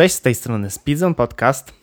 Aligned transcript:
Cześć, 0.00 0.14
z 0.14 0.20
tej 0.20 0.34
strony 0.34 0.70
Speedzone 0.70 1.14
Podcast. 1.14 1.74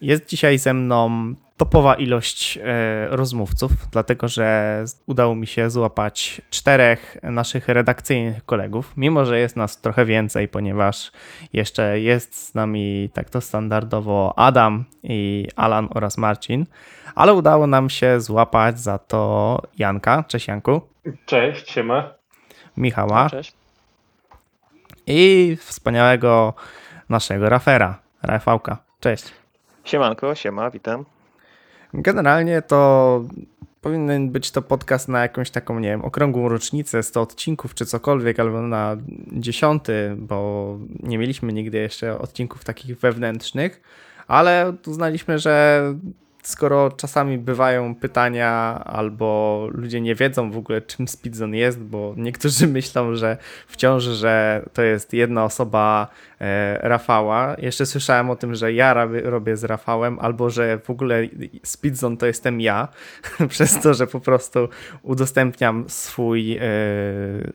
Jest 0.00 0.26
dzisiaj 0.26 0.58
ze 0.58 0.74
mną 0.74 1.34
topowa 1.56 1.94
ilość 1.94 2.58
e, 2.62 2.62
rozmówców, 3.10 3.70
dlatego 3.90 4.28
że 4.28 4.84
udało 5.06 5.34
mi 5.34 5.46
się 5.46 5.70
złapać 5.70 6.40
czterech 6.50 7.16
naszych 7.22 7.68
redakcyjnych 7.68 8.44
kolegów, 8.44 8.92
mimo 8.96 9.24
że 9.24 9.38
jest 9.38 9.56
nas 9.56 9.80
trochę 9.80 10.04
więcej, 10.04 10.48
ponieważ 10.48 11.12
jeszcze 11.52 12.00
jest 12.00 12.48
z 12.48 12.54
nami 12.54 13.10
tak 13.14 13.30
to 13.30 13.40
standardowo 13.40 14.34
Adam 14.36 14.84
i 15.02 15.48
Alan 15.56 15.88
oraz 15.94 16.18
Marcin, 16.18 16.66
ale 17.14 17.34
udało 17.34 17.66
nam 17.66 17.90
się 17.90 18.20
złapać 18.20 18.80
za 18.80 18.98
to 18.98 19.62
Janka. 19.78 20.24
Cześć 20.28 20.48
Janku. 20.48 20.80
Cześć, 21.26 21.70
siema. 21.70 22.14
Michała. 22.76 23.30
Cześć. 23.30 23.52
I 25.06 25.56
wspaniałego 25.60 26.54
naszego 27.08 27.48
Rafera, 27.48 27.98
Rafałka. 28.22 28.78
Cześć. 29.00 29.32
Siemanko, 29.84 30.34
siema, 30.34 30.70
witam. 30.70 31.04
Generalnie 31.94 32.62
to 32.62 33.22
powinien 33.80 34.30
być 34.30 34.50
to 34.50 34.62
podcast 34.62 35.08
na 35.08 35.22
jakąś 35.22 35.50
taką, 35.50 35.80
nie 35.80 35.88
wiem, 35.88 36.04
okrągłą 36.04 36.48
rocznicę, 36.48 37.02
100 37.02 37.20
odcinków 37.20 37.74
czy 37.74 37.86
cokolwiek, 37.86 38.40
albo 38.40 38.62
na 38.62 38.96
dziesiąty, 39.32 40.14
bo 40.18 40.78
nie 41.02 41.18
mieliśmy 41.18 41.52
nigdy 41.52 41.78
jeszcze 41.78 42.18
odcinków 42.18 42.64
takich 42.64 42.98
wewnętrznych, 42.98 43.82
ale 44.28 44.72
uznaliśmy, 44.86 45.38
że 45.38 45.82
skoro 46.46 46.90
czasami 46.90 47.38
bywają 47.38 47.94
pytania 47.94 48.82
albo 48.84 49.68
ludzie 49.72 50.00
nie 50.00 50.14
wiedzą 50.14 50.50
w 50.50 50.56
ogóle 50.56 50.82
czym 50.82 51.08
Speedzone 51.08 51.56
jest, 51.56 51.80
bo 51.80 52.14
niektórzy 52.16 52.66
myślą, 52.78 53.14
że 53.14 53.36
wciąż, 53.66 54.04
że 54.04 54.62
to 54.72 54.82
jest 54.82 55.12
jedna 55.12 55.44
osoba 55.44 56.08
e, 56.40 56.78
Rafała. 56.88 57.56
Jeszcze 57.58 57.86
słyszałem 57.86 58.30
o 58.30 58.36
tym, 58.36 58.54
że 58.54 58.72
ja 58.72 59.06
robię, 59.24 59.56
z 59.56 59.64
Rafałem 59.64 60.18
albo 60.18 60.50
że 60.50 60.78
w 60.78 60.90
ogóle 60.90 61.22
Speedzone 61.62 62.16
to 62.16 62.26
jestem 62.26 62.60
ja, 62.60 62.88
przez 63.48 63.80
to, 63.80 63.94
że 63.94 64.06
po 64.06 64.20
prostu 64.20 64.68
udostępniam 65.02 65.84
swój 65.88 66.56
e, 66.56 66.60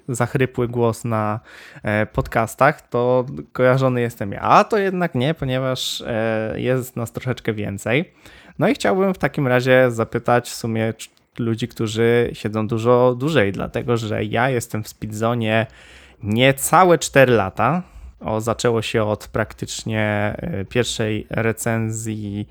zachrypły 0.07 0.67
głos 0.67 1.05
na 1.05 1.39
e, 1.83 2.05
podcastach, 2.05 2.89
to 2.89 3.25
kojarzony 3.53 4.01
jestem 4.01 4.31
ja. 4.31 4.41
A 4.41 4.63
to 4.63 4.77
jednak 4.77 5.15
nie, 5.15 5.33
ponieważ 5.33 6.03
e, 6.07 6.53
jest 6.55 6.95
nas 6.95 7.11
troszeczkę 7.11 7.53
więcej. 7.53 8.13
No 8.61 8.67
i 8.67 8.73
chciałbym 8.73 9.13
w 9.13 9.17
takim 9.17 9.47
razie 9.47 9.91
zapytać 9.91 10.49
w 10.49 10.53
sumie 10.53 10.93
ludzi, 11.39 11.67
którzy 11.67 12.29
siedzą 12.33 12.67
dużo 12.67 13.15
dłużej, 13.15 13.51
dlatego 13.51 13.97
że 13.97 14.23
ja 14.23 14.49
jestem 14.49 14.83
w 14.83 14.87
Speedzone 14.87 15.67
niecałe 16.23 16.97
4 16.97 17.33
lata. 17.33 17.83
O, 18.19 18.41
zaczęło 18.41 18.81
się 18.81 19.03
od 19.03 19.27
praktycznie 19.27 20.35
pierwszej 20.69 21.27
recenzji 21.29 22.47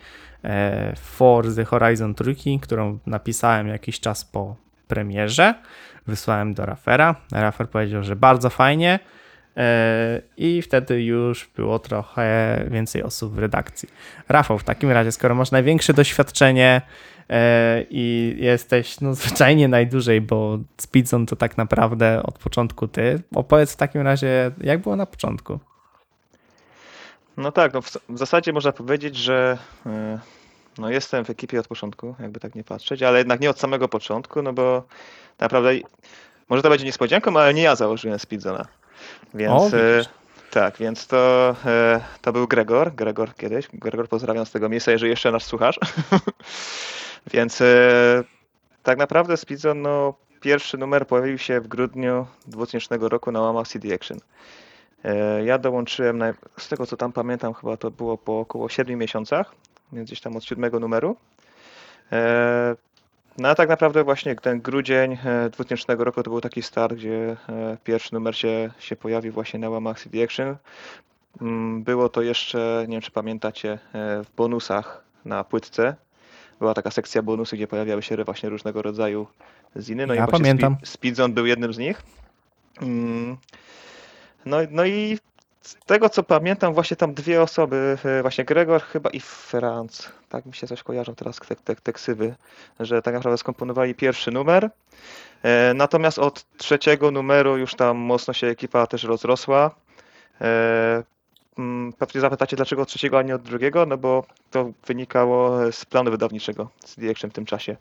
Forza 0.96 1.64
Horizon 1.64 2.14
Trójki, 2.14 2.60
którą 2.60 2.98
napisałem 3.06 3.68
jakiś 3.68 4.00
czas 4.00 4.24
po 4.24 4.56
premierze. 4.88 5.54
Wysłałem 6.06 6.54
do 6.54 6.66
Rafera. 6.66 7.16
Rafer 7.32 7.68
powiedział, 7.68 8.02
że 8.02 8.16
bardzo 8.16 8.50
fajnie. 8.50 8.98
I 10.36 10.62
wtedy 10.62 11.02
już 11.02 11.50
było 11.56 11.78
trochę 11.78 12.56
więcej 12.70 13.02
osób 13.02 13.34
w 13.34 13.38
redakcji. 13.38 13.88
Rafał, 14.28 14.58
w 14.58 14.64
takim 14.64 14.90
razie, 14.90 15.12
skoro 15.12 15.34
masz 15.34 15.50
największe 15.50 15.94
doświadczenie 15.94 16.82
i 17.90 18.36
jesteś 18.38 19.00
no, 19.00 19.14
zwyczajnie 19.20 19.68
najdłużej, 19.68 20.20
bo 20.20 20.58
Speedzone 20.76 21.26
to 21.26 21.36
tak 21.36 21.58
naprawdę 21.58 22.22
od 22.22 22.38
początku 22.38 22.88
ty, 22.88 23.22
opowiedz 23.34 23.72
w 23.72 23.76
takim 23.76 24.00
razie, 24.00 24.50
jak 24.60 24.80
było 24.80 24.96
na 24.96 25.06
początku? 25.06 25.58
No 27.36 27.52
tak, 27.52 27.74
no 27.74 27.82
w, 27.82 27.90
w 28.08 28.18
zasadzie 28.18 28.52
można 28.52 28.72
powiedzieć, 28.72 29.16
że 29.16 29.58
no 30.78 30.90
jestem 30.90 31.24
w 31.24 31.30
ekipie 31.30 31.60
od 31.60 31.68
początku, 31.68 32.14
jakby 32.20 32.40
tak 32.40 32.54
nie 32.54 32.64
patrzeć, 32.64 33.02
ale 33.02 33.18
jednak 33.18 33.40
nie 33.40 33.50
od 33.50 33.60
samego 33.60 33.88
początku, 33.88 34.42
no 34.42 34.52
bo 34.52 34.82
naprawdę, 35.38 35.70
może 36.48 36.62
to 36.62 36.70
będzie 36.70 36.84
niespodzianką, 36.84 37.36
ale 37.36 37.54
nie 37.54 37.62
ja 37.62 37.76
założyłem 37.76 38.18
Speedzona. 38.18 38.79
Więc 39.34 39.74
O, 39.74 39.76
e, 39.76 40.04
tak, 40.50 40.76
więc 40.76 41.06
to, 41.06 41.54
e, 41.66 42.00
to 42.22 42.32
był 42.32 42.48
Gregor, 42.48 42.94
Gregor 42.94 43.34
kiedyś. 43.34 43.68
Gregor 43.72 44.08
pozdrawiam 44.08 44.46
z 44.46 44.50
tego 44.50 44.68
miejsca, 44.68 44.92
jeżeli 44.92 45.10
jeszcze 45.10 45.32
nas 45.32 45.42
słuchasz. 45.42 45.80
Więc 47.32 47.60
e, 47.60 47.64
tak 48.82 48.98
naprawdę 48.98 49.36
Speedzone, 49.36 49.80
no, 49.80 50.14
pierwszy 50.40 50.78
numer 50.78 51.06
pojawił 51.06 51.38
się 51.38 51.60
w 51.60 51.68
grudniu 51.68 52.26
2000 52.46 52.98
roku 53.00 53.32
na 53.32 53.40
łamach 53.40 53.68
CD 53.68 53.94
Action. 53.94 54.18
Ja 55.44 55.58
dołączyłem, 55.58 56.22
z 56.58 56.68
tego 56.68 56.86
co 56.86 56.96
tam 56.96 57.12
pamiętam, 57.12 57.54
chyba 57.54 57.76
to 57.76 57.90
było 57.90 58.18
po 58.18 58.40
około 58.40 58.68
7 58.68 58.98
miesiącach, 58.98 59.54
więc 59.92 60.06
gdzieś 60.06 60.20
tam 60.20 60.36
od 60.36 60.44
siódmego 60.44 60.80
numeru. 60.80 61.16
E, 63.38 63.42
No 63.42 63.48
a 63.48 63.54
tak 63.54 63.68
naprawdę 63.68 64.04
właśnie 64.04 64.34
ten 64.36 64.60
grudzień 64.60 65.18
e, 65.24 65.50
2000 65.50 65.94
roku 65.96 66.22
to 66.22 66.30
był 66.30 66.40
taki 66.40 66.62
start, 66.62 66.94
gdzie 66.94 67.36
e, 67.48 67.76
pierwszy 67.84 68.14
numer 68.14 68.36
się, 68.36 68.70
się 68.78 68.96
pojawił 68.96 69.32
właśnie 69.32 69.58
na 69.60 69.70
łamach 69.70 70.00
CD 70.00 70.24
Action. 70.24 70.56
Mm, 71.40 71.82
Było 71.82 72.08
to 72.08 72.22
jeszcze, 72.22 72.84
nie 72.88 72.92
wiem 72.94 73.00
czy 73.02 73.10
pamiętacie, 73.10 73.72
e, 73.72 73.78
w 74.24 74.30
bonusach 74.36 75.04
na 75.24 75.44
płytce. 75.44 75.94
Była 76.58 76.74
taka 76.74 76.90
sekcja 76.90 77.22
bonusy, 77.22 77.56
gdzie 77.56 77.66
pojawiały 77.66 78.02
się 78.02 78.24
właśnie 78.24 78.48
różnego 78.48 78.82
rodzaju 78.82 79.26
ziny. 79.80 80.06
No 80.06 80.14
Ja 80.14 80.24
i 80.24 80.28
pamiętam. 80.30 80.74
Spe- 80.74 80.86
Speedzone 80.86 81.34
był 81.34 81.46
jednym 81.46 81.72
z 81.72 81.78
nich. 81.78 82.02
No, 84.46 84.56
no 84.70 84.84
i 84.84 85.18
z 85.60 85.74
tego 85.86 86.08
co 86.08 86.22
pamiętam, 86.22 86.74
właśnie 86.74 86.96
tam 86.96 87.14
dwie 87.14 87.42
osoby, 87.42 87.98
e, 88.04 88.22
właśnie 88.22 88.44
Gregor 88.44 88.82
chyba 88.82 89.10
i 89.10 89.20
Franz, 89.20 90.08
tak 90.28 90.46
mi 90.46 90.54
się 90.54 90.66
coś 90.66 90.82
kojarzą 90.82 91.14
teraz 91.14 91.36
te, 91.36 91.56
te, 91.56 91.76
te 91.76 91.92
ksywy, 91.92 92.34
że 92.80 93.02
tak 93.02 93.14
naprawdę 93.14 93.38
skomponowali 93.38 93.94
pierwszy 93.94 94.30
numer. 94.30 94.70
E, 95.42 95.74
Natomiast 95.74 96.18
od 96.18 96.56
trzeciego 96.56 97.10
numeru 97.10 97.56
już 97.56 97.74
tam 97.74 97.96
mocno 97.96 98.34
się 98.34 98.46
ekipa 98.46 98.86
też 98.86 99.04
rozrosła. 99.04 99.74
Mm, 101.60 101.92
Pewnie 101.92 102.20
zapytacie, 102.20 102.56
dlaczego 102.56 102.82
od 102.82 102.88
trzeciego, 102.88 103.18
a 103.18 103.22
nie 103.22 103.34
od 103.34 103.42
drugiego? 103.42 103.86
No 103.86 103.96
bo 103.98 104.24
to 104.50 104.70
wynikało 104.86 105.72
z 105.72 105.84
planu 105.84 106.10
wydawniczego 106.10 106.68
z 106.84 106.96
Action 107.10 107.30
w 107.30 107.34
tym 107.34 107.44
czasie. 107.46 107.76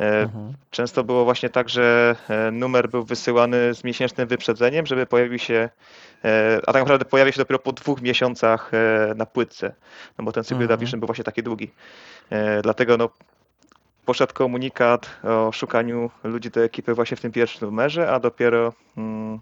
E, 0.00 0.22
Mhm. 0.22 0.52
Często 0.70 1.04
było 1.04 1.24
właśnie 1.24 1.48
tak, 1.48 1.68
że 1.68 2.16
e, 2.28 2.50
numer 2.50 2.88
był 2.88 3.04
wysyłany 3.04 3.74
z 3.74 3.84
miesięcznym 3.84 4.28
wyprzedzeniem, 4.28 4.86
żeby 4.86 5.06
pojawił 5.06 5.38
się, 5.38 5.68
e, 6.24 6.60
a 6.66 6.72
tak 6.72 6.82
naprawdę 6.82 7.04
pojawił 7.04 7.32
się 7.32 7.38
dopiero 7.38 7.58
po 7.58 7.72
dwóch 7.72 8.02
miesiącach 8.02 8.70
na 9.16 9.26
płytce, 9.26 9.74
no 10.18 10.24
bo 10.24 10.32
ten 10.32 10.44
cykl 10.44 10.54
Mhm. 10.54 10.68
wydawniczy 10.68 10.96
był 10.96 11.06
właśnie 11.06 11.24
taki 11.24 11.42
długi. 11.42 11.70
Dlatego 12.62 12.96
no, 12.96 13.08
poszedł 14.04 14.34
komunikat 14.34 15.10
o 15.24 15.52
szukaniu 15.52 16.10
ludzi 16.24 16.50
do 16.50 16.60
ekipy 16.64 16.94
właśnie 16.94 17.16
w 17.16 17.20
tym 17.20 17.32
pierwszym 17.32 17.68
numerze, 17.68 18.10
a 18.12 18.20
dopiero 18.20 18.72
mm, 18.96 19.40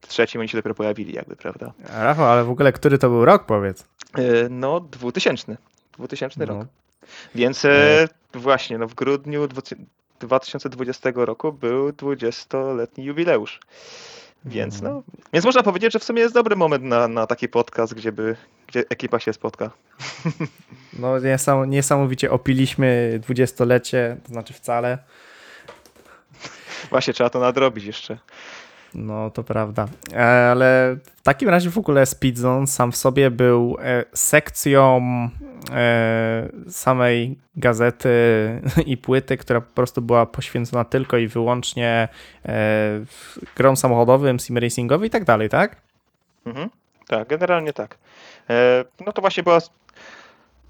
trzecim 0.00 0.40
oni 0.40 0.48
się 0.48 0.58
dopiero 0.58 0.74
pojawili 0.74 1.14
jakby, 1.14 1.36
prawda? 1.36 1.72
Rafał, 1.88 2.26
ale 2.26 2.44
w 2.44 2.50
ogóle 2.50 2.72
który 2.72 2.98
to 2.98 3.08
był 3.08 3.24
rok, 3.24 3.46
powiedz? 3.46 3.84
E, 4.14 4.48
No, 4.50 4.80
2000. 4.80 5.56
2000 5.98 6.46
No. 6.46 6.46
rok. 6.58 6.66
Więc 7.34 7.64
e, 7.64 8.08
właśnie, 8.34 8.78
no 8.78 8.86
w 8.88 8.94
grudniu 8.94 9.48
20 9.48 9.76
2020 10.20 11.10
roku 11.14 11.52
był 11.52 11.88
20-letni 11.90 13.04
jubileusz. 13.04 13.60
Więc 14.44 14.74
Mhm. 14.74 14.94
no, 14.94 15.02
więc 15.32 15.44
można 15.44 15.62
powiedzieć, 15.62 15.92
że 15.92 15.98
w 15.98 16.04
sumie 16.04 16.22
jest 16.22 16.34
dobry 16.34 16.56
moment 16.56 16.84
na, 16.84 17.08
na 17.08 17.26
taki 17.26 17.48
podcast, 17.48 17.94
gdzie, 17.94 18.12
by, 18.12 18.36
gdzie 18.66 18.84
ekipa 18.90 19.18
się 19.20 19.32
spotka. 19.32 19.70
No 20.98 21.18
niesam, 21.18 21.70
niesamowicie 21.70 22.30
opiliśmy 22.30 23.18
dwudziestolecie, 23.22 24.16
to 24.26 24.32
znaczy 24.32 24.52
wcale. 24.54 24.98
Właśnie 26.90 27.12
trzeba 27.14 27.30
to 27.30 27.40
nadrobić 27.40 27.84
jeszcze. 27.84 28.18
No, 28.96 29.30
to 29.30 29.44
prawda. 29.44 29.88
E, 30.12 30.50
Ale 30.50 30.96
w 31.16 31.22
takim 31.22 31.48
razie 31.48 31.70
w 31.70 31.78
ogóle 31.78 32.06
Speedzone 32.06 32.66
sam 32.66 32.92
w 32.92 32.96
sobie 32.96 33.30
był 33.30 33.76
e, 33.80 34.04
sekcją 34.14 35.00
e, 35.72 36.48
samej 36.68 37.38
gazety 37.56 38.10
i 38.86 38.96
płyty, 38.96 39.36
która 39.36 39.60
po 39.60 39.74
prostu 39.74 40.02
była 40.02 40.26
poświęcona 40.26 40.84
tylko 40.84 41.16
i 41.18 41.28
wyłącznie 41.28 42.08
grom 43.56 43.76
samochodowym, 43.76 44.40
sim 44.40 44.58
racingowi 44.58 45.06
i 45.06 45.10
tak 45.10 45.24
dalej, 45.24 45.48
tak? 45.48 45.76
Mhm. 46.46 46.70
Tak, 47.08 47.28
generalnie 47.28 47.72
tak. 47.72 47.98
No 49.06 49.12
to 49.12 49.20
właśnie 49.20 49.42
była, 49.42 49.58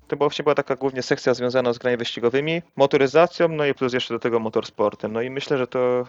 to 0.08 0.16
właśnie 0.16 0.42
była 0.42 0.54
taka 0.54 0.76
głównie 0.76 1.02
sekcja 1.02 1.34
związana 1.34 1.72
z 1.72 1.78
grami 1.78 1.96
wyścigowymi, 1.96 2.62
motoryzacją, 2.76 3.48
no 3.48 3.64
i 3.66 3.74
plus 3.74 3.92
jeszcze 3.92 4.14
do 4.14 4.20
tego 4.20 4.40
motorsportem. 4.40 5.12
No 5.12 5.22
i 5.22 5.30
myślę, 5.30 5.58
że 5.58 5.66
to 5.66 6.06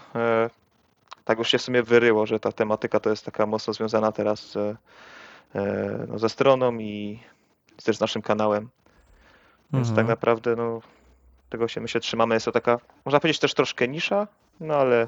tak 1.28 1.38
już 1.40 1.50
się 1.50 1.58
w 1.58 1.62
sumie 1.62 1.84
wyryło, 1.84 2.26
że 2.26 2.40
ta 2.40 2.52
tematyka 2.52 3.00
to 3.00 3.10
jest 3.10 3.26
taka 3.26 3.46
mocno 3.46 3.74
związana 3.74 4.12
teraz 4.12 4.40
z, 4.40 4.56
e, 4.58 4.76
no, 6.08 6.20
ze 6.20 6.30
stroną 6.30 6.78
i 6.78 7.20
też 7.86 7.98
z 7.98 8.00
naszym 8.00 8.22
kanałem. 8.22 8.70
Więc 9.74 9.88
Mhm. 9.90 9.96
tak 9.96 10.08
naprawdę 10.08 10.56
no, 10.56 10.82
tego 11.50 11.68
się 11.68 11.82
myślę 11.82 12.02
trzymamy. 12.02 12.36
Jest 12.36 12.46
to 12.46 12.52
taka, 12.52 12.80
można 13.06 13.20
powiedzieć 13.20 13.40
też 13.42 13.54
troszkę 13.54 13.88
nisza, 13.88 14.28
no 14.60 14.76
ale 14.76 15.08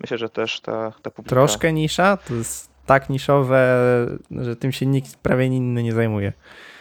myślę, 0.00 0.18
że 0.18 0.28
też 0.30 0.60
ta, 0.60 0.92
ta 1.02 1.10
publika... 1.10 1.30
Troszkę 1.36 1.72
nisza, 1.72 2.16
to 2.16 2.34
jest 2.34 2.70
tak 2.86 3.10
niszowe, 3.10 3.76
że 4.30 4.56
tym 4.56 4.72
się 4.72 4.86
nikt 4.86 5.16
prawie 5.16 5.46
inny 5.46 5.82
nie 5.82 5.92
zajmuje. 5.92 6.32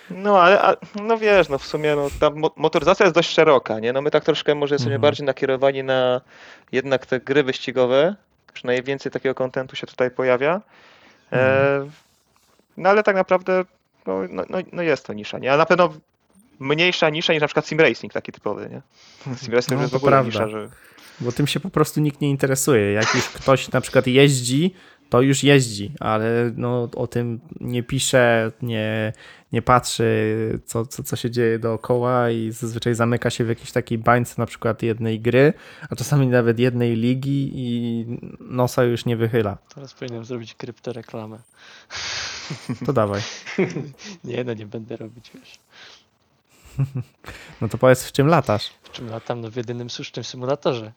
No, 0.09 0.41
ale 0.41 0.61
a, 0.61 0.75
no 1.03 1.17
wiesz, 1.17 1.49
no 1.49 1.57
w 1.57 1.65
sumie 1.65 1.95
no, 1.95 2.07
ta 2.19 2.29
mo- 2.29 2.51
motoryzacja 2.55 3.03
jest 3.05 3.15
dość 3.15 3.29
szeroka, 3.29 3.79
nie? 3.79 3.93
No 3.93 4.01
my 4.01 4.11
tak 4.11 4.23
troszkę 4.23 4.55
może 4.55 4.75
jesteśmy 4.75 4.93
Mhm. 4.95 5.01
bardziej 5.01 5.25
nakierowani 5.25 5.83
na 5.83 6.21
jednak 6.71 7.05
te 7.05 7.19
gry 7.19 7.43
wyścigowe, 7.43 8.15
przynajmniej 8.57 8.83
więcej 8.83 9.11
takiego 9.11 9.35
kontentu 9.35 9.75
się 9.75 9.87
tutaj 9.87 10.11
pojawia. 10.11 10.61
E, 11.31 11.89
no 12.77 12.89
ale 12.89 13.03
tak 13.03 13.15
naprawdę 13.15 13.65
no, 14.07 14.19
no, 14.29 14.43
no, 14.49 14.57
no 14.73 14.81
jest 14.81 15.05
to 15.05 15.13
nisza, 15.13 15.39
nie? 15.39 15.53
A 15.53 15.57
na 15.57 15.65
pewno 15.65 15.93
mniejsza 16.59 17.09
nisza 17.09 17.33
niż 17.33 17.41
na 17.41 17.47
przykład 17.47 17.67
sim 17.67 17.79
racing 17.79 18.13
taki 18.13 18.31
typowy, 18.31 18.69
nie? 18.71 18.81
Sim 19.41 19.53
racing 19.53 19.75
No, 19.77 19.81
jest 19.81 19.89
w 19.89 19.91
to 19.91 19.97
ogóle 19.97 20.11
prawda. 20.11 20.27
nisza, 20.27 20.47
że 20.49 20.69
Bo 21.19 21.31
tym 21.31 21.47
się 21.47 21.59
po 21.59 21.69
prostu 21.69 21.99
nikt 21.99 22.21
nie 22.21 22.29
interesuje. 22.29 22.91
Jak 22.91 23.15
już 23.15 23.29
ktoś 23.29 23.71
na 23.71 23.81
przykład 23.81 24.07
jeździ, 24.07 24.73
to 25.09 25.21
już 25.21 25.43
jeździ, 25.43 25.91
ale 25.99 26.51
no, 26.55 26.89
o 26.95 27.07
tym 27.07 27.39
nie 27.61 27.83
pisze, 27.83 28.51
nie, 28.61 29.13
nie 29.51 29.61
patrzy, 29.61 30.59
co, 30.65 30.85
co, 30.85 31.03
co 31.03 31.15
się 31.15 31.31
dzieje 31.31 31.59
dookoła 31.59 32.29
i 32.29 32.51
zazwyczaj 32.51 32.95
zamyka 32.95 33.29
się 33.29 33.43
w 33.43 33.49
jakiejś 33.49 33.71
takiej 33.71 33.97
bańce 33.97 34.35
na 34.37 34.45
przykład 34.45 34.83
jednej 34.83 35.19
gry, 35.19 35.53
a 35.89 35.95
czasami 35.95 36.27
nawet 36.27 36.59
jednej 36.59 36.95
ligi 36.95 37.51
i 37.55 38.05
nosa 38.39 38.83
już 38.83 39.05
nie 39.05 39.17
wychyla. 39.17 39.57
Teraz 39.75 39.93
powinienem 39.93 40.25
zrobić 40.25 40.55
kryptoreklamę. 40.55 41.39
To 42.85 42.93
dawaj. 42.93 43.21
Nie, 44.23 44.43
no 44.43 44.53
nie 44.53 44.65
będę 44.65 44.97
robić, 44.97 45.31
wiesz. 45.35 45.59
No 47.61 47.67
to 47.69 47.77
powiedz, 47.77 48.03
w 48.03 48.11
czym 48.11 48.27
latasz. 48.27 48.69
W 48.83 48.91
czym 48.91 49.09
latam? 49.09 49.41
No 49.41 49.51
w 49.51 49.55
jedynym 49.55 49.89
słusznym 49.89 50.23
symulatorze. 50.23 50.91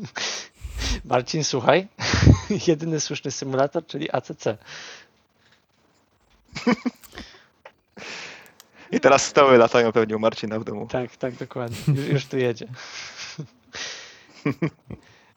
Marcin, 1.04 1.44
słuchaj. 1.44 1.88
Jedyny 2.66 3.00
słuszny 3.00 3.30
symulator, 3.30 3.86
czyli 3.86 4.10
ACC. 4.10 4.44
I 8.92 9.00
teraz 9.00 9.26
stoły 9.26 9.58
latają 9.58 9.92
pewnie 9.92 10.16
u 10.16 10.18
Marcina 10.18 10.58
w 10.58 10.64
domu. 10.64 10.86
Tak, 10.86 11.16
tak, 11.16 11.34
dokładnie. 11.34 11.76
Już, 11.94 12.08
już 12.08 12.26
tu 12.26 12.38
jedzie. 12.38 12.66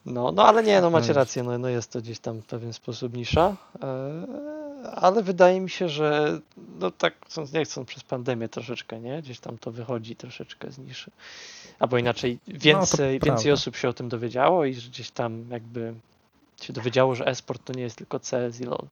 No, 0.05 0.31
no 0.31 0.47
ale 0.47 0.63
nie, 0.63 0.81
no 0.81 0.89
macie 0.89 1.07
No. 1.07 1.13
rację, 1.13 1.43
no, 1.43 1.57
no 1.57 1.69
jest 1.69 1.91
to 1.91 2.01
gdzieś 2.01 2.19
tam 2.19 2.41
w 2.41 2.45
pewien 2.45 2.73
sposób 2.73 3.13
nisza, 3.13 3.55
e, 3.83 4.93
ale 4.95 5.23
wydaje 5.23 5.61
mi 5.61 5.69
się, 5.69 5.89
że 5.89 6.39
no 6.79 6.91
tak 6.91 7.13
chcąc 7.25 7.53
nie 7.53 7.65
chcąc 7.65 7.87
przez 7.87 8.03
pandemię 8.03 8.49
troszeczkę, 8.49 8.99
nie? 8.99 9.21
Gdzieś 9.21 9.39
tam 9.39 9.57
to 9.57 9.71
wychodzi 9.71 10.15
troszeczkę 10.15 10.71
z 10.71 10.77
niszy. 10.77 11.11
Albo 11.79 11.97
inaczej, 11.97 12.39
więcej, 12.47 13.11
więcej 13.11 13.19
prawda. 13.19 13.51
osób 13.53 13.75
się 13.75 13.89
o 13.89 13.93
tym 13.93 14.09
dowiedziało 14.09 14.65
i 14.65 14.73
że 14.73 14.89
gdzieś 14.89 15.11
tam 15.11 15.45
jakby 15.51 15.93
się 16.61 16.73
dowiedziało, 16.73 17.15
że 17.15 17.25
e-sport 17.25 17.61
to 17.65 17.73
nie 17.73 17.83
jest 17.83 17.95
tylko 17.97 18.19
CS 18.19 18.61
i 18.61 18.63
LoL. 18.63 18.87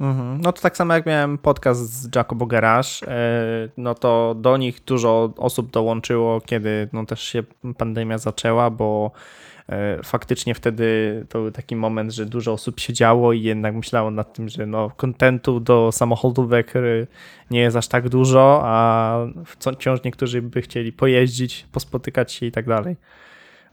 Mhm. 0.00 0.40
No 0.40 0.52
to 0.52 0.62
tak 0.62 0.76
samo 0.76 0.94
jak 0.94 1.06
miałem 1.06 1.38
podcast 1.38 1.80
z 1.80 2.16
Jacobo 2.16 2.46
Garage, 2.46 2.88
e, 3.06 3.68
no 3.76 3.94
to 3.94 4.34
do 4.38 4.56
nich 4.56 4.84
dużo 4.84 5.32
osób 5.36 5.70
dołączyło, 5.70 6.40
kiedy 6.40 6.88
no 6.92 7.06
też 7.06 7.22
się 7.22 7.42
pandemia 7.78 8.18
zaczęła, 8.18 8.70
bo 8.70 9.10
e, 9.68 10.02
faktycznie 10.02 10.54
wtedy 10.54 11.26
to 11.28 11.38
był 11.38 11.50
taki 11.50 11.76
moment, 11.76 12.12
że 12.12 12.26
dużo 12.26 12.52
osób 12.52 12.80
siedziało 12.80 13.32
i 13.32 13.42
jednak 13.42 13.74
myślało 13.74 14.10
nad 14.10 14.32
tym, 14.32 14.48
że 14.48 14.66
no 14.66 14.90
kontentu 14.96 15.60
do 15.60 15.92
samochodówek 15.92 16.76
e, 16.76 16.80
nie 17.50 17.60
jest 17.60 17.76
aż 17.76 17.88
tak 17.88 18.08
dużo, 18.08 18.60
a 18.64 19.16
wciąż 19.44 20.02
niektórzy 20.04 20.42
by 20.42 20.62
chcieli 20.62 20.92
pojeździć, 20.92 21.66
pospotykać 21.72 22.32
się 22.32 22.46
i 22.46 22.52
tak 22.52 22.66
dalej. 22.66 22.96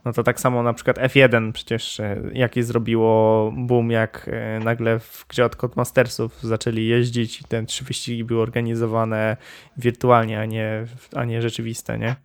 No 0.04 0.12
to 0.12 0.22
tak 0.22 0.40
samo 0.40 0.62
na 0.62 0.72
przykład 0.72 0.98
F1 0.98 1.52
przecież 1.52 2.00
e, 2.00 2.22
jaki 2.32 2.62
zrobiło 2.62 3.52
boom, 3.56 3.90
jak 3.90 4.30
e, 4.32 4.60
nagle 4.64 4.98
w 4.98 5.26
grze 5.28 5.44
od 5.44 5.56
Codemastersów 5.56 6.42
zaczęli 6.42 6.86
jeździć 6.86 7.40
i 7.40 7.44
te 7.44 7.64
trzy 7.64 7.84
wyścigi 7.84 8.24
były 8.24 8.42
organizowane 8.42 9.36
wirtualnie, 9.76 10.40
a 10.40 10.44
nie, 10.44 10.86
a 11.16 11.24
nie 11.24 11.42
rzeczywiste, 11.42 11.98
nie? 11.98 12.16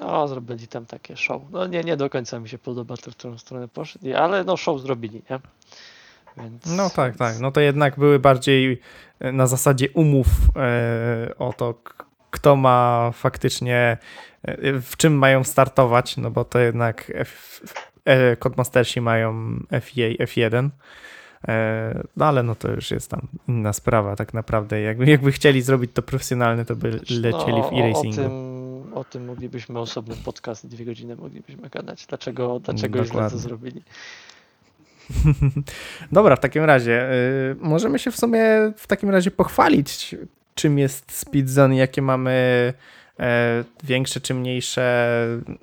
No, 0.00 0.28
zrobili 0.28 0.68
tam 0.68 0.86
takie 0.86 1.16
show. 1.16 1.42
No 1.50 1.66
nie, 1.66 1.80
nie 1.80 1.96
do 1.96 2.10
końca 2.10 2.40
mi 2.40 2.48
się 2.48 2.58
podoba 2.58 2.96
to, 2.96 3.10
w 3.10 3.16
którą 3.16 3.38
stronę 3.38 3.68
poszli, 3.68 4.14
ale 4.14 4.44
no 4.44 4.56
show 4.56 4.80
zrobili, 4.80 5.22
nie? 5.30 5.40
Więc, 6.36 6.66
No 6.66 6.90
tak, 6.90 7.16
tak. 7.16 7.38
No 7.40 7.52
to 7.52 7.60
jednak 7.60 7.98
były 7.98 8.18
bardziej 8.18 8.80
e, 9.20 9.32
na 9.32 9.46
zasadzie 9.46 9.90
umów 9.90 10.26
e, 10.56 11.34
o 11.38 11.52
to, 11.52 11.74
kto 12.34 12.56
ma 12.56 13.10
faktycznie, 13.14 13.96
e, 14.42 14.80
w 14.80 14.96
czym 14.96 15.14
mają 15.18 15.44
startować, 15.44 16.16
no 16.16 16.30
bo 16.30 16.44
to 16.44 16.58
jednak 16.58 17.12
F, 17.14 17.60
e, 18.04 18.36
Codemastersi 18.36 19.00
mają 19.00 19.56
FEA, 19.70 20.16
F1. 20.24 20.68
E, 21.48 22.02
No 22.16 22.24
ale 22.26 22.42
no 22.42 22.54
to 22.54 22.70
już 22.70 22.90
jest 22.90 23.10
tam 23.10 23.20
inna 23.48 23.72
sprawa 23.72 24.16
tak 24.16 24.34
naprawdę. 24.34 24.80
Jakby, 24.80 25.06
jakby 25.06 25.32
chcieli 25.32 25.62
zrobić 25.62 25.90
to 25.94 26.02
profesjonalnie, 26.02 26.64
to 26.64 26.76
by 26.76 26.90
lecieli 26.90 27.32
w 27.32 27.40
no, 27.42 27.70
o, 27.70 27.70
o, 27.70 27.78
e-racingu. 27.78 28.16
tym, 28.16 28.92
o 28.94 29.04
tym 29.04 29.24
moglibyśmy 29.24 29.78
osobny 29.78 30.16
podcast, 30.24 30.66
dwie 30.66 30.84
godziny 30.84 31.16
moglibyśmy 31.16 31.68
gadać. 31.68 32.06
Dlaczego, 32.06 32.60
dlaczego 32.60 32.98
źle 32.98 33.06
to 33.08 33.12
Dokładnie. 33.12 33.38
zrobili? 33.38 33.82
Dobra, 36.12 36.36
w 36.36 36.40
takim 36.40 36.64
razie 36.64 37.12
y, 37.12 37.56
możemy 37.60 37.98
się 37.98 38.10
w 38.10 38.16
sumie 38.16 38.44
w 38.76 38.86
takim 38.86 39.10
razie 39.10 39.30
pochwalić, 39.30 40.14
czym 40.54 40.78
jest 40.78 41.12
Speedzone 41.12 41.76
jakie 41.76 42.02
mamy 42.02 42.72
e, 43.20 43.64
większe 43.84 44.20
czy 44.20 44.34
mniejsze 44.34 45.16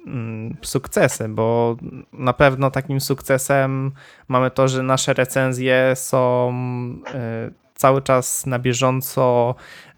mm, 0.08 0.58
sukcesy, 0.62 1.30
bo 1.30 1.78
na 2.14 2.34
pewno 2.34 2.72
takim 2.72 3.02
sukcesem 3.02 3.92
mamy 4.28 4.52
to, 4.52 4.68
że 4.68 4.84
nasze 4.84 5.14
recenzje 5.14 5.94
są 5.96 6.54
e, 7.14 7.52
cały 7.76 8.02
czas 8.02 8.46
na 8.46 8.60
bieżąco 8.60 9.56
e, 9.90 9.94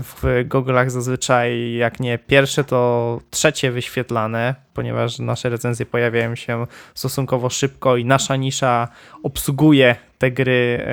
w 0.00 0.44
Google'ach 0.48 0.90
zazwyczaj 0.90 1.72
jak 1.72 2.00
nie 2.00 2.18
pierwsze, 2.18 2.64
to 2.64 3.20
trzecie 3.30 3.70
wyświetlane, 3.70 4.54
ponieważ 4.74 5.18
nasze 5.18 5.48
recenzje 5.48 5.86
pojawiają 5.86 6.34
się 6.34 6.66
stosunkowo 6.94 7.50
szybko 7.50 7.96
i 7.96 8.04
nasza 8.04 8.36
nisza 8.36 8.88
obsługuje 9.22 9.96
te 10.18 10.30
gry, 10.30 10.86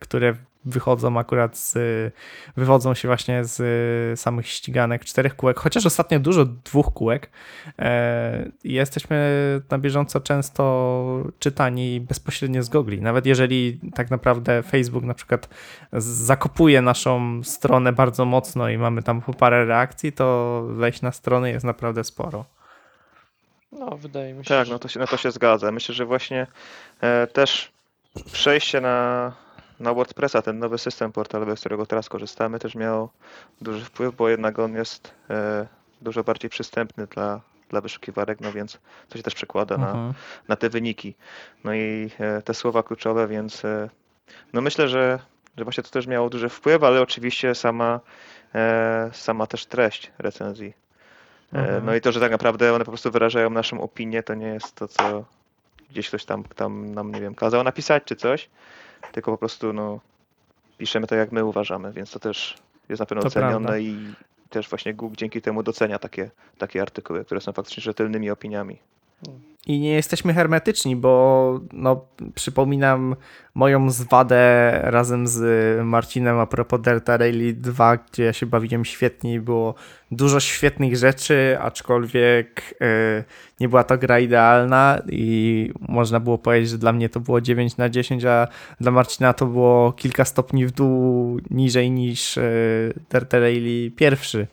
które 0.00 0.34
wychodzą 0.66 1.18
akurat 1.18 1.58
z, 1.58 1.74
wywodzą 2.56 2.94
się 2.94 3.08
właśnie 3.08 3.44
z 3.44 3.60
e, 4.12 4.16
samych 4.16 4.48
ściganek 4.48 5.04
czterech 5.04 5.36
kółek, 5.36 5.60
chociaż 5.60 5.86
ostatnio 5.86 6.18
dużo 6.18 6.44
dwóch 6.44 6.92
kółek. 6.92 7.30
E, 7.78 8.50
i 8.64 8.72
Jesteśmy 8.72 9.16
na 9.70 9.78
bieżąco 9.78 10.20
często 10.20 11.24
czytani 11.38 12.00
bezpośrednio 12.00 12.62
z 12.62 12.68
Gogli. 12.68 13.00
Nawet 13.00 13.26
jeżeli 13.26 13.80
tak 13.94 14.10
naprawdę 14.10 14.62
Facebook 14.62 15.04
na 15.04 15.14
przykład 15.14 15.48
zakopuje 15.92 16.82
naszą 16.82 17.40
stronę 17.44 17.92
bardzo 17.92 18.24
mocno 18.24 18.68
i 18.68 18.78
mamy 18.78 19.02
tam 19.02 19.20
po 19.20 19.34
parę 19.34 19.64
reakcji, 19.64 20.12
to 20.12 20.62
wejść 20.68 21.02
na 21.02 21.12
stronę 21.12 21.50
jest 21.50 21.64
naprawdę 21.64 22.04
sporo. 22.04 22.44
No, 23.72 23.96
wydaje 23.96 24.34
mi 24.34 24.44
się, 24.44 24.48
Tak, 24.48 24.66
że 24.66 24.72
no 24.72 24.78
to 24.78 24.88
się, 24.88 25.00
no 25.00 25.06
to 25.06 25.16
się 25.16 25.30
zgadza. 25.30 25.72
Myślę, 25.72 25.94
że 25.94 26.04
właśnie 26.04 26.46
e, 27.00 27.26
też 27.26 27.72
przejście 28.32 28.80
na, 28.80 29.32
na 29.80 29.94
WordPressa, 29.94 30.42
ten 30.42 30.58
nowy 30.58 30.78
system 30.78 31.12
portalowy, 31.12 31.56
z 31.56 31.60
którego 31.60 31.86
teraz 31.86 32.08
korzystamy, 32.08 32.58
też 32.58 32.74
miał 32.74 33.08
duży 33.60 33.84
wpływ, 33.84 34.16
bo 34.16 34.28
jednak 34.28 34.58
on 34.58 34.74
jest 34.74 35.14
e, 35.30 35.66
dużo 36.02 36.24
bardziej 36.24 36.50
przystępny 36.50 37.06
dla, 37.06 37.40
dla 37.68 37.80
wyszukiwarek, 37.80 38.40
no 38.40 38.52
więc 38.52 38.78
to 39.08 39.16
się 39.16 39.22
też 39.22 39.34
przekłada 39.34 39.76
na, 39.76 39.88
Mhm. 39.90 40.14
na 40.48 40.56
te 40.56 40.68
wyniki. 40.68 41.14
No 41.64 41.74
i 41.74 42.10
e, 42.18 42.42
te 42.42 42.54
słowa 42.54 42.82
kluczowe, 42.82 43.28
więc 43.28 43.64
e, 43.64 43.90
no 44.52 44.60
myślę, 44.60 44.88
że, 44.88 45.18
że 45.56 45.64
właśnie 45.64 45.82
to 45.82 45.90
też 45.90 46.06
miało 46.06 46.30
duży 46.30 46.48
wpływ, 46.48 46.82
ale 46.82 47.02
oczywiście 47.02 47.54
sama, 47.54 48.00
e, 48.54 49.10
sama 49.12 49.46
też 49.46 49.66
treść 49.66 50.12
recenzji. 50.18 50.68
E, 51.52 51.58
Mhm. 51.58 51.86
No 51.86 51.94
i 51.94 52.00
to, 52.00 52.12
że 52.12 52.20
tak 52.20 52.32
naprawdę 52.32 52.72
one 52.74 52.84
po 52.84 52.90
prostu 52.90 53.10
wyrażają 53.10 53.50
naszą 53.50 53.80
opinię, 53.80 54.22
to 54.22 54.34
nie 54.34 54.46
jest 54.46 54.74
to, 54.74 54.88
co 54.88 55.24
gdzieś 55.90 56.08
ktoś 56.08 56.24
tam, 56.24 56.44
tam 56.44 56.94
nam, 56.94 57.12
nie 57.14 57.20
wiem, 57.20 57.34
kazał 57.34 57.62
napisać 57.64 58.02
czy 58.04 58.16
coś, 58.16 58.48
tylko 59.12 59.32
po 59.32 59.38
prostu 59.38 59.72
no, 59.72 60.00
piszemy 60.78 61.06
to, 61.06 61.14
jak 61.14 61.32
my 61.32 61.44
uważamy, 61.44 61.92
więc 61.92 62.10
to 62.10 62.18
też 62.18 62.56
jest 62.88 63.00
na 63.00 63.06
pewno 63.06 63.22
To 63.22 63.28
ocenione 63.28 63.52
prawda. 63.52 63.78
i 63.78 64.14
też 64.50 64.68
właśnie 64.68 64.94
Google 64.94 65.16
dzięki 65.16 65.42
temu 65.42 65.62
docenia 65.62 65.98
takie, 65.98 66.30
takie 66.58 66.82
artykuły, 66.82 67.24
które 67.24 67.40
są 67.40 67.52
faktycznie 67.52 67.82
rzetelnymi 67.82 68.30
opiniami. 68.30 68.78
I 69.66 69.80
nie 69.80 69.92
jesteśmy 69.92 70.34
hermetyczni, 70.34 70.96
bo 70.96 71.60
no, 71.72 72.06
przypominam 72.34 73.16
moją 73.54 73.90
zwadę 73.90 74.70
razem 74.82 75.26
z 75.26 75.40
Marcinem 75.84 76.38
a 76.38 76.46
propos 76.46 76.80
Delta 76.80 77.16
Rally 77.16 77.52
2, 77.52 77.96
gdzie 77.96 78.24
ja 78.24 78.32
się 78.32 78.46
bawiłem 78.46 78.84
świetnie 78.84 79.34
i 79.34 79.40
było 79.40 79.74
dużo 80.10 80.40
świetnych 80.40 80.96
rzeczy, 80.96 81.58
aczkolwiek 81.60 82.74
e, 82.80 83.24
nie 83.60 83.68
była 83.68 83.84
to 83.84 83.98
gra 83.98 84.20
idealna 84.20 85.02
i 85.08 85.72
można 85.80 86.20
było 86.20 86.38
powiedzieć, 86.38 86.70
że 86.70 86.78
dla 86.78 86.92
mnie 86.92 87.08
to 87.08 87.20
było 87.20 87.40
9 87.40 87.76
na 87.76 87.88
10, 87.88 88.24
a 88.24 88.48
dla 88.80 88.90
Marcina 88.90 89.32
to 89.32 89.46
było 89.46 89.92
kilka 89.92 90.24
stopni 90.24 90.66
w 90.66 90.70
dół 90.70 91.40
niżej 91.50 91.90
niż 91.90 92.38
e, 92.38 92.42
Delta 93.10 93.38
Rally 93.38 93.90
pierwszy. 93.96 94.46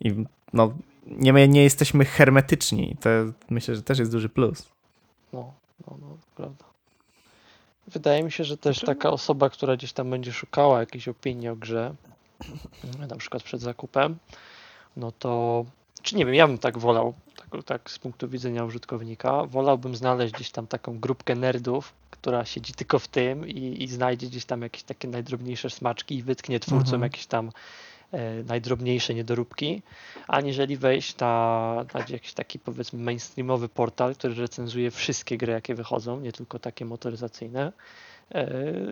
I 0.00 0.24
no, 0.52 0.74
nie, 1.06 1.32
my 1.32 1.48
nie 1.48 1.62
jesteśmy 1.62 2.04
hermetyczni. 2.04 2.96
To 3.00 3.08
myślę, 3.50 3.74
że 3.74 3.82
też 3.82 3.98
jest 3.98 4.12
duży 4.12 4.28
plus. 4.28 4.68
no, 5.32 5.52
no, 5.86 5.96
no, 6.00 6.16
prawda. 6.36 6.64
Wydaje 7.88 8.22
mi 8.22 8.32
się, 8.32 8.44
że 8.44 8.56
też 8.58 8.80
taka 8.80 9.10
osoba, 9.10 9.50
która 9.50 9.76
gdzieś 9.76 9.92
tam 9.92 10.10
będzie 10.10 10.32
szukała 10.32 10.80
jakiejś 10.80 11.08
opinii 11.08 11.48
o 11.48 11.56
grze, 11.56 11.94
na 13.08 13.16
przykład 13.16 13.42
przed 13.42 13.60
zakupem, 13.60 14.16
no 14.96 15.12
to, 15.12 15.64
czy 16.02 16.16
nie 16.16 16.26
wiem, 16.26 16.34
ja 16.34 16.46
bym 16.46 16.58
tak 16.58 16.78
wolał, 16.78 17.14
tak, 17.36 17.64
tak 17.64 17.90
z 17.90 17.98
punktu 17.98 18.28
widzenia 18.28 18.64
użytkownika, 18.64 19.46
wolałbym 19.46 19.96
znaleźć 19.96 20.34
gdzieś 20.34 20.50
tam 20.50 20.66
taką 20.66 21.00
grupkę 21.00 21.34
nerdów, 21.34 21.92
która 22.10 22.44
siedzi 22.44 22.72
tylko 22.72 22.98
w 22.98 23.08
tym 23.08 23.48
i, 23.48 23.82
i 23.82 23.88
znajdzie 23.88 24.26
gdzieś 24.26 24.44
tam 24.44 24.62
jakieś 24.62 24.82
takie 24.82 25.08
najdrobniejsze 25.08 25.70
smaczki 25.70 26.14
i 26.16 26.22
wytknie 26.22 26.60
twórcom 26.60 26.94
Mhm. 26.94 27.02
jakieś 27.02 27.26
tam 27.26 27.50
najdrobniejsze 28.46 29.14
niedoróbki, 29.14 29.82
aniżeli 30.28 30.76
wejść 30.76 31.18
na, 31.18 31.84
na 31.94 32.00
jakiś 32.08 32.32
taki 32.34 32.58
powiedzmy 32.58 32.98
mainstreamowy 33.02 33.68
portal, 33.68 34.14
który 34.14 34.34
recenzuje 34.34 34.90
wszystkie 34.90 35.36
gry, 35.38 35.52
jakie 35.52 35.74
wychodzą, 35.74 36.20
nie 36.20 36.32
tylko 36.32 36.58
takie 36.58 36.84
motoryzacyjne. 36.84 37.72
e, 38.30 38.44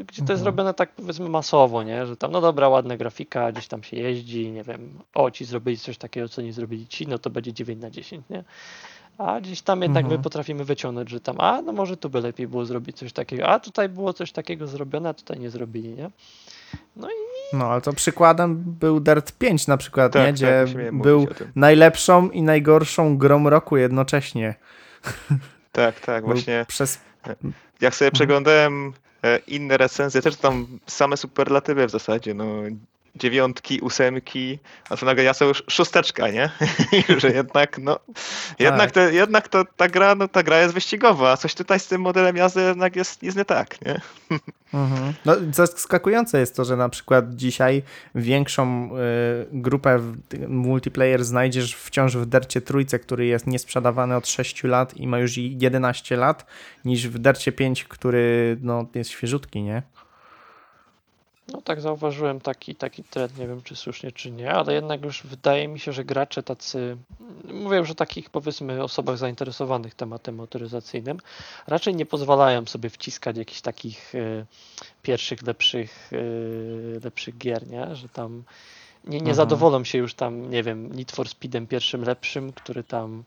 Gdzie 0.04 0.16
to 0.16 0.22
Mhm. 0.22 0.30
jest 0.30 0.44
robione 0.44 0.74
tak 0.74 0.92
powiedzmy 0.92 1.28
masowo, 1.28 1.82
nie? 1.82 2.06
Że 2.06 2.16
tam, 2.16 2.32
no 2.32 2.40
dobra, 2.40 2.68
ładna 2.68 2.96
grafika, 2.96 3.52
gdzieś 3.52 3.68
tam 3.68 3.82
się 3.82 3.96
jeździ, 3.96 4.50
nie 4.52 4.62
wiem, 4.64 4.98
o 5.14 5.30
ci 5.30 5.44
zrobili 5.44 5.78
coś 5.78 5.98
takiego, 5.98 6.28
co 6.28 6.42
nie 6.42 6.52
zrobili 6.52 6.86
ci, 6.86 7.06
no 7.06 7.18
to 7.18 7.30
będzie 7.30 7.52
9 7.52 7.82
na 7.82 7.90
10, 7.90 8.24
nie? 8.30 8.44
A 9.18 9.40
gdzieś 9.40 9.62
tam 9.62 9.82
jednak 9.82 10.04
Mhm. 10.04 10.18
my 10.20 10.24
potrafimy 10.24 10.64
wyciągnąć, 10.64 11.10
że 11.10 11.20
tam, 11.20 11.40
a 11.40 11.62
no 11.62 11.72
może 11.72 11.96
tu 11.96 12.10
by 12.10 12.20
lepiej 12.20 12.48
było 12.48 12.64
zrobić 12.64 12.96
coś 12.98 13.12
takiego, 13.12 13.46
a 13.48 13.60
tutaj 13.60 13.88
było 13.88 14.12
coś 14.12 14.32
takiego 14.32 14.66
zrobione, 14.66 15.08
a 15.08 15.14
tutaj 15.14 15.38
nie 15.38 15.50
zrobili, 15.50 15.88
nie? 15.88 16.10
No, 17.52 17.66
ale 17.66 17.80
to 17.80 17.92
przykładem 17.92 18.62
był 18.66 19.00
Dirt 19.00 19.32
5 19.32 19.66
na 19.66 19.76
przykład, 19.76 20.12
Tak, 20.12 20.22
nie? 20.22 20.26
tak, 20.26 20.34
Gdzie 20.34 20.62
musimy 20.66 21.02
był 21.02 21.26
najlepszą 21.56 22.30
i 22.30 22.42
najgorszą 22.42 23.18
grą 23.18 23.50
roku 23.50 23.76
jednocześnie. 23.76 24.54
Tak, 25.72 26.00
tak, 26.00 26.24
właśnie. 26.24 26.64
Przez... 26.68 26.98
Jak 27.80 27.94
sobie 27.94 28.06
Mhm. 28.08 28.12
przeglądałem 28.12 28.92
e, 29.22 29.38
inne 29.46 29.76
recenzje, 29.76 30.22
też 30.22 30.36
tam 30.36 30.66
same 30.86 31.16
superlatywy 31.16 31.86
w 31.86 31.90
zasadzie, 31.90 32.34
no 32.34 32.46
dziewiątki, 33.16 33.80
ósemki, 33.80 34.58
a 34.90 34.96
to 34.96 35.06
nagle 35.06 35.24
ja 35.24 35.34
sobie 35.34 35.48
już 35.48 35.62
szósteczka, 35.70 36.28
nie? 36.28 36.50
Że 37.20 37.28
jednak, 37.28 37.78
no, 37.78 37.98
jednak, 38.58 38.80
Tak. 38.80 38.90
te, 38.90 39.14
jednak 39.14 39.48
to, 39.48 39.64
ta 39.76 39.88
gra, 39.88 40.14
no 40.14 40.28
ta 40.28 40.42
gra 40.42 40.60
jest 40.60 40.74
wyścigowa, 40.74 41.30
a 41.30 41.36
coś 41.36 41.54
tutaj 41.54 41.80
z 41.80 41.86
tym 41.86 42.00
modelem 42.00 42.36
jazdy 42.36 42.60
jednak 42.60 42.96
jest, 42.96 43.22
jest 43.22 43.36
nie 43.36 43.44
tak, 43.44 43.86
nie? 43.86 44.00
Mhm. 44.74 45.14
No, 45.24 45.34
zaskakujące 45.52 46.40
jest 46.40 46.56
to, 46.56 46.64
że 46.64 46.76
na 46.76 46.88
przykład 46.88 47.34
dzisiaj 47.34 47.82
większą 48.14 48.90
y, 48.96 49.46
grupę 49.52 50.00
multiplayer 50.48 51.24
znajdziesz 51.24 51.74
wciąż 51.74 52.16
w 52.16 52.26
Dercie 52.26 52.60
Trójce, 52.60 52.98
który 52.98 53.26
jest 53.26 53.46
niesprzedawany 53.46 54.16
od 54.16 54.28
6 54.28 54.64
lat 54.64 54.96
i 54.96 55.06
ma 55.06 55.18
już 55.18 55.38
i 55.38 55.58
11 55.60 56.16
lat, 56.16 56.46
niż 56.84 57.08
w 57.08 57.18
Dercie 57.18 57.52
5, 57.52 57.84
który 57.84 58.56
no, 58.60 58.86
jest 58.94 59.10
świeżutki, 59.10 59.62
nie? 59.62 59.82
No 61.48 61.62
tak 61.62 61.80
zauważyłem 61.80 62.40
taki, 62.40 62.74
taki 62.74 63.04
trend, 63.04 63.38
nie 63.38 63.46
wiem 63.46 63.62
czy 63.62 63.76
słusznie 63.76 64.12
czy 64.12 64.30
nie, 64.30 64.52
ale 64.52 64.74
jednak 64.74 65.04
już 65.04 65.22
wydaje 65.22 65.68
mi 65.68 65.80
się, 65.80 65.92
że 65.92 66.04
gracze 66.04 66.42
tacy, 66.42 66.96
mówię 67.44 67.76
już 67.76 67.90
o 67.90 67.94
takich 67.94 68.30
powiedzmy 68.30 68.82
osobach 68.82 69.18
zainteresowanych 69.18 69.94
tematem 69.94 70.34
motoryzacyjnym, 70.34 71.18
raczej 71.66 71.94
nie 71.94 72.06
pozwalają 72.06 72.66
sobie 72.66 72.90
wciskać 72.90 73.36
jakichś 73.36 73.60
takich 73.60 74.14
e, 74.14 74.44
pierwszych, 75.02 75.42
lepszych, 75.42 76.10
e, 76.12 77.00
lepszych 77.04 77.38
gier, 77.38 77.68
nie? 77.68 77.96
Że 77.96 78.08
tam 78.08 78.42
nie, 79.04 79.10
nie 79.10 79.18
Mhm. 79.18 79.34
zadowolą 79.36 79.84
się 79.84 79.98
już 79.98 80.14
tam, 80.14 80.50
nie 80.50 80.62
wiem, 80.62 80.96
Need 80.96 81.12
for 81.12 81.28
Speedem 81.28 81.66
pierwszym 81.66 82.02
lepszym, 82.04 82.52
który 82.52 82.84
tam 82.84 83.24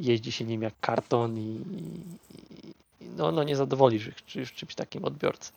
jeździ 0.00 0.32
się 0.32 0.44
nim 0.44 0.62
jak 0.62 0.74
karton 0.80 1.38
i, 1.38 1.40
i 1.40 2.00
i 3.00 3.08
no, 3.16 3.32
no 3.32 3.42
nie 3.44 3.56
zadowolisz 3.56 4.06
ich 4.06 4.24
czy- 4.24 4.40
już 4.40 4.52
czymś 4.52 4.74
takim 4.74 5.04
odbiorcy. 5.04 5.52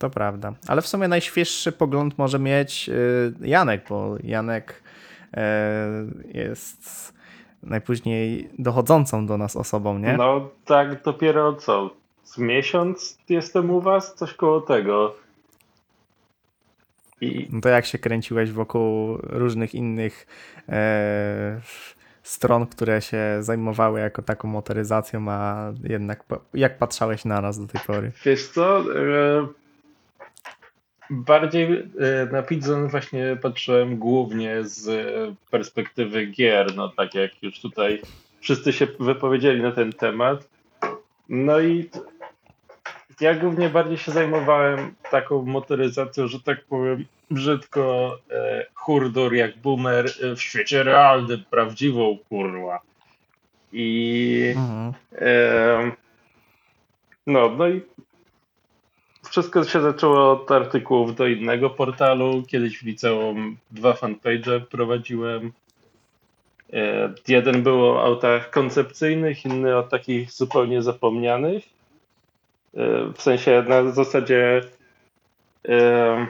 To 0.00 0.10
prawda. 0.10 0.52
Ale 0.68 0.82
w 0.82 0.86
sumie 0.86 1.08
najświeższy 1.08 1.72
pogląd 1.72 2.18
może 2.18 2.38
mieć 2.38 2.88
y, 2.88 3.32
Janek, 3.40 3.84
bo 3.88 4.16
Janek 4.24 4.82
e, 5.34 5.88
jest 6.34 7.12
najpóźniej 7.62 8.50
dochodzącą 8.58 9.26
do 9.26 9.38
nas 9.38 9.56
osobą, 9.56 9.98
nie? 9.98 10.16
No 10.16 10.50
tak 10.64 11.02
dopiero 11.02 11.52
co? 11.54 11.90
Z 12.24 12.38
miesiąc 12.38 13.18
jestem 13.28 13.70
u 13.70 13.80
was? 13.80 14.14
Coś 14.14 14.34
koło 14.34 14.60
tego. 14.60 15.14
I 17.20 17.48
No 17.52 17.60
to 17.60 17.68
jak 17.68 17.86
się 17.86 17.98
kręciłeś 17.98 18.52
wokół 18.52 19.18
różnych 19.22 19.74
innych 19.74 20.26
e, 20.68 21.60
stron, 22.22 22.66
które 22.66 23.02
się 23.02 23.36
zajmowały 23.40 24.00
jako 24.00 24.22
taką 24.22 24.48
motoryzacją, 24.48 25.30
a 25.30 25.72
jednak 25.84 26.24
jak 26.54 26.78
patrzałeś 26.78 27.24
na 27.24 27.40
nas 27.40 27.58
do 27.58 27.66
tej 27.66 27.80
pory? 27.86 28.12
wiesz 28.24 28.48
co? 28.48 28.84
Bardziej 31.10 31.72
e, 31.72 31.86
na 32.32 32.42
Pidzon 32.42 32.88
właśnie 32.88 33.36
patrzyłem 33.42 33.98
głównie 33.98 34.64
z 34.64 34.88
e, 34.88 35.34
perspektywy 35.50 36.26
gier, 36.26 36.76
no 36.76 36.88
tak 36.88 37.14
jak 37.14 37.42
już 37.42 37.60
tutaj 37.60 38.02
wszyscy 38.40 38.72
się 38.72 38.86
wypowiedzieli 39.00 39.62
na 39.62 39.72
ten 39.72 39.92
temat. 39.92 40.48
No 41.28 41.60
i 41.60 41.90
ja 43.20 43.34
głównie 43.34 43.68
bardziej 43.68 43.98
się 43.98 44.12
zajmowałem 44.12 44.94
taką 45.10 45.42
motoryzacją, 45.42 46.28
że 46.28 46.40
tak 46.40 46.64
powiem, 46.64 47.04
brzydko 47.30 48.18
e, 48.30 48.66
hurdur 48.74 49.34
jak 49.34 49.58
boomer 49.58 50.06
e, 50.22 50.36
w 50.36 50.42
świecie 50.42 50.82
realnym, 50.82 51.44
prawdziwą 51.50 52.18
kurwa. 52.28 52.80
I 53.72 54.54
Mhm. 54.56 54.92
e, 55.20 55.92
no, 57.26 57.50
no 57.50 57.68
i 57.68 57.80
wszystko 59.30 59.64
się 59.64 59.80
zaczęło 59.80 60.32
od 60.32 60.50
artykułów 60.50 61.16
do 61.16 61.26
innego 61.26 61.70
portalu. 61.70 62.42
Kiedyś 62.48 62.78
w 62.78 62.82
liceum 62.82 63.56
dwa 63.70 63.92
fanpage 63.92 64.60
prowadziłem. 64.60 65.52
E, 66.72 67.12
Jeden 67.28 67.62
był 67.62 67.86
o 67.86 68.04
autach 68.04 68.50
koncepcyjnych, 68.50 69.44
inny 69.44 69.76
o 69.76 69.82
takich 69.82 70.32
zupełnie 70.32 70.82
zapomnianych. 70.82 71.64
E, 72.74 73.12
W 73.14 73.22
sensie 73.22 73.64
na 73.68 73.90
zasadzie 73.90 74.60
e, 75.68 76.26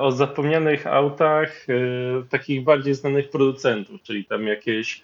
o 0.00 0.12
zapomnianych 0.12 0.86
autach 0.86 1.66
takich 2.30 2.64
bardziej 2.64 2.94
znanych 2.94 3.30
producentów, 3.30 4.02
czyli 4.02 4.24
tam 4.24 4.46
jakieś 4.46 5.02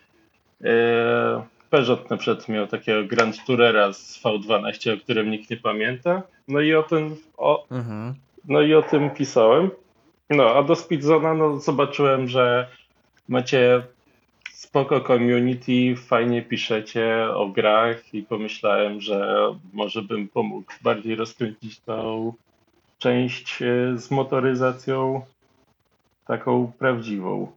Peugeot 1.72 2.10
na 2.10 2.16
przykład 2.16 2.48
miał 2.48 2.66
takiego 2.66 3.08
Grand 3.08 3.44
Tourera 3.46 3.92
z 3.92 4.22
V12, 4.22 4.94
o 4.94 5.00
którym 5.00 5.30
nikt 5.30 5.50
nie 5.50 5.56
pamięta. 5.56 6.22
No 6.48 6.60
i 6.60 6.74
o 6.74 6.82
tym, 6.82 7.16
o, 7.36 7.66
Mhm. 7.70 8.14
no 8.48 8.60
i 8.60 8.74
o 8.74 8.82
tym 8.82 9.10
pisałem. 9.10 9.70
No, 10.30 10.54
a 10.54 10.62
do 10.62 10.76
Speedzona 10.76 11.34
no, 11.34 11.58
zobaczyłem, 11.58 12.28
że 12.28 12.68
macie 13.28 13.82
spoko 14.52 15.00
community, 15.00 15.96
fajnie 15.96 16.42
piszecie 16.42 17.28
o 17.34 17.48
grach 17.48 18.14
i 18.14 18.22
pomyślałem, 18.22 19.00
że 19.00 19.46
może 19.72 20.02
bym 20.02 20.28
pomógł 20.28 20.72
bardziej 20.82 21.14
rozkręcić 21.14 21.80
tą 21.80 22.32
część 22.98 23.62
e, 23.62 23.98
z 23.98 24.10
motoryzacją 24.10 25.22
taką 26.26 26.72
prawdziwą. 26.78 27.52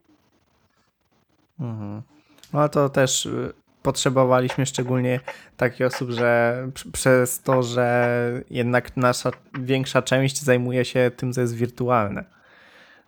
Mhm. 1.59 2.01
No 2.53 2.69
to 2.69 2.89
też 2.89 3.25
y, 3.25 3.53
potrzebowaliśmy 3.85 4.65
szczególnie 4.65 5.19
takich 5.57 5.85
osób, 5.85 6.09
że 6.11 6.57
pr- 6.73 6.91
przez 6.91 7.41
to, 7.41 7.63
że 7.63 8.09
jednak 8.49 8.97
nasza 8.97 9.31
większa 9.59 10.01
część 10.01 10.41
zajmuje 10.41 10.85
się 10.85 11.11
tym, 11.17 11.33
co 11.33 11.41
jest 11.41 11.55
wirtualne. 11.55 12.23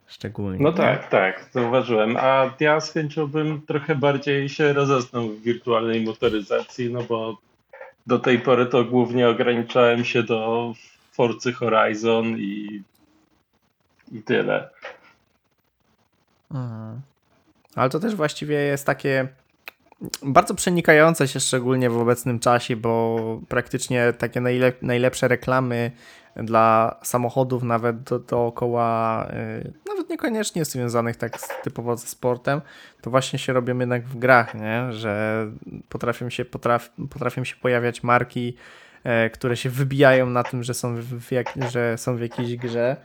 Szczególnie. 0.07 0.60
No 0.63 0.72
tak, 0.72 1.10
tak, 1.10 1.50
zauważyłem. 1.51 2.17
A 2.17 2.53
ja 2.60 2.79
z 2.79 2.93
chęcią 2.93 3.27
bym 3.27 3.62
trochę 3.62 3.96
bardziej 3.96 4.50
się 4.50 4.74
rozeznał 4.74 5.29
w 5.29 5.41
wirtualnej 5.41 6.01
motoryzacji, 6.01 6.93
no 6.93 7.03
bo 7.03 7.38
do 8.07 8.19
tej 8.19 8.39
pory 8.39 8.65
to 8.65 8.84
głównie 8.84 9.29
ograniczałem 9.29 10.05
się 10.05 10.24
do 10.24 10.74
Forcy 11.12 11.53
Horizon 11.53 12.25
i, 12.25 12.84
i 14.12 14.22
tyle. 14.22 14.69
Mhm. 16.51 17.01
Ale 17.75 17.89
to 17.89 18.00
też 18.00 18.15
właściwie 18.15 18.55
jest 18.55 18.86
takie 18.86 19.27
bardzo 20.24 20.56
przenikające 20.56 21.27
się 21.27 21.39
szczególnie 21.39 21.89
w 21.89 21.98
obecnym 21.98 22.39
czasie, 22.39 22.75
bo 22.75 23.20
praktycznie 23.48 24.13
takie 24.13 24.42
najle 24.42 24.74
najlepsze 24.82 25.27
reklamy 25.27 25.92
dla 26.36 26.96
samochodów, 27.04 27.63
nawet 27.63 28.04
do, 28.04 28.20
dookoła, 28.20 29.27
y, 29.63 29.74
nawet 29.88 30.10
niekoniecznie 30.10 30.66
związanych 30.66 31.16
tak 31.16 31.38
typowo 31.63 31.98
ze 31.98 32.08
sportem, 32.08 32.62
to 33.01 33.10
właśnie 33.10 33.39
się 33.39 33.54
robią 33.54 33.80
jednak 33.80 34.08
w 34.08 34.18
grach, 34.18 34.56
nie? 34.56 34.94
że 34.94 35.46
potrafią 35.89 36.30
się, 36.30 36.46
potraf, 36.46 36.89
potrafią 37.10 37.44
się 37.44 37.56
pojawiać 37.56 38.04
marki, 38.04 38.56
e, 39.04 39.30
które 39.30 39.58
się 39.58 39.70
wybijają 39.70 40.30
na 40.30 40.44
tym, 40.44 40.63
że 40.63 40.74
są 40.74 40.96
w 40.96 41.32
jak, 41.32 41.54
że 41.72 41.98
są 41.98 42.18
w 42.18 42.22
jakiejś 42.22 42.56
grze. 42.56 42.98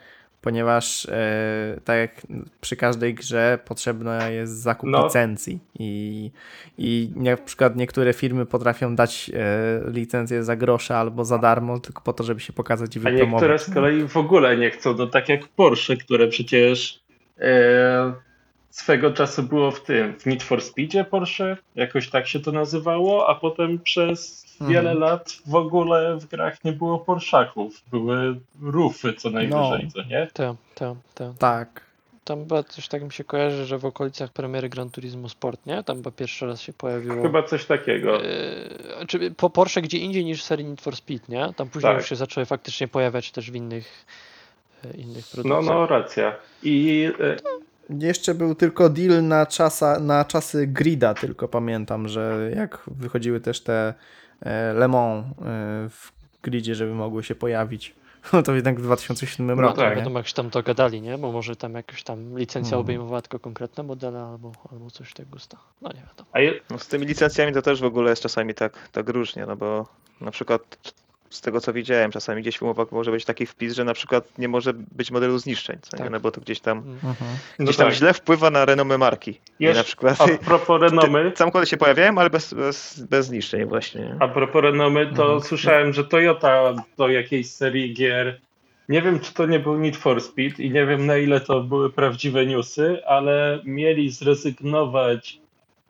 Ponieważ 0.42 1.06
e, 1.06 1.80
tak 1.84 1.98
jak 1.98 2.22
przy 2.60 2.76
każdej 2.76 3.14
grze 3.14 3.58
potrzebna 3.64 4.28
jest 4.28 4.52
zakup 4.62 4.90
No. 4.90 5.04
licencji 5.04 5.58
i, 5.78 6.30
i 6.78 7.10
na 7.16 7.36
przykład 7.36 7.76
niektóre 7.76 8.12
firmy 8.12 8.46
potrafią 8.46 8.96
dać 8.96 9.30
e, 9.34 9.90
licencję 9.90 10.44
za 10.44 10.56
grosze 10.56 10.96
albo 10.96 11.24
za 11.24 11.38
darmo 11.38 11.80
tylko 11.80 12.02
po 12.02 12.12
to, 12.12 12.24
żeby 12.24 12.40
się 12.40 12.52
pokazać 12.52 12.96
i 12.96 12.98
A 12.98 13.02
wypromować. 13.02 13.32
niektóre 13.32 13.58
z 13.58 13.74
kolei 13.74 14.08
w 14.08 14.16
ogóle 14.16 14.56
nie 14.56 14.70
chcą, 14.70 14.94
no 14.94 15.06
tak 15.06 15.28
jak 15.28 15.48
Porsche, 15.48 15.96
które 15.96 16.28
przecież 16.28 17.00
e, 17.38 18.12
swego 18.72 19.10
czasu 19.12 19.42
było 19.42 19.70
w 19.70 19.82
tym, 19.82 20.18
w 20.18 20.26
Need 20.26 20.42
for 20.42 20.62
Speedzie 20.62 21.04
Porsche, 21.04 21.56
jakoś 21.74 22.10
tak 22.10 22.26
się 22.28 22.40
to 22.40 22.52
nazywało, 22.52 23.28
a 23.28 23.34
potem 23.34 23.78
przez 23.78 24.42
Mhm. 24.60 24.70
wiele 24.72 24.94
lat 24.94 25.32
w 25.46 25.54
ogóle 25.54 26.16
w 26.16 26.26
grach 26.26 26.64
nie 26.64 26.72
było 26.72 26.98
Porszaków, 26.98 27.82
były 27.90 28.40
rufy 28.62 29.12
co 29.14 29.30
najwyżej, 29.30 29.88
co 29.94 30.02
nie? 30.02 30.28
Te, 30.32 30.54
te, 30.74 30.96
te. 31.14 31.34
Tak. 31.38 31.80
Tam 32.24 32.38
chyba 32.40 32.62
coś 32.62 32.88
tak 32.88 33.02
mi 33.02 33.12
się 33.12 33.24
kojarzy, 33.24 33.66
że 33.66 33.78
w 33.78 33.84
okolicach 33.84 34.32
premiery 34.32 34.68
Gran 34.68 34.90
Turismo 34.90 35.28
Sport, 35.28 35.66
nie? 35.66 35.82
Tam 35.82 35.96
chyba 35.96 36.10
pierwszy 36.10 36.46
raz 36.46 36.60
się 36.60 36.72
pojawiło. 36.72 37.22
Chyba 37.22 37.42
coś 37.42 37.64
takiego. 37.64 38.22
Yy, 38.22 39.06
czy 39.08 39.30
po 39.30 39.50
Porsche 39.50 39.82
gdzie 39.82 39.98
indziej 39.98 40.24
niż 40.24 40.42
w 40.42 40.44
serii 40.46 40.64
Need 40.66 40.80
for 40.80 40.96
Speed, 40.96 41.24
nie? 41.28 41.52
Tam 41.56 41.68
później 41.68 41.92
Tak. 41.92 42.00
już 42.00 42.08
się 42.08 42.16
zaczęły 42.16 42.46
faktycznie 42.46 42.88
pojawiać 42.88 43.30
też 43.32 43.50
w 43.50 43.54
innych, 43.54 44.06
e, 44.84 44.96
innych 44.96 45.24
No, 45.36 45.42
produkcjach. 45.42 45.64
no, 45.76 45.86
racja. 45.86 46.34
I 46.62 47.08
e, 47.20 47.36
Jeszcze 47.98 48.34
był 48.34 48.54
tylko 48.54 48.88
deal 48.88 49.24
na, 49.24 49.46
czasa, 49.46 50.00
na 50.00 50.24
czasy 50.24 50.66
grida, 50.66 51.14
tylko 51.14 51.48
pamiętam, 51.48 52.08
że 52.08 52.50
jak 52.56 52.82
wychodziły 52.86 53.40
też 53.40 53.60
te 53.60 53.94
e, 54.40 54.72
Le 54.72 54.88
Mans 54.88 55.26
e, 55.26 55.32
w 55.90 56.12
gridzie, 56.42 56.74
żeby 56.74 56.94
mogły 56.94 57.22
się 57.24 57.34
pojawić. 57.34 57.94
No 58.32 58.42
to 58.42 58.54
jednak 58.54 58.80
w 58.80 58.82
2007 58.82 59.46
No 59.56 59.62
roku. 59.62 59.76
tak, 59.76 59.90
nie? 59.90 59.96
wiadomo 59.96 60.18
jak 60.18 60.28
się 60.28 60.34
tam 60.34 60.48
dogadali, 60.48 61.00
nie? 61.00 61.18
Bo 61.18 61.32
może 61.32 61.56
tam 61.56 61.74
jakaś 61.74 62.02
tam 62.02 62.38
licencja 62.38 62.68
Mhm. 62.76 62.80
obejmowała 62.80 63.22
tylko 63.22 63.38
konkretne 63.38 63.82
modele 63.82 64.20
albo, 64.22 64.52
albo 64.72 64.90
coś 64.90 65.14
tego 65.14 65.30
gusta. 65.30 65.58
No 65.80 65.88
nie 65.88 66.00
wiadomo. 66.08 66.28
a 66.32 66.40
je, 66.40 66.52
No, 66.70 66.78
z 66.78 66.88
tymi 66.88 67.06
licencjami 67.06 67.52
to 67.52 67.62
też 67.62 67.80
w 67.80 67.84
ogóle 67.84 68.10
jest 68.10 68.22
czasami 68.22 68.54
tak, 68.54 68.88
tak 68.92 69.08
różnie, 69.08 69.46
no 69.46 69.56
bo 69.56 69.86
na 70.20 70.30
przykład 70.30 70.76
z 71.32 71.40
tego 71.40 71.60
co 71.60 71.72
widziałem, 71.72 72.10
czasami 72.10 72.42
gdzieś 72.42 72.58
w 72.58 72.62
umowach 72.62 72.92
może 72.92 73.10
być 73.10 73.24
taki 73.24 73.46
wpis, 73.46 73.74
że 73.74 73.84
na 73.84 73.94
przykład 73.94 74.38
nie 74.38 74.48
może 74.48 74.72
być 74.74 75.10
modelu 75.10 75.38
zniszczeń, 75.38 75.78
co 75.82 75.96
nie? 75.96 76.02
Tak. 76.02 76.12
no 76.12 76.20
bo 76.20 76.30
to 76.30 76.40
gdzieś 76.40 76.60
tam. 76.60 76.78
Mhm. 76.78 77.14
no 77.58 77.64
gdzieś 77.64 77.76
tam 77.76 77.86
tak. 77.86 77.94
źle 77.94 78.14
wpływa 78.14 78.50
na 78.50 78.64
renomę 78.64 78.98
marki. 78.98 79.38
Jeszcze- 79.60 79.78
na 79.78 79.84
przykład 79.84 80.20
A 80.20 80.26
propos 80.44 80.80
renomy, 80.82 81.32
samochody 81.36 81.66
się 81.66 81.76
pojawiają, 81.76 82.18
ale 82.18 82.30
bez, 82.30 82.54
bez, 82.54 83.00
bez 83.10 83.26
zniszczeń 83.26 83.64
właśnie. 83.64 84.00
nie? 84.00 84.16
A 84.20 84.28
propos 84.28 84.62
renomy, 84.62 85.06
to 85.06 85.22
Mhm. 85.22 85.40
słyszałem, 85.40 85.92
że 85.92 86.04
Toyota 86.04 86.74
do 86.98 87.08
jakiejś 87.08 87.50
serii 87.50 87.94
gier, 87.94 88.40
nie 88.88 89.02
wiem 89.02 89.20
czy 89.20 89.34
to 89.34 89.46
nie 89.46 89.58
był 89.60 89.78
Need 89.78 89.96
for 89.96 90.20
Speed 90.20 90.62
i 90.62 90.70
nie 90.70 90.86
wiem 90.86 91.06
na 91.06 91.16
ile 91.16 91.40
to 91.40 91.60
były 91.60 91.90
prawdziwe 91.92 92.46
newsy, 92.46 93.06
ale 93.06 93.60
mieli 93.64 94.10
zrezygnować 94.10 95.41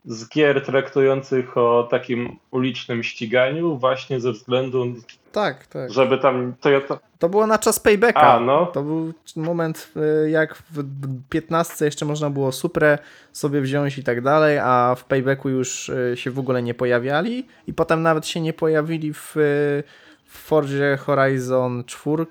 z 0.05 0.29
gier 0.29 0.67
traktujących 0.67 1.57
o 1.57 1.89
takim 1.91 2.37
ulicznym 2.51 3.03
ściganiu 3.03 3.77
właśnie 3.79 4.21
ze 4.21 4.33
względu, 4.33 4.87
Tak, 5.33 5.67
tak. 5.67 5.93
żeby 5.93 6.19
tam 6.19 6.55
Toyota... 6.61 6.99
To 7.19 7.29
było 7.29 7.47
na 7.47 7.59
czas 7.59 7.81
paybacka. 7.81 8.21
A, 8.21 8.41
no. 8.41 8.67
To 8.67 8.83
był 8.83 9.13
moment, 9.37 9.93
y, 10.27 10.31
jak 10.31 10.55
w 10.55 10.85
15 11.29 11.85
jeszcze 11.85 12.05
można 12.05 12.31
było 12.31 12.53
Suprę 12.53 12.99
sobie 13.33 13.61
wziąć 13.61 13.99
i 13.99 14.05
tak 14.05 14.21
dalej, 14.21 14.59
a 14.59 14.95
w 14.99 15.05
paybacku 15.05 15.49
już 15.49 15.89
y, 15.89 16.13
się 16.17 16.31
w 16.31 16.39
ogóle 16.39 16.63
nie 16.63 16.75
pojawiali 16.75 17.47
i 17.67 17.75
potem 17.75 18.03
nawet 18.03 18.27
się 18.27 18.41
nie 18.41 18.53
pojawili 18.53 19.13
w, 19.13 19.37
y, 19.37 19.83
w 20.27 20.39
Forzie 20.39 20.97
Horizon 20.97 21.85
4 21.87 22.27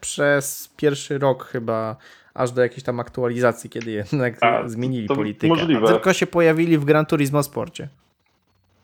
przez 0.00 0.70
pierwszy 0.76 1.18
rok 1.18 1.44
chyba 1.44 1.96
aż 2.34 2.50
do 2.52 2.62
jakiejś 2.62 2.82
tam 2.82 3.00
aktualizacji, 3.00 3.70
kiedy 3.70 3.90
jednak 3.90 4.42
A, 4.42 4.68
zmienili 4.68 5.08
to 5.08 5.14
politykę. 5.14 5.48
możliwe. 5.48 5.82
A 5.88 5.92
tylko 5.92 6.12
się 6.12 6.26
pojawili 6.26 6.78
w 6.78 6.84
Gran 6.84 7.06
Turismo 7.06 7.42
Sporcie. 7.42 7.88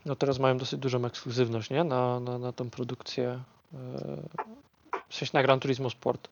No 0.06 0.16
teraz 0.16 0.38
mają 0.38 0.56
dosyć 0.58 0.80
dużą 0.80 1.04
ekskluzywność, 1.04 1.70
nie? 1.70 1.84
Na, 1.84 2.20
na, 2.20 2.38
na 2.38 2.52
tą 2.52 2.70
produkcję. 2.70 3.28
e, 3.74 3.78
W 5.08 5.14
sensie 5.14 5.30
na 5.34 5.42
Gran 5.42 5.60
Turismo 5.60 5.90
Sport. 5.90 6.28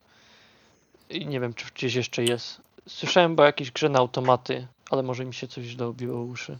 I 1.09 1.25
nie 1.27 1.39
wiem, 1.39 1.53
czy 1.53 1.65
gdzieś 1.75 1.95
jeszcze 1.95 2.23
jest. 2.23 2.61
Słyszałem 2.87 3.35
bo 3.35 3.43
jakieś 3.43 3.71
grze 3.71 3.89
na 3.89 3.99
automaty, 3.99 4.67
ale 4.91 5.03
może 5.03 5.25
mi 5.25 5.33
się 5.33 5.47
coś 5.47 5.63
źle 5.65 5.85
obiło 5.85 6.19
o 6.19 6.23
uszy. 6.23 6.57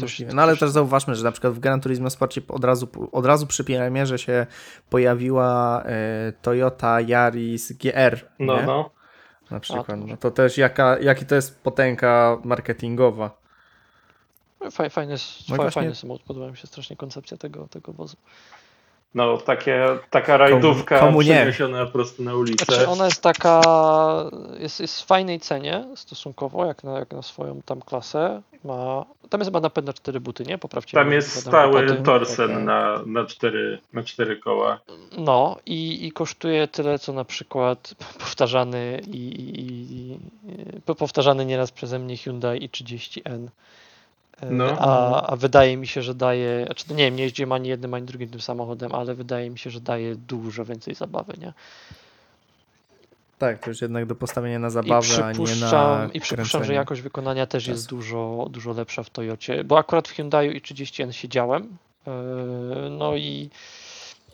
Możliwe. 0.00 0.32
No 0.34 0.42
ale 0.42 0.52
też- 0.52 0.60
też 0.60 0.70
zauważmy, 0.70 1.14
że 1.14 1.24
na 1.24 1.32
przykład 1.32 1.52
w 1.52 1.58
Gran 1.58 1.80
Turismo 1.80 2.10
Sporcie 2.10 2.42
od 2.48 2.64
razu, 2.64 2.88
od 3.12 3.26
razu 3.26 3.46
przy 3.46 3.64
premierze 3.64 4.18
się 4.18 4.46
pojawiła 4.90 5.82
e, 5.84 6.32
Toyota 6.42 7.00
Yaris 7.00 7.72
GR. 7.72 8.20
No, 8.38 8.56
nie? 8.56 8.66
no. 8.66 8.90
Na 9.52 9.60
przykład. 9.60 9.86
to 9.86 9.96
No 9.96 10.16
to 10.16 10.30
też 10.30 10.58
jaka, 10.58 10.98
jaki 10.98 11.26
to 11.26 11.34
jest 11.34 11.62
potęga 11.62 12.38
marketingowa. 12.44 13.30
Faj, 14.70 14.90
fajny, 14.90 15.14
s- 15.14 15.44
No 15.48 15.56
właśnie- 15.56 15.94
samochód, 15.94 16.22
podoba 16.22 16.50
mi 16.50 16.56
się 16.56 16.66
strasznie 16.66 16.96
koncepcja 16.96 17.36
tego, 17.36 17.68
tego 17.68 17.92
wozu. 17.92 18.16
No, 19.14 19.36
takie, 19.38 19.86
taka 20.10 20.36
rajdówka 20.36 20.98
komu 21.00 21.22
nie? 21.22 21.32
przeniesiona 21.34 21.86
prosto 21.86 22.22
na 22.22 22.34
ulicę. 22.34 22.64
Znaczy 22.64 22.88
ona 22.88 23.04
jest 23.04 23.22
taka, 23.22 23.60
jest, 24.58 24.80
jest 24.80 25.02
w 25.02 25.06
fajnej 25.06 25.40
cenie 25.40 25.84
stosunkowo, 25.96 26.66
jak 26.66 26.84
na, 26.84 26.98
jak 26.98 27.10
na 27.12 27.22
swoją 27.22 27.62
tam 27.62 27.80
klasę. 27.82 28.42
Ma, 28.64 29.04
tam 29.32 29.40
jest 29.40 29.48
chyba 29.48 29.60
napęd 29.60 29.86
na 29.86 29.92
cztery 29.92 30.20
buty, 30.20 30.44
nie? 30.44 30.58
Poprawcie 30.58 30.94
Tam 30.94 31.12
jest 31.12 31.40
stały 31.40 31.96
torsen 32.02 32.48
Tak, 32.48 32.56
tak. 32.56 32.64
na, 32.64 33.02
na, 33.06 33.24
cztery, 33.26 33.78
na 33.92 34.02
cztery 34.02 34.36
koła. 34.36 34.80
No 35.18 35.56
i, 35.66 36.06
i 36.06 36.12
kosztuje 36.12 36.68
tyle, 36.68 36.98
co 36.98 37.12
na 37.12 37.24
przykład 37.24 37.94
powtarzany 38.18 39.00
i, 39.06 39.16
i, 39.16 39.60
i 39.96 40.18
po- 40.86 40.94
powtarzany 40.94 41.44
nieraz 41.46 41.70
przeze 41.72 41.98
mnie 41.98 42.16
Hyundai 42.16 42.68
i30N. 42.68 43.46
E, 44.40 44.50
No. 44.50 44.64
A, 44.78 45.22
a 45.26 45.36
wydaje 45.36 45.76
mi 45.76 45.86
się, 45.86 46.02
że 46.02 46.14
daje, 46.14 46.64
znaczy 46.66 46.84
nie 46.90 47.04
wiem, 47.04 47.16
nie 47.16 47.22
jeździłem 47.22 47.52
ani 47.52 47.68
jednym, 47.68 47.94
ani 47.94 48.06
drugim 48.06 48.28
tym 48.28 48.40
samochodem, 48.40 48.94
ale 48.94 49.14
wydaje 49.14 49.50
mi 49.50 49.58
się, 49.58 49.70
że 49.70 49.80
daje 49.80 50.16
dużo 50.16 50.64
więcej 50.64 50.94
zabawy, 50.94 51.32
nie? 51.40 51.52
Tak, 53.42 53.58
to 53.58 53.70
już 53.70 53.80
jednak 53.82 54.06
do 54.06 54.14
postawienia 54.14 54.58
na 54.58 54.70
zabawę, 54.70 55.24
a 55.24 55.32
nie 55.32 55.56
na 55.56 56.08
I 56.12 56.20
przypuszczam, 56.20 56.64
że 56.64 56.74
jakość 56.74 57.00
wykonania 57.00 57.46
też 57.46 57.66
jest 57.66 57.82
czasu. 57.82 57.96
dużo, 57.96 58.46
dużo 58.50 58.72
lepsza 58.72 59.02
w 59.02 59.10
Toyocie, 59.10 59.64
bo 59.64 59.78
akurat 59.78 60.08
w 60.08 60.12
Hyundai 60.12 60.56
i 60.56 60.60
30N 60.60 61.10
siedziałem, 61.12 61.76
e, 62.06 62.10
no 62.90 63.16
i 63.16 63.50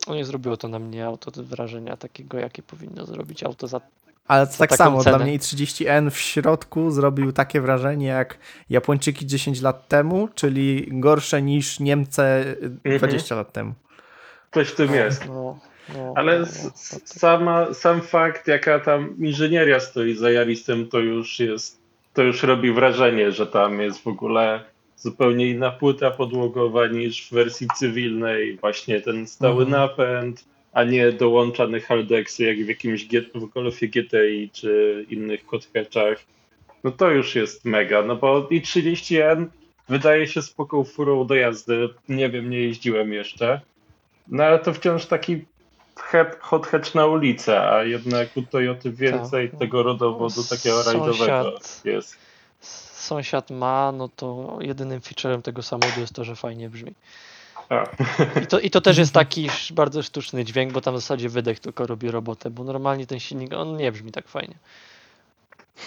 no 0.07 0.15
nie 0.15 0.25
zrobiło 0.25 0.57
to 0.57 0.67
na 0.67 0.79
mnie 0.79 1.05
auto 1.05 1.31
wrażenia 1.43 1.97
takiego, 1.97 2.39
jakie 2.39 2.63
powinno 2.63 3.05
zrobić 3.05 3.43
auto 3.43 3.67
za 3.67 3.81
Ale 4.27 4.45
za 4.45 4.57
tak 4.57 4.75
samo, 4.75 5.03
dla 5.03 5.11
cenę. 5.11 5.23
mnie 5.25 5.33
i 5.33 5.39
30N 5.39 6.09
w 6.11 6.17
środku 6.17 6.91
zrobił 6.91 7.31
takie 7.31 7.61
wrażenie 7.61 8.07
jak 8.07 8.37
Japończyki 8.69 9.25
10 9.25 9.61
lat 9.61 9.87
temu, 9.87 10.29
czyli 10.35 10.87
gorsze 10.91 11.41
niż 11.41 11.79
Niemcy 11.79 12.21
Mhm. 12.85 12.97
20 12.97 13.35
lat 13.35 13.51
temu. 13.53 13.73
Coś 14.53 14.67
w 14.69 14.75
tym 14.75 14.93
jest. 14.93 15.25
No, 15.27 15.59
no, 15.93 16.13
Ale 16.15 16.39
no, 16.39 16.45
no, 16.63 16.69
to- 16.71 16.99
sama, 17.05 17.73
sam 17.73 18.01
fakt, 18.01 18.47
jaka 18.47 18.79
tam 18.79 19.15
inżynieria 19.19 19.79
stoi 19.79 20.13
za 20.13 20.29
Yarisem, 20.31 20.87
to 20.87 20.99
już 20.99 21.39
jest, 21.39 21.79
to 22.13 22.23
już 22.23 22.43
robi 22.43 22.71
wrażenie, 22.71 23.31
że 23.31 23.47
tam 23.47 23.79
jest 23.79 24.03
w 24.03 24.07
ogóle 24.07 24.63
zupełnie 24.97 25.47
inna 25.49 25.71
płyta 25.71 26.11
podłogowa 26.11 26.87
niż 26.87 27.27
w 27.27 27.33
wersji 27.33 27.67
cywilnej. 27.77 28.57
Właśnie 28.57 29.01
ten 29.01 29.27
stały 29.27 29.63
Mhm. 29.63 29.81
napęd, 29.81 30.45
a 30.73 30.83
nie 30.83 31.11
dołączane 31.11 31.79
haldeksy 31.79 32.43
jak 32.43 32.57
w 32.57 32.67
jakimś 32.67 33.07
w 33.35 33.45
Golfie 33.53 33.87
GTI 33.87 34.49
czy 34.53 35.05
innych 35.09 35.45
kothetchach. 35.45 36.17
No 36.83 36.91
to 36.91 37.11
już 37.11 37.35
jest 37.35 37.65
mega, 37.65 38.01
no 38.03 38.15
bo 38.15 38.47
i 38.49 38.61
30N 38.61 39.45
wydaje 39.89 40.27
się 40.27 40.41
spoko 40.41 40.83
furą 40.83 41.27
do 41.27 41.35
jazdy. 41.35 41.89
Nie 42.09 42.29
wiem, 42.29 42.49
nie 42.49 42.59
jeździłem 42.59 43.13
jeszcze. 43.13 43.61
No 44.27 44.43
ale 44.43 44.59
to 44.59 44.73
wciąż 44.73 45.05
taki 45.05 45.45
hot 46.39 46.67
hatch 46.67 46.95
na 46.95 47.05
ulicę, 47.05 47.61
a 47.61 47.83
jednak 47.83 48.37
u 48.37 48.41
Toyoty 48.41 48.91
więcej 48.91 49.49
Tak. 49.49 49.59
tego 49.59 49.83
rodowodu 49.83 50.43
takiego 50.43 50.83
rajdowego 50.83 51.59
jest. 51.85 52.17
Sąsiad 52.93 53.49
ma, 53.49 53.91
no 53.91 54.09
to 54.15 54.57
jedynym 54.61 55.01
featurem 55.01 55.41
tego 55.41 55.63
samochodu 55.63 56.01
jest 56.01 56.13
to, 56.13 56.23
że 56.23 56.35
fajnie 56.35 56.69
brzmi. 56.69 56.93
I 58.43 58.47
to, 58.47 58.59
I 58.59 58.69
to 58.69 58.81
też 58.81 58.97
jest 58.97 59.13
taki 59.13 59.49
bardzo 59.71 60.03
sztuczny 60.03 60.45
dźwięk, 60.45 60.71
bo 60.71 60.81
tam 60.81 60.93
w 60.93 60.97
zasadzie 60.97 61.29
wydech 61.29 61.59
tylko 61.59 61.87
robi 61.87 62.11
robotę, 62.11 62.49
bo 62.49 62.63
normalnie 62.63 63.07
ten 63.07 63.19
silnik, 63.19 63.53
on 63.53 63.77
nie 63.77 63.91
brzmi 63.91 64.11
tak 64.11 64.27
fajnie. 64.27 64.55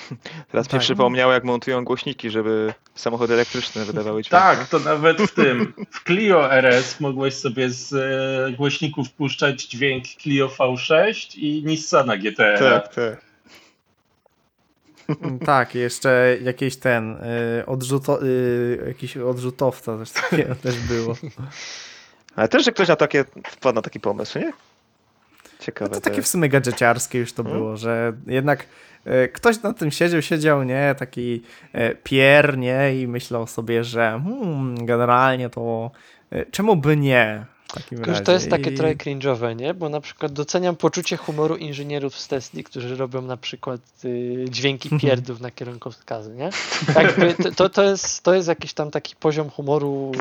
Teraz 0.51 0.67
mi 0.67 0.71
Tak. 0.71 0.81
przypomniało, 0.81 1.33
jak 1.33 1.45
montują 1.45 1.85
głośniki, 1.85 2.31
żeby 2.31 2.75
samochody 2.95 3.35
elektryczne 3.35 3.85
wydawały 3.85 4.23
dźwięk. 4.23 4.43
tak, 4.43 4.69
to 4.69 4.79
nawet 4.79 5.23
w 5.23 5.35
tym, 5.35 5.73
w 5.91 6.05
Clio 6.05 6.53
RS 6.53 7.01
mogłeś 7.01 7.35
sobie 7.35 7.71
z 7.71 7.93
e, 7.93 8.53
głośników 8.57 9.11
puszczać 9.11 9.63
dźwięk 9.65 10.05
Clio 10.05 10.49
V6 10.49 11.39
i 11.39 11.63
Nissana 11.67 12.17
GTR. 12.17 12.59
Tak, 12.59 12.95
tak. 12.95 13.33
Mm, 15.23 15.39
Tak, 15.39 15.75
jeszcze 15.75 16.37
jakiś 16.43 16.77
ten 16.77 17.13
y, 17.61 17.67
odrzuto, 17.67 18.25
y, 18.27 18.85
jakiś 18.87 19.17
odrzutowca 19.17 19.99
też 19.99 20.11
takiego 20.31 20.55
też 20.55 20.79
było. 20.79 21.17
Ale 22.37 22.49
też, 22.49 22.65
że 22.65 22.73
ktoś 22.73 22.89
na 22.89 22.97
takie 22.97 23.25
wpadł 23.51 23.75
na 23.77 23.83
taki 23.83 24.01
pomysł, 24.01 24.39
nie? 24.39 24.53
Ciekawe 25.61 25.91
No 25.91 25.95
to 25.95 26.01
takie 26.01 26.23
w 26.23 26.29
sumie 26.29 26.49
gadżeciarskie 26.49 27.19
już 27.19 27.33
to 27.33 27.43
Mhm. 27.43 27.59
było, 27.61 27.77
że 27.77 28.13
jednak 28.27 28.61
e, 28.63 28.67
ktoś 29.33 29.63
na 29.63 29.73
tym 29.73 29.91
siedział, 29.91 30.23
siedział, 30.23 30.63
nie, 30.63 30.95
taki 30.99 31.43
e, 31.73 31.95
pier, 31.95 32.59
nie, 32.59 33.01
i 33.01 33.09
myślał 33.09 33.47
sobie, 33.47 33.85
że 33.85 34.21
hmm, 34.25 34.87
generalnie 34.87 35.51
to 35.51 35.91
e, 36.31 36.47
czemu 36.47 36.77
by 36.77 36.97
nie 36.97 37.45
takim 37.75 38.05
razie. 38.05 38.21
to 38.21 38.33
jest 38.33 38.51
takie 38.51 38.71
I- 38.71 38.75
trochę 38.75 38.95
cringe'owe, 38.95 39.57
nie? 39.57 39.75
Bo 39.75 39.89
na 39.89 40.01
przykład 40.01 40.33
doceniam 40.33 40.77
poczucie 40.77 41.17
humoru 41.17 41.57
inżynierów 41.57 42.19
z 42.19 42.29
Tesli, 42.29 42.65
którzy 42.65 42.97
robią 42.97 43.23
na 43.23 43.37
przykład 43.37 43.81
y, 44.05 44.45
dźwięki 44.49 44.91
pierdów 45.01 45.41
na 45.41 45.51
kierunkowskazy, 45.51 46.35
nie? 46.35 46.51
Jakby 46.95 47.35
to, 47.35 47.53
to, 47.53 47.69
to, 47.69 47.83
jest, 47.83 48.23
to 48.23 48.35
jest 48.35 48.49
jakiś 48.49 48.73
tam 48.75 48.91
taki 48.91 49.17
poziom 49.17 49.51
humoru 49.51 50.13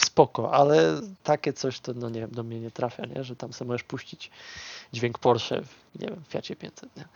spoko, 0.00 0.52
ale 0.52 1.00
takie 1.24 1.52
coś 1.52 1.80
to 1.80 1.92
no 1.94 2.10
nie 2.10 2.20
wiem, 2.20 2.30
do 2.30 2.42
mnie 2.42 2.60
nie 2.60 2.70
trafia, 2.70 3.06
nie? 3.06 3.24
Że 3.24 3.36
tam 3.36 3.52
sobie 3.52 3.68
możesz 3.68 3.82
puścić 3.82 4.30
dźwięk 4.92 5.18
Porsche 5.18 5.62
w, 5.62 6.00
nie 6.00 6.08
wiem, 6.08 6.22
Fiacie 6.28 6.56
500, 6.56 6.90
nie? 6.96 7.04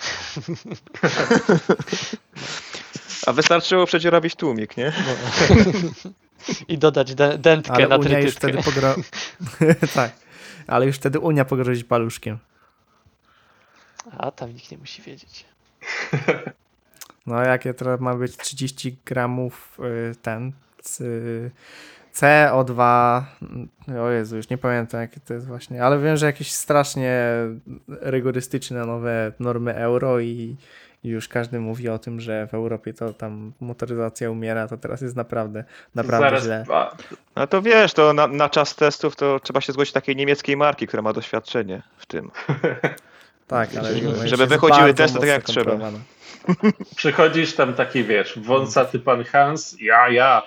A 3.26 3.32
wystarczyło 3.32 3.86
przecież 3.86 4.12
robić 4.12 4.34
tłumik, 4.34 4.76
nie? 4.76 4.92
No. 5.06 6.10
I 6.68 6.78
dodać 6.78 7.14
de- 7.14 7.38
dętkę 7.38 7.72
Ale 7.74 7.88
na 7.88 7.96
Unia 7.96 8.20
już 8.20 8.34
wtedy 8.34 8.62
pogro... 8.62 8.94
tak, 9.94 10.12
ale 10.66 10.86
już 10.86 10.96
wtedy 10.96 11.18
Unia 11.20 11.44
pogrozi 11.44 11.84
paluszkiem. 11.84 12.38
A 14.18 14.30
tam 14.30 14.52
nikt 14.54 14.70
nie 14.70 14.78
musi 14.78 15.02
wiedzieć. 15.02 15.44
No 17.26 17.42
jakie 17.42 17.74
teraz 17.74 18.00
ma 18.00 18.14
być 18.14 18.36
30 18.36 18.96
gramów 19.04 19.78
y, 20.10 20.14
ten 20.22 20.52
c- 20.82 21.04
CO2 22.14 22.82
mm, 23.42 23.68
o 24.00 24.08
Jezu, 24.10 24.36
już 24.36 24.48
nie 24.50 24.58
pamiętam 24.58 25.00
jakie 25.00 25.20
to 25.20 25.34
jest 25.34 25.46
właśnie, 25.46 25.84
ale 25.84 25.98
wiem, 25.98 26.16
że 26.16 26.26
jakieś 26.26 26.52
strasznie 26.52 27.22
rygorystyczne 27.88 28.86
nowe 28.86 29.32
normy 29.40 29.74
euro 29.74 30.20
i 30.20 30.56
już 31.04 31.28
każdy 31.28 31.60
mówi 31.60 31.88
o 31.88 31.98
tym, 31.98 32.20
że 32.20 32.46
w 32.46 32.54
Europie 32.54 32.94
to 32.94 33.12
tam 33.12 33.52
motoryzacja 33.60 34.30
umiera, 34.30 34.68
to 34.68 34.76
teraz 34.76 35.00
jest 35.00 35.16
naprawdę, 35.16 35.64
naprawdę 35.94 36.26
Zaraz, 36.26 36.44
źle. 36.44 36.64
a, 36.74 36.96
No 37.36 37.46
to 37.46 37.62
wiesz, 37.62 37.92
to 37.94 38.12
na, 38.12 38.26
na 38.26 38.48
czas 38.48 38.74
testów 38.74 39.16
to 39.16 39.40
trzeba 39.40 39.60
się 39.60 39.72
zgłosić 39.72 39.92
takiej 39.92 40.16
niemieckiej 40.16 40.56
marki, 40.56 40.86
która 40.86 41.02
ma 41.02 41.12
doświadczenie 41.12 41.82
w 41.98 42.06
tym. 42.06 42.30
Tak, 43.46 43.70
ale 43.78 43.94
żeby- 44.28 44.46
wychodziły 44.46 44.94
testy 44.94 45.18
tak, 45.18 45.28
jak 45.28 45.44
trzeba. 45.44 45.78
przychodzisz 46.96 47.54
tam 47.54 47.74
taki, 47.74 48.04
wiesz, 48.04 48.38
wąsaty 48.38 48.98
pan 48.98 49.24
Hans, 49.24 49.76
ja, 49.80 50.08
ja, 50.08 50.42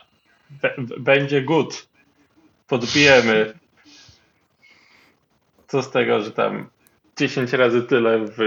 będzie 0.97 1.41
good, 1.41 1.87
podbijemy. 2.67 3.53
Co 5.67 5.81
z 5.83 5.91
tego, 5.91 6.21
że 6.21 6.31
tam 6.31 6.69
10 7.17 7.53
razy 7.53 7.81
tyle 7.83 8.19
w... 8.25 8.37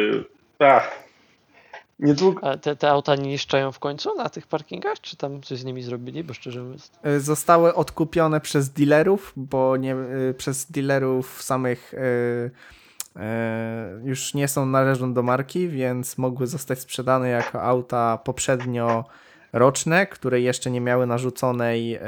Ach, 0.59 1.04
niedługo... 2.05 2.45
A 2.45 2.57
te, 2.57 2.77
te 2.77 2.91
auta 2.91 3.17
nie 3.17 3.29
niszczają 3.29 3.73
w 3.73 3.79
końcu 3.79 4.15
na 4.15 4.29
tych 4.29 4.47
parkingach? 4.47 5.01
Czy 5.01 5.17
tam 5.17 5.43
coś 5.43 5.59
z 5.59 5.65
nimi 5.65 5.83
zrobili? 5.83 6.25
Bo 6.25 6.35
szczerze 6.35 6.63
mówiąc. 6.63 6.91
Y, 7.07 7.21
Zostały 7.21 7.75
odkupione 7.75 8.41
przez 8.41 8.71
dealerów, 8.71 9.33
bo 9.37 9.77
nie, 9.77 9.95
y, 10.31 10.35
przez 10.39 10.71
dealerów 10.71 11.43
samych 11.43 11.95
y, 11.95 11.99
y, 13.17 13.21
już 14.05 14.35
nie 14.35 14.49
są 14.49 14.67
należą 14.67 15.15
do 15.15 15.23
marki, 15.23 15.69
więc 15.69 16.19
mogły 16.19 16.47
zostać 16.47 16.81
sprzedane 16.81 17.29
jako 17.29 17.63
auta 17.63 18.19
poprzednio 18.25 19.05
roczne, 19.53 20.07
które 20.07 20.41
jeszcze 20.41 20.71
nie 20.71 20.81
miały 20.81 21.07
narzuconej 21.07 21.97
y, 21.97 22.01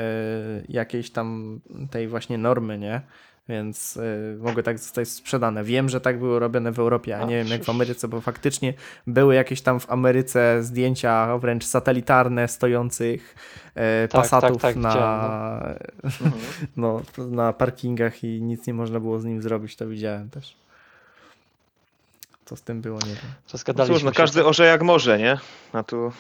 jakiejś 0.69 1.11
tam 1.11 1.61
tej 1.91 2.09
właśnie 2.09 2.39
normy, 2.39 2.79
nie? 2.79 3.01
Więc 3.49 3.97
y, 3.97 4.39
mogły 4.41 4.63
tak 4.63 4.79
zostać 4.79 5.09
sprzedane. 5.09 5.65
Wiem, 5.65 5.89
że 5.89 6.01
tak 6.01 6.19
było 6.19 6.39
robione 6.39 6.73
w 6.73 6.79
Europie, 6.79 7.19
a 7.19 7.21
A, 7.21 7.25
nie 7.25 7.37
wiem 7.37 7.49
jak 7.49 7.65
w 7.65 7.69
Ameryce, 7.69 8.09
bo 8.09 8.21
faktycznie 8.21 8.75
były 9.07 9.35
jakieś 9.35 9.61
tam 9.61 9.81
w 9.81 9.91
Ameryce 9.91 10.63
zdjęcia 10.63 11.39
wręcz 11.39 11.65
satelitarne 11.65 12.49
stojących 12.49 13.35
e, 13.75 14.09
Tak, 14.09 14.21
pasatów 14.21 14.63
tak, 14.63 14.75
tak, 14.75 14.77
na, 14.83 15.75
no, 16.77 17.03
na 17.19 17.53
parkingach 17.53 18.25
i 18.25 18.43
nic 18.43 18.67
nie 18.67 18.75
można 18.75 19.01
było 19.01 19.19
z 19.21 19.25
nim 19.25 19.43
zrobić, 19.43 19.77
to 19.77 19.89
widziałem 19.89 20.31
też. 20.31 20.57
Co 22.45 22.57
z 22.57 22.63
tym 22.63 22.81
było, 22.81 22.99
nie 22.99 23.15
wiem. 23.15 23.33
No 23.77 23.87
cóż, 23.87 24.03
no 24.03 24.13
każdy 24.13 24.45
orze 24.45 24.67
jak 24.67 24.83
może, 24.83 25.19
nie? 25.19 25.39
A 25.73 25.83
tu 25.83 26.13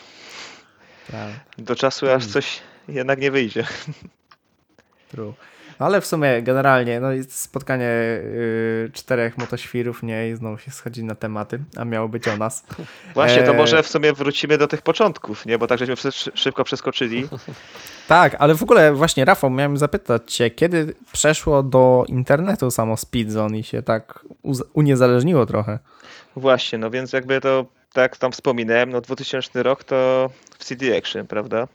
Tak, 1.10 1.30
do 1.58 1.76
czasu 1.76 2.10
aż 2.10 2.26
coś 2.26 2.60
jednak 2.88 3.20
nie 3.20 3.30
wyjdzie. 3.30 3.66
true. 5.10 5.34
No, 5.80 5.86
ale 5.86 6.00
w 6.00 6.06
sumie 6.06 6.42
generalnie 6.42 7.00
no, 7.00 7.08
spotkanie 7.28 7.88
y, 7.88 8.90
czterech 8.92 9.38
motoświrów, 9.38 10.02
nie? 10.02 10.30
I 10.30 10.34
znowu 10.36 10.58
się 10.58 10.70
schodzi 10.70 11.04
na 11.04 11.14
tematy, 11.14 11.60
a 11.76 11.84
miało 11.84 12.08
być 12.08 12.28
o 12.28 12.36
nas. 12.36 12.64
Właśnie, 13.14 13.42
to 13.42 13.50
Eee. 13.50 13.56
może 13.56 13.82
w 13.82 13.88
sumie 13.88 14.12
wrócimy 14.12 14.58
do 14.58 14.68
tych 14.68 14.82
początków, 14.82 15.46
nie? 15.46 15.58
Bo 15.58 15.66
tak 15.66 15.78
żeśmy 15.78 15.96
szy- 16.12 16.30
szybko 16.34 16.64
przeskoczyli. 16.64 17.28
Tak, 18.08 18.36
ale 18.38 18.54
w 18.54 18.62
ogóle 18.62 18.92
właśnie 18.94 19.24
Rafał, 19.24 19.50
miałem 19.50 19.76
zapytać 19.76 20.34
cię, 20.34 20.50
kiedy 20.50 20.94
przeszło 21.12 21.62
do 21.62 22.04
internetu 22.08 22.70
samo 22.70 22.96
Speedzone 22.96 23.58
i 23.58 23.62
się 23.64 23.82
tak 23.82 24.24
uniezależniło 24.74 25.46
trochę? 25.46 25.78
Właśnie, 26.36 26.78
no 26.78 26.90
więc 26.90 27.12
jakby 27.12 27.40
to, 27.40 27.66
tak 27.92 28.16
tam 28.16 28.32
wspominałem, 28.32 28.90
no 28.90 29.00
2000 29.00 29.62
rok 29.62 29.84
to 29.84 30.30
w 30.58 30.64
CD 30.64 30.96
Action, 30.98 31.26
prawda? 31.26 31.68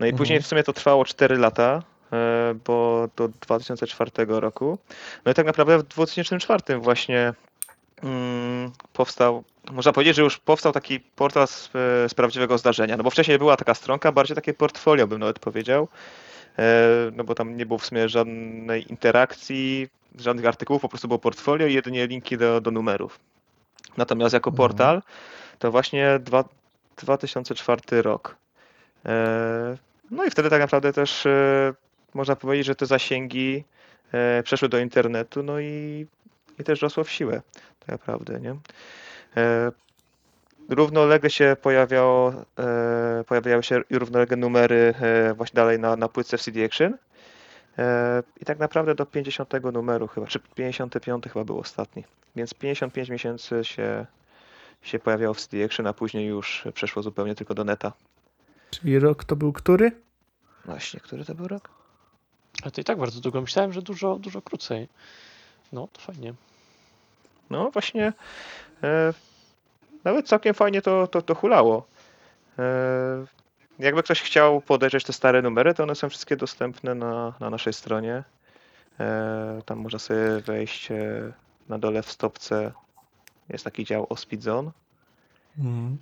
No 0.00 0.06
i 0.06 0.12
później 0.12 0.42
w 0.42 0.46
sumie 0.46 0.62
to 0.62 0.72
trwało 0.72 1.04
4 1.04 1.36
lata, 1.36 1.82
e, 1.82 1.82
bo 2.66 3.08
do 3.16 3.28
2004 3.28 4.10
roku. 4.28 4.78
No 5.24 5.32
i 5.32 5.34
tak 5.34 5.46
naprawdę 5.46 5.78
w 5.78 5.82
2004 5.82 6.78
właśnie 6.78 7.32
mm, 8.02 8.70
powstał, 8.92 9.44
można 9.72 9.92
powiedzieć, 9.92 10.16
że 10.16 10.22
już 10.22 10.38
powstał 10.38 10.72
taki 10.72 11.00
portal 11.00 11.46
z, 11.48 11.66
e, 11.66 12.08
z 12.08 12.14
prawdziwego 12.14 12.58
zdarzenia, 12.58 12.96
no 12.96 13.02
bo 13.02 13.10
wcześniej 13.10 13.38
była 13.38 13.56
taka 13.56 13.74
stronka, 13.74 14.12
bardziej 14.12 14.34
takie 14.34 14.54
portfolio 14.54 15.06
bym 15.06 15.20
nawet 15.20 15.38
powiedział, 15.38 15.88
e, 16.58 16.86
no 17.16 17.24
bo 17.24 17.34
tam 17.34 17.56
nie 17.56 17.66
było 17.66 17.78
w 17.78 17.86
sumie 17.86 18.08
żadnej 18.08 18.90
interakcji, 18.90 19.88
żadnych 20.18 20.46
artykułów, 20.46 20.82
po 20.82 20.88
prostu 20.88 21.08
było 21.08 21.18
portfolio 21.18 21.66
i 21.66 21.74
jedynie 21.74 22.06
linki 22.06 22.36
do, 22.36 22.60
do 22.60 22.70
numerów. 22.70 23.20
Natomiast 23.96 24.34
jako 24.34 24.50
Mhm. 24.50 24.56
portal 24.56 25.02
to 25.58 25.70
właśnie 25.70 26.18
dwa, 26.18 26.44
2004 26.96 28.02
rok. 28.02 28.36
E, 29.06 29.76
No 30.10 30.24
i 30.24 30.30
wtedy 30.30 30.50
tak 30.50 30.60
naprawdę 30.60 30.92
też 30.92 31.26
e, 31.26 31.74
można 32.14 32.36
powiedzieć, 32.36 32.66
że 32.66 32.74
te 32.74 32.86
zasięgi 32.86 33.64
e, 34.12 34.42
przeszły 34.42 34.68
do 34.68 34.78
internetu, 34.78 35.42
no 35.42 35.60
i, 35.60 36.06
i 36.58 36.64
też 36.64 36.82
rosło 36.82 37.04
w 37.04 37.10
siłę, 37.10 37.42
tak 37.80 37.88
naprawdę, 37.88 38.40
nie? 38.40 38.56
E, 39.36 39.72
Równolegle 40.70 41.30
się 41.30 41.56
pojawiało, 41.62 42.32
e, 42.58 43.24
pojawiały 43.26 43.62
się 43.62 43.80
równolegle 43.90 44.36
numery 44.36 44.94
e, 45.00 45.34
właśnie 45.34 45.54
dalej 45.54 45.78
na, 45.78 45.96
na 45.96 46.08
płytce 46.08 46.38
w 46.38 46.42
CD 46.42 46.64
Action. 46.64 46.94
E, 47.78 48.22
I 48.40 48.44
tak 48.44 48.58
naprawdę 48.58 48.94
do 48.94 49.06
50 49.06 49.52
numeru 49.72 50.06
chyba, 50.06 50.26
czy 50.26 50.40
55 50.54 51.24
chyba 51.24 51.44
był 51.44 51.58
ostatni. 51.58 52.04
Więc 52.36 52.54
55 52.54 53.08
miesięcy 53.08 53.64
się, 53.64 54.06
się 54.82 54.98
pojawiało 54.98 55.34
w 55.34 55.40
CD 55.40 55.64
Action, 55.64 55.86
a 55.86 55.92
później 55.92 56.26
już 56.26 56.64
przeszło 56.74 57.02
zupełnie 57.02 57.34
tylko 57.34 57.54
do 57.54 57.64
neta. 57.64 57.92
Czyli 58.70 58.98
rok 58.98 59.24
to 59.24 59.36
był 59.36 59.52
który? 59.52 59.92
Właśnie, 60.64 61.00
który 61.00 61.24
to 61.24 61.34
był 61.34 61.48
rok? 61.48 61.79
Ale 62.62 62.70
to 62.70 62.80
i 62.80 62.84
tak 62.84 62.98
bardzo 62.98 63.20
długo. 63.20 63.40
Myślałem, 63.40 63.72
że 63.72 63.82
dużo, 63.82 64.16
dużo 64.16 64.42
krócej. 64.42 64.88
No, 65.72 65.88
to 65.92 66.00
fajnie. 66.00 66.34
No 67.50 67.70
właśnie, 67.70 68.12
e, 68.82 69.14
nawet 70.04 70.28
całkiem 70.28 70.54
fajnie 70.54 70.82
to, 70.82 71.06
to, 71.06 71.22
to 71.22 71.34
hulało. 71.34 71.86
E, 72.58 73.24
jakby 73.78 74.02
ktoś 74.02 74.22
chciał 74.22 74.60
podejrzeć 74.60 75.04
te 75.04 75.12
stare 75.12 75.42
numery, 75.42 75.74
to 75.74 75.82
one 75.82 75.94
są 75.94 76.08
wszystkie 76.08 76.36
dostępne 76.36 76.94
na, 76.94 77.34
na 77.40 77.50
naszej 77.50 77.72
stronie. 77.72 78.24
E, 79.00 79.62
tam 79.66 79.78
można 79.78 79.98
sobie 79.98 80.40
wejść 80.40 80.90
e, 80.90 81.32
na 81.68 81.78
dole 81.78 82.02
w 82.02 82.10
stopce. 82.10 82.72
Jest 83.48 83.64
taki 83.64 83.84
dział 83.84 84.06
o 84.08 84.16
Speedzone 84.16 84.70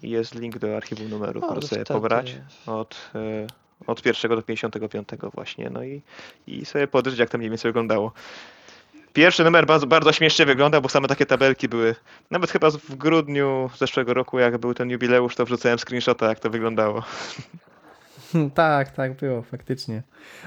i 0.02 0.10
jest 0.10 0.34
link 0.34 0.58
do 0.58 0.76
archiwum 0.76 1.08
numerów. 1.08 1.42
No, 1.42 1.48
można 1.48 1.68
sobie 1.68 1.84
pobrać 1.84 2.36
od, 2.66 3.10
e, 3.14 3.46
od 3.86 4.02
pierwszego 4.02 4.36
do 4.36 4.42
55 4.42 5.08
właśnie. 5.34 5.70
No 5.70 5.84
i, 5.84 6.02
i 6.46 6.64
sobie 6.64 6.86
podejrzeć, 6.86 7.20
jak 7.20 7.30
to 7.30 7.38
mniej 7.38 7.50
więcej 7.50 7.68
wyglądało. 7.68 8.12
Pierwszy 9.12 9.44
numer 9.44 9.66
bardzo, 9.66 9.86
bardzo 9.86 10.12
śmiesznie 10.12 10.46
wygląda, 10.46 10.80
bo 10.80 10.88
same 10.88 11.08
takie 11.08 11.26
tabelki 11.26 11.68
były. 11.68 11.94
Nawet 12.30 12.50
chyba 12.50 12.70
w 12.70 12.94
grudniu 12.94 13.70
zeszłego 13.78 14.14
roku, 14.14 14.38
jak 14.38 14.58
był 14.58 14.74
ten 14.74 14.90
jubileusz, 14.90 15.36
to 15.36 15.44
wrzucałem 15.44 15.78
screenshota, 15.78 16.28
jak 16.28 16.40
to 16.40 16.50
wyglądało. 16.50 17.02
Tak, 18.54 18.90
tak 18.90 19.16
było, 19.16 19.42
faktycznie. 19.42 20.02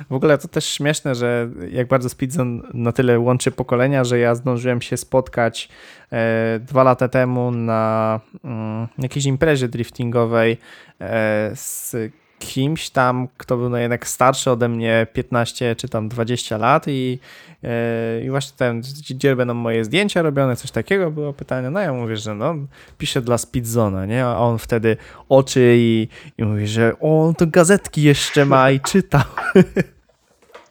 W 0.10 0.14
ogóle 0.14 0.38
to 0.38 0.48
też 0.48 0.66
śmieszne, 0.66 1.16
że 1.16 1.50
jak 1.72 1.88
bardzo 1.88 2.10
Speedzone 2.10 2.62
na 2.74 2.92
tyle 2.92 3.20
łączy 3.20 3.52
pokolenia, 3.52 4.04
że 4.04 4.20
ja 4.20 4.36
zdążyłem 4.36 4.82
się 4.82 4.98
spotkać 4.98 5.70
e, 6.12 6.60
dwa 6.60 6.84
lata 6.84 7.08
temu 7.08 7.52
na 7.52 8.20
mm, 8.44 8.88
jakiejś 8.98 9.26
imprezie 9.26 9.68
driftingowej 9.68 10.58
e, 11.02 11.52
z 11.56 11.96
kimś 12.42 12.90
tam, 12.90 13.28
kto 13.38 13.58
był 13.58 13.70
no 13.70 13.78
jednak 13.78 14.08
starszy 14.08 14.52
ode 14.52 14.70
mnie 14.70 15.08
15 15.14 15.76
czy 15.76 15.90
tam 15.90 16.10
20 16.10 16.58
lat 16.58 16.88
i, 16.88 17.20
e, 17.64 18.22
i 18.24 18.30
właśnie 18.30 18.54
ten, 18.58 18.82
gdzie 19.10 19.36
będą 19.36 19.54
moje 19.54 19.86
zdjęcia 19.86 20.22
robione, 20.22 20.56
coś 20.56 20.72
takiego 20.72 21.12
było 21.12 21.34
pytanie, 21.34 21.70
no 21.70 21.80
ja 21.80 21.94
mówię, 21.94 22.18
że 22.18 22.36
no 22.36 22.56
piszę 22.98 23.22
dla 23.22 23.38
Speedzona, 23.38 24.06
nie, 24.06 24.26
a 24.26 24.38
on 24.38 24.58
wtedy 24.60 24.98
oczy 25.30 25.76
i, 25.78 26.08
i 26.38 26.44
mówi, 26.44 26.68
że 26.68 26.94
o, 27.02 27.26
on 27.28 27.36
to 27.36 27.48
gazetki 27.48 28.02
jeszcze 28.04 28.46
ma 28.46 28.72
i 28.72 28.80
czytał. 28.80 29.22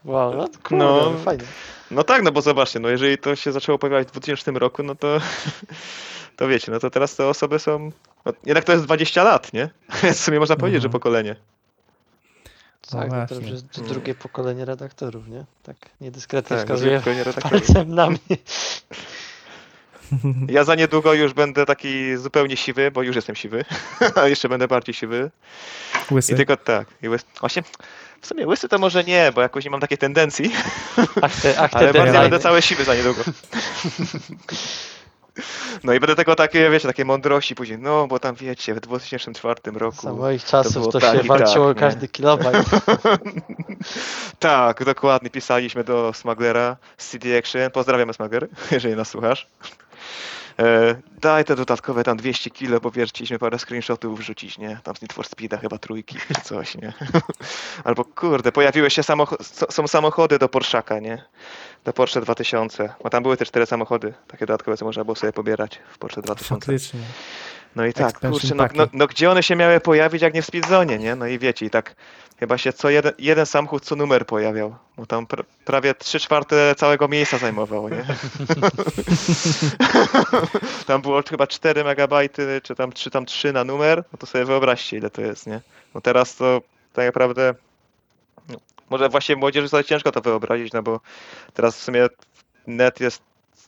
Wow, 0.04 0.34
no 0.36 0.48
kurde, 0.62 0.84
No. 0.84 1.12
fajnie. 1.24 1.44
No 1.90 2.02
tak, 2.04 2.22
no 2.22 2.32
bo 2.32 2.42
zobaczcie, 2.42 2.80
no 2.80 2.88
jeżeli 2.88 3.18
to 3.18 3.36
się 3.36 3.52
zaczęło 3.52 3.78
pojawiać 3.78 4.08
w 4.08 4.10
2000 4.10 4.50
roku, 4.52 4.82
no 4.82 4.94
to, 4.94 5.18
to 6.36 6.48
wiecie, 6.48 6.72
no 6.72 6.78
to 6.78 6.90
teraz 6.90 7.16
te 7.16 7.26
osoby 7.26 7.58
są, 7.58 7.90
no, 8.26 8.32
jednak 8.46 8.64
to 8.64 8.72
jest 8.72 8.84
20 8.84 9.24
lat, 9.24 9.52
nie? 9.52 9.70
W 10.14 10.16
sumie 10.16 10.38
można 10.38 10.56
powiedzieć, 10.56 10.82
że 10.82 10.86
Mhm. 10.88 10.92
pokolenie. 10.92 11.36
Tak, 12.92 13.10
no 13.10 13.26
to 13.26 13.34
już 13.34 13.50
jest 13.50 13.64
No. 13.78 13.84
drugie 13.84 14.14
pokolenie 14.14 14.64
redaktorów, 14.64 15.28
nie? 15.28 15.44
Tak 15.62 15.76
niedyskretnie 16.00 16.56
Tak, 16.56 16.66
wskazuje 16.66 17.02
palcem 17.50 17.94
na 17.94 18.10
mnie. 18.10 18.18
Ja 20.48 20.64
za 20.64 20.74
niedługo 20.74 21.14
już 21.14 21.32
będę 21.32 21.66
taki 21.66 22.16
zupełnie 22.16 22.56
siwy, 22.56 22.90
bo 22.90 23.02
już 23.02 23.16
jestem 23.16 23.36
siwy, 23.36 23.64
a 24.22 24.28
jeszcze 24.28 24.48
będę 24.48 24.68
bardziej 24.68 24.94
siwy. 24.94 25.30
Łysy. 26.10 26.32
I 26.32 26.36
tylko 26.36 26.56
tak. 26.56 26.88
I 27.02 27.08
łys... 27.08 27.24
Właśnie, 27.40 27.62
w 28.20 28.26
sumie 28.26 28.46
łysy 28.46 28.68
to 28.68 28.78
może 28.78 29.04
nie, 29.04 29.32
bo 29.34 29.40
jakoś 29.40 29.64
nie 29.64 29.70
mam 29.70 29.80
takiej 29.80 29.98
tendencji, 29.98 30.52
Ach 31.22 31.40
te, 31.40 31.60
ach 31.60 31.70
te 31.70 31.78
ale 31.78 31.92
bardziej 31.92 32.20
będę 32.20 32.38
cały 32.38 32.62
siwy 32.62 32.84
za 32.84 32.94
niedługo. 32.94 33.22
No 35.84 35.92
i 35.92 36.00
będę 36.00 36.16
tego 36.16 36.34
takie, 36.36 36.70
wiecie, 36.70 36.88
takie 36.88 37.04
mądrości 37.04 37.54
później, 37.54 37.78
no 37.78 38.06
bo 38.06 38.18
tam 38.18 38.34
wiecie, 38.34 38.74
w 38.74 38.80
2004 38.80 39.60
roku. 39.74 40.02
Za 40.02 40.12
moich 40.12 40.44
czasów 40.44 40.72
było 40.72 40.92
to, 40.92 41.00
tak 41.00 41.16
się 41.16 41.24
i 41.24 41.28
walczyło 41.28 41.50
tak, 41.52 41.58
o 41.58 41.68
nie? 41.68 41.74
każdy 41.74 42.08
kilobajt. 42.08 42.66
Tak, 44.38 44.84
dokładnie, 44.84 45.30
pisaliśmy 45.30 45.84
do 45.84 46.12
Smugglera 46.12 46.76
z 46.98 47.08
CD 47.08 47.38
Action, 47.38 47.70
pozdrawiamy 47.70 48.14
Smuggler, 48.14 48.48
jeżeli 48.70 48.96
nas 48.96 49.08
słuchasz. 49.08 49.46
E, 50.58 50.96
daj 51.20 51.44
te 51.44 51.56
dodatkowe 51.56 52.04
tam 52.04 52.16
200 52.16 52.50
kilo, 52.50 52.80
bo 52.80 52.90
wiesz, 52.90 53.10
chcieliśmy 53.10 53.38
parę 53.38 53.58
screenshotów 53.58 54.18
wrzucić, 54.18 54.58
nie? 54.58 54.78
Tam 54.82 54.96
z 54.96 55.02
Need 55.02 55.12
for 55.12 55.26
Speeda 55.26 55.58
chyba 55.58 55.78
trójki 55.78 56.18
czy 56.34 56.42
coś, 56.42 56.74
nie? 56.74 56.92
Albo 57.84 58.04
kurde, 58.04 58.52
pojawiły 58.52 58.90
się 58.90 59.02
samochody, 59.02 59.44
są 59.70 59.88
samochody 59.88 60.38
do 60.38 60.48
Porszaka, 60.48 60.98
nie? 60.98 61.24
Do 61.84 61.92
Porsche 61.92 62.20
2000, 62.20 62.94
bo 63.02 63.10
tam 63.10 63.22
były 63.22 63.36
te 63.36 63.46
cztery 63.46 63.66
samochody, 63.66 64.14
takie 64.28 64.46
dodatkowe, 64.46 64.76
co 64.76 64.84
można 64.84 65.04
było 65.04 65.14
sobie 65.14 65.32
pobierać 65.32 65.80
w 65.92 65.98
Porsche 65.98 66.22
2000. 66.22 66.54
Faktycznie. 66.54 67.00
No 67.76 67.86
i 67.86 67.92
tak, 67.92 68.20
kurczę, 68.20 68.54
no, 68.54 68.68
no, 68.74 68.86
no 68.92 69.06
gdzie 69.06 69.30
one 69.30 69.42
się 69.42 69.56
miały 69.56 69.80
pojawić, 69.80 70.22
jak 70.22 70.34
nie 70.34 70.42
w 70.42 70.46
Speedzone, 70.46 70.98
nie? 70.98 71.16
No 71.16 71.26
i 71.26 71.38
wiecie, 71.38 71.66
i 71.66 71.70
tak 71.70 71.94
chyba 72.40 72.58
się 72.58 72.72
co 72.72 72.90
jeden, 72.90 73.12
jeden 73.18 73.46
samochód 73.46 73.84
co 73.84 73.96
numer 73.96 74.26
pojawiał, 74.26 74.74
bo 74.96 75.06
tam 75.06 75.26
pr 75.26 75.44
prawie 75.64 75.94
3 75.94 76.20
czwarte 76.20 76.74
całego 76.74 77.08
miejsca 77.08 77.38
zajmowało, 77.38 77.88
nie? 77.88 78.04
tam 80.86 81.02
było 81.02 81.22
chyba 81.30 81.46
4 81.46 81.84
megabajty, 81.84 82.60
czy 82.62 82.74
tam, 82.74 82.92
czy 82.92 83.10
tam 83.10 83.26
3 83.26 83.52
na 83.52 83.64
numer, 83.64 84.04
no 84.12 84.18
to 84.18 84.26
sobie 84.26 84.44
wyobraźcie, 84.44 84.96
ile 84.96 85.10
to 85.10 85.22
jest, 85.22 85.46
nie? 85.46 85.60
No 85.94 86.00
teraz 86.00 86.36
to 86.36 86.62
tak 86.92 87.06
naprawdę, 87.06 87.54
no, 88.48 88.56
może 88.90 89.08
właśnie 89.08 89.36
młodzieży 89.36 89.68
sobie 89.68 89.84
ciężko 89.84 90.12
to 90.12 90.20
wyobrazić, 90.20 90.72
no 90.72 90.82
bo 90.82 91.00
teraz 91.54 91.76
w 91.76 91.82
sumie 91.82 92.06
net 92.66 93.00
jest 93.00 93.22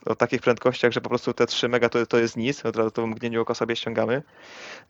o 0.05 0.15
takich 0.15 0.41
prędkościach, 0.41 0.91
że 0.91 1.01
po 1.01 1.09
prostu 1.09 1.33
te 1.33 1.47
3 1.47 1.69
mega 1.69 1.89
to, 1.89 2.05
to 2.05 2.17
jest 2.17 2.37
nic, 2.37 2.65
od 2.65 2.75
razu 2.75 2.91
to 2.91 3.01
w 3.01 3.05
mgnieniu 3.05 3.41
oka 3.41 3.53
sobie 3.53 3.75
ściągamy. 3.75 4.23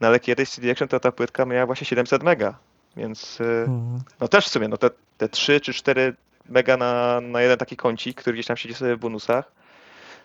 No 0.02 0.08
ale 0.08 0.20
kiedyś 0.20 0.50
CD 0.50 0.72
Action 0.72 0.88
to 0.88 1.00
ta 1.00 1.12
płytka 1.12 1.46
miała 1.46 1.66
właśnie 1.66 1.88
700 1.88 2.24
mega, 2.24 2.58
więc 2.98 3.42
y, 3.42 3.44
Mhm. 3.44 4.00
no 4.20 4.28
też 4.28 4.46
w 4.46 4.50
sumie, 4.50 4.68
no 4.68 4.78
te, 4.78 4.90
te 5.18 5.30
3 5.30 5.60
czy 5.62 5.74
4 5.74 6.14
mega 6.50 6.78
na, 6.78 7.22
na 7.22 7.42
jeden 7.42 7.58
taki 7.58 7.76
kącik, 7.78 8.18
który 8.22 8.34
gdzieś 8.34 8.46
tam 8.48 8.58
siedzi 8.58 8.76
sobie 8.76 8.96
w 8.96 9.00
bonusach, 9.00 9.52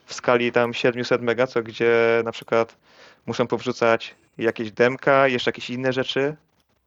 w 0.07 0.15
skali 0.15 0.53
tam 0.53 0.75
700 0.75 1.23
mega, 1.23 1.47
co 1.47 1.63
gdzie 1.63 2.23
na 2.25 2.33
przykład 2.33 2.77
muszą 3.27 3.47
powrzucać 3.47 4.15
jakieś 4.39 4.73
demka, 4.73 5.29
jeszcze 5.29 5.49
jakieś 5.49 5.71
inne 5.71 5.93
rzeczy, 5.93 6.37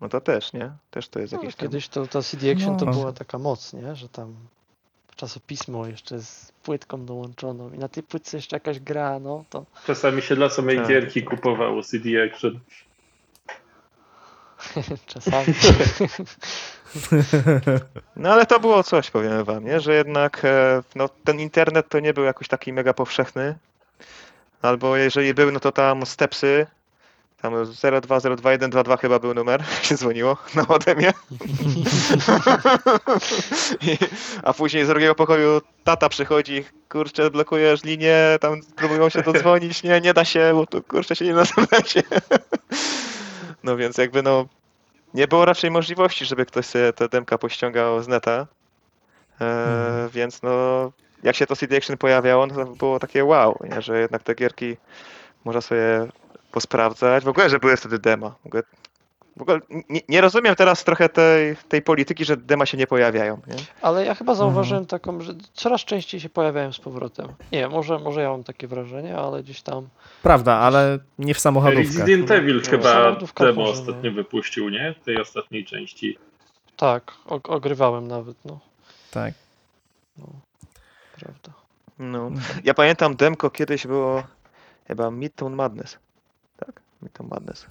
no 0.02 0.10
to 0.10 0.22
też, 0.22 0.54
nie? 0.54 0.72
Też 0.92 1.08
to 1.10 1.20
jest 1.20 1.34
No, 1.34 1.40
jakieś 1.40 1.56
kiedyś 1.56 1.88
to, 1.88 2.08
to 2.08 2.24
CD 2.24 2.52
Action 2.52 2.78
to 2.78 2.86
No. 2.86 2.92
była 2.92 3.12
taka 3.14 3.38
moc, 3.40 3.74
nie? 3.74 3.96
Że 3.96 4.10
tam 4.10 4.36
czasopismo 5.16 5.88
jeszcze 5.88 6.20
z 6.20 6.52
płytką 6.64 7.06
dołączoną 7.06 7.70
i 7.74 7.78
na 7.78 7.88
tej 7.90 8.04
płytce 8.04 8.38
jeszcze 8.38 8.56
jakaś 8.56 8.80
gra, 8.80 9.20
no 9.20 9.44
to 9.50 9.66
Czasami 9.86 10.22
się 10.22 10.36
dla 10.36 10.50
samej 10.50 10.78
Tak. 10.78 10.88
gierki 10.88 11.24
kupowało 11.24 11.84
CD 11.84 12.10
Action. 12.24 12.60
czasami. 15.14 15.46
No 18.16 18.34
ale 18.34 18.46
to 18.46 18.60
było 18.60 18.84
coś, 18.84 19.12
powiem 19.12 19.44
wam, 19.44 19.66
nie? 19.66 19.80
Że 19.80 19.94
jednak 19.94 20.46
e, 20.46 20.82
no, 20.96 21.10
ten 21.24 21.40
internet 21.40 21.90
to 21.90 22.00
nie 22.00 22.14
był 22.14 22.24
jakoś 22.24 22.48
taki 22.48 22.74
mega 22.74 22.94
powszechny. 22.94 23.56
Albo 24.62 24.98
jeżeli 24.98 25.34
był, 25.34 25.52
no 25.52 25.60
to 25.60 25.72
tam 25.72 26.06
stepsy. 26.06 26.68
Tam 27.42 27.54
0202122 27.54 29.00
chyba 29.00 29.20
był 29.20 29.34
numer, 29.34 29.64
się 29.84 29.96
dzwoniło 29.96 30.38
na 30.56 30.68
ode 30.68 30.96
mnie. 30.96 31.14
I, 33.82 33.98
a 34.44 34.54
później 34.54 34.86
z 34.86 34.88
drugiego 34.88 35.16
pokoju 35.16 35.62
tata 35.84 36.10
przychodzi, 36.10 36.66
kurczę, 36.90 37.32
blokujesz 37.32 37.84
linię, 37.84 38.38
tam 38.42 38.60
próbują 38.76 39.10
się 39.10 39.22
dodzwonić, 39.22 39.84
nie, 39.84 40.02
nie 40.02 40.14
da 40.14 40.26
się, 40.26 40.52
bo 40.54 40.66
tu 40.66 40.84
kurczę 40.84 41.16
się 41.16 41.26
nie 41.26 41.34
nazywajcie. 41.34 42.04
No 43.64 43.78
więc 43.78 43.98
jakby 43.98 44.24
no, 44.24 44.46
nie 45.14 45.28
było 45.28 45.46
raczej 45.46 45.72
możliwości, 45.72 46.26
żeby 46.26 46.46
ktoś 46.46 46.66
sobie 46.66 46.94
te 46.94 47.10
demka 47.10 47.38
pościągał 47.38 48.04
z 48.04 48.08
neta. 48.08 48.48
E, 49.42 49.46
Mhm. 49.46 50.10
Więc 50.10 50.42
no, 50.42 50.52
jak 51.24 51.36
się 51.36 51.48
to 51.48 51.56
CD 51.56 51.78
Action 51.78 51.98
pojawiało, 51.98 52.48
no 52.48 52.56
to 52.56 52.66
było 52.66 53.00
takie 53.00 53.26
wow, 53.26 53.60
nie? 53.70 53.82
że 53.82 54.00
jednak 54.00 54.24
te 54.24 54.36
gierki 54.36 54.78
można 55.46 55.62
sobie 55.62 56.08
posprawdzać. 56.52 57.24
W 57.24 57.28
ogóle, 57.28 57.50
że 57.50 57.60
były 57.60 57.78
wtedy 57.78 58.00
dema. 58.00 58.36
W 58.44 58.46
ogóle, 58.46 58.64
w 59.38 59.42
ogóle 59.42 59.60
nie, 59.90 60.02
nie 60.10 60.22
rozumiem 60.22 60.56
teraz 60.56 60.84
trochę 60.84 61.10
tej, 61.10 61.56
tej 61.70 61.82
polityki, 61.82 62.26
że 62.26 62.38
dema 62.38 62.66
się 62.66 62.78
nie 62.78 62.88
pojawiają. 62.88 63.42
Nie? 63.48 63.56
Ale 63.82 64.06
ja 64.06 64.16
chyba 64.16 64.36
zauważyłem 64.36 64.86
taką, 64.86 65.22
że 65.22 65.34
coraz 65.54 65.82
częściej 65.82 66.20
się 66.20 66.30
pojawiają 66.30 66.74
z 66.74 66.80
powrotem. 66.80 67.28
Nie, 67.52 67.68
może, 67.70 68.00
może 68.00 68.22
ja 68.22 68.30
mam 68.30 68.44
takie 68.44 68.68
wrażenie, 68.68 69.18
ale 69.18 69.44
gdzieś 69.44 69.62
tam 69.62 69.88
Prawda, 70.24 70.54
ale 70.56 71.00
nie 71.20 71.34
w 71.34 71.40
samochodówkach. 71.40 71.86
Resident 71.86 72.32
Evil 72.32 72.62
No, 72.64 72.70
chyba 72.70 72.84
samochodówka 72.94 73.44
demo 73.46 73.64
ostatnio 73.70 74.10
no. 74.10 74.16
wypuścił, 74.16 74.70
nie? 74.70 74.96
W 75.02 75.06
tej 75.06 75.22
ostatniej 75.22 75.66
części. 75.66 76.18
tak, 76.78 77.12
og- 77.26 77.50
ogrywałem 77.50 78.08
nawet, 78.08 78.38
no, 78.46 78.60
Tak. 79.12 79.34
prawda. 81.20 81.52
No. 82.00 82.32
Ja 82.64 82.74
pamiętam 82.74 83.16
demko 83.16 83.50
kiedyś 83.50 83.88
było 83.88 84.24
chyba 84.88 85.12
Midtown 85.12 85.54
Madness. 85.54 85.98
Tak? 86.58 86.82
Midtown 87.02 87.30
Madness. 87.30 87.66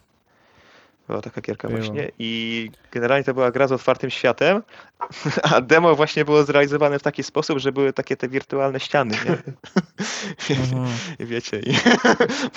Była 1.11 1.23
taka 1.23 1.41
gierka 1.41 1.69
Było. 1.69 1.81
właśnie 1.81 2.11
i 2.19 2.71
generalnie 2.93 3.25
to 3.25 3.35
była 3.35 3.51
gra 3.51 3.69
z 3.69 3.73
otwartym 3.73 4.11
światem, 4.11 4.63
a 5.55 5.61
demo 5.61 5.95
właśnie 5.95 6.25
było 6.25 6.45
zrealizowane 6.45 6.99
w 6.99 7.03
taki 7.03 7.23
sposób, 7.23 7.59
że 7.59 7.73
były 7.73 7.93
takie 7.93 8.17
te 8.17 8.29
wirtualne 8.29 8.81
ściany, 8.81 9.17
nie? 9.25 9.31
Mhm. 10.57 10.87
I 11.19 11.27
wiecie, 11.33 11.61
i 11.61 11.75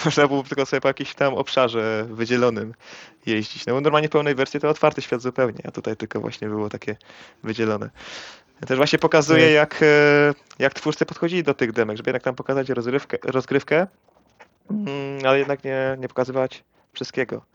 można 0.06 0.28
było 0.28 0.44
tylko 0.44 0.66
sobie 0.66 0.82
po 0.82 0.88
jakimś 0.88 1.14
tam 1.14 1.34
obszarze 1.34 2.06
wydzielonym 2.10 2.74
jeździć. 3.26 3.66
No 3.66 3.74
bo 3.74 3.82
normalnie 3.82 4.08
w 4.08 4.12
pełnej 4.12 4.36
wersji 4.36 4.60
to 4.60 4.70
otwarty 4.70 5.02
świat 5.02 5.22
zupełnie, 5.22 5.60
a 5.68 5.72
tutaj 5.72 5.98
tylko 5.98 6.20
właśnie 6.20 6.48
było 6.48 6.70
takie 6.70 6.96
wydzielone. 7.44 7.90
Też 8.68 8.78
właśnie 8.78 9.00
pokazuje, 9.00 9.46
Tak. 9.46 9.54
jak, 9.54 9.80
e, 9.84 10.34
jak 10.60 10.74
twórcy 10.74 11.06
podchodzili 11.06 11.44
do 11.44 11.54
tych 11.54 11.72
demek, 11.72 11.98
żeby 11.98 12.10
jednak 12.10 12.24
tam 12.24 12.36
pokazać 12.36 12.70
rozrywkę, 12.70 13.18
rozgrywkę, 13.24 13.88
mm, 14.72 15.20
ale 15.26 15.40
jednak 15.40 15.64
nie, 15.64 15.98
nie 16.00 16.08
pokazywać 16.08 16.64
wszystkiego. 16.94 17.54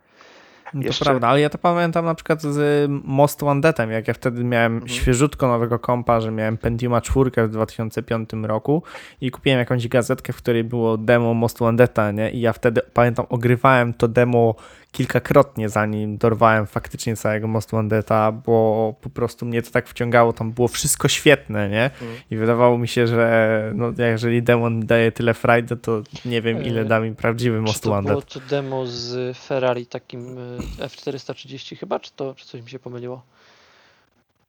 To 0.73 0.79
Jeszcze- 0.79 1.05
prawda, 1.05 1.29
ale 1.29 1.41
ja 1.41 1.51
to 1.51 1.59
pamiętam 1.59 2.05
na 2.05 2.15
przykład 2.15 2.43
z 2.43 2.91
Most 3.05 3.41
Wandetem, 3.45 3.91
jak 3.91 4.09
ja 4.09 4.15
wtedy 4.15 4.45
miałem 4.45 4.73
Mhm. 4.73 4.89
świeżutko 4.89 5.49
nowego 5.49 5.79
kompa, 5.79 6.21
że 6.21 6.31
miałem 6.31 6.57
Pentiuma 6.59 7.01
4 7.01 7.31
w 7.49 7.51
2005 7.51 8.31
roku 8.47 8.83
i 9.21 9.31
kupiłem 9.31 9.59
jakąś 9.59 9.89
gazetkę, 9.89 10.33
w 10.33 10.37
której 10.37 10.65
było 10.65 10.97
demo 10.99 11.35
Most 11.35 11.59
Wandeta, 11.59 12.11
nie? 12.13 12.31
I 12.31 12.41
ja 12.41 12.53
wtedy, 12.53 12.81
pamiętam, 12.95 13.27
ogrywałem 13.29 13.95
to 13.95 14.09
demo 14.09 14.55
kilkakrotnie, 14.93 15.69
zanim 15.69 16.17
dorwałem 16.19 16.67
faktycznie 16.67 17.17
całego 17.17 17.49
Most 17.49 17.71
Wandeta, 17.71 18.33
bo 18.33 18.95
po 19.01 19.11
prostu 19.11 19.47
mnie 19.47 19.63
to 19.63 19.71
tak 19.71 19.89
wciągało, 19.89 20.33
tam 20.33 20.53
było 20.53 20.69
wszystko 20.69 21.09
świetne, 21.09 21.69
nie? 21.69 21.85
Mhm. 21.85 22.11
I 22.31 22.37
wydawało 22.37 22.79
mi 22.79 22.89
się, 22.89 23.07
że 23.07 23.73
no, 23.75 23.93
jeżeli 23.99 24.43
demon 24.43 24.87
daje 24.87 25.13
tyle 25.13 25.35
frajdy, 25.35 25.77
to 25.77 26.03
nie 26.25 26.43
wiem, 26.43 26.63
ile 26.63 26.81
E, 26.81 26.85
da 26.85 27.01
mi 27.01 27.15
prawdziwy 27.15 27.57
Czy 27.57 27.63
Most 27.63 27.83
to 27.83 27.91
Wandet. 27.91 28.11
było 28.13 28.23
to 28.23 28.41
demo 28.41 28.87
z 28.87 29.37
Ferrari 29.39 29.87
takim 29.87 30.39
y, 30.39 30.59
F430 30.79 31.77
chyba, 31.77 32.01
czy 32.01 32.11
to 32.17 32.35
czy 32.35 32.47
coś 32.47 32.63
mi 32.63 32.71
się 32.71 32.79
pomyliło? 32.79 33.23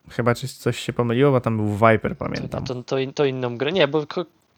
Chyba 0.09 0.35
czy 0.35 0.47
coś 0.47 0.79
się 0.79 0.93
pomyliło, 0.93 1.31
bo 1.31 1.41
tam 1.41 1.57
był 1.57 1.89
Viper, 1.89 2.17
pamiętam. 2.17 2.63
To, 2.65 2.75
to, 2.75 2.83
to, 2.83 2.97
in- 2.99 3.13
to 3.13 3.25
inną 3.25 3.57
grę. 3.57 3.71
Nie, 3.71 3.87
bo 3.87 4.05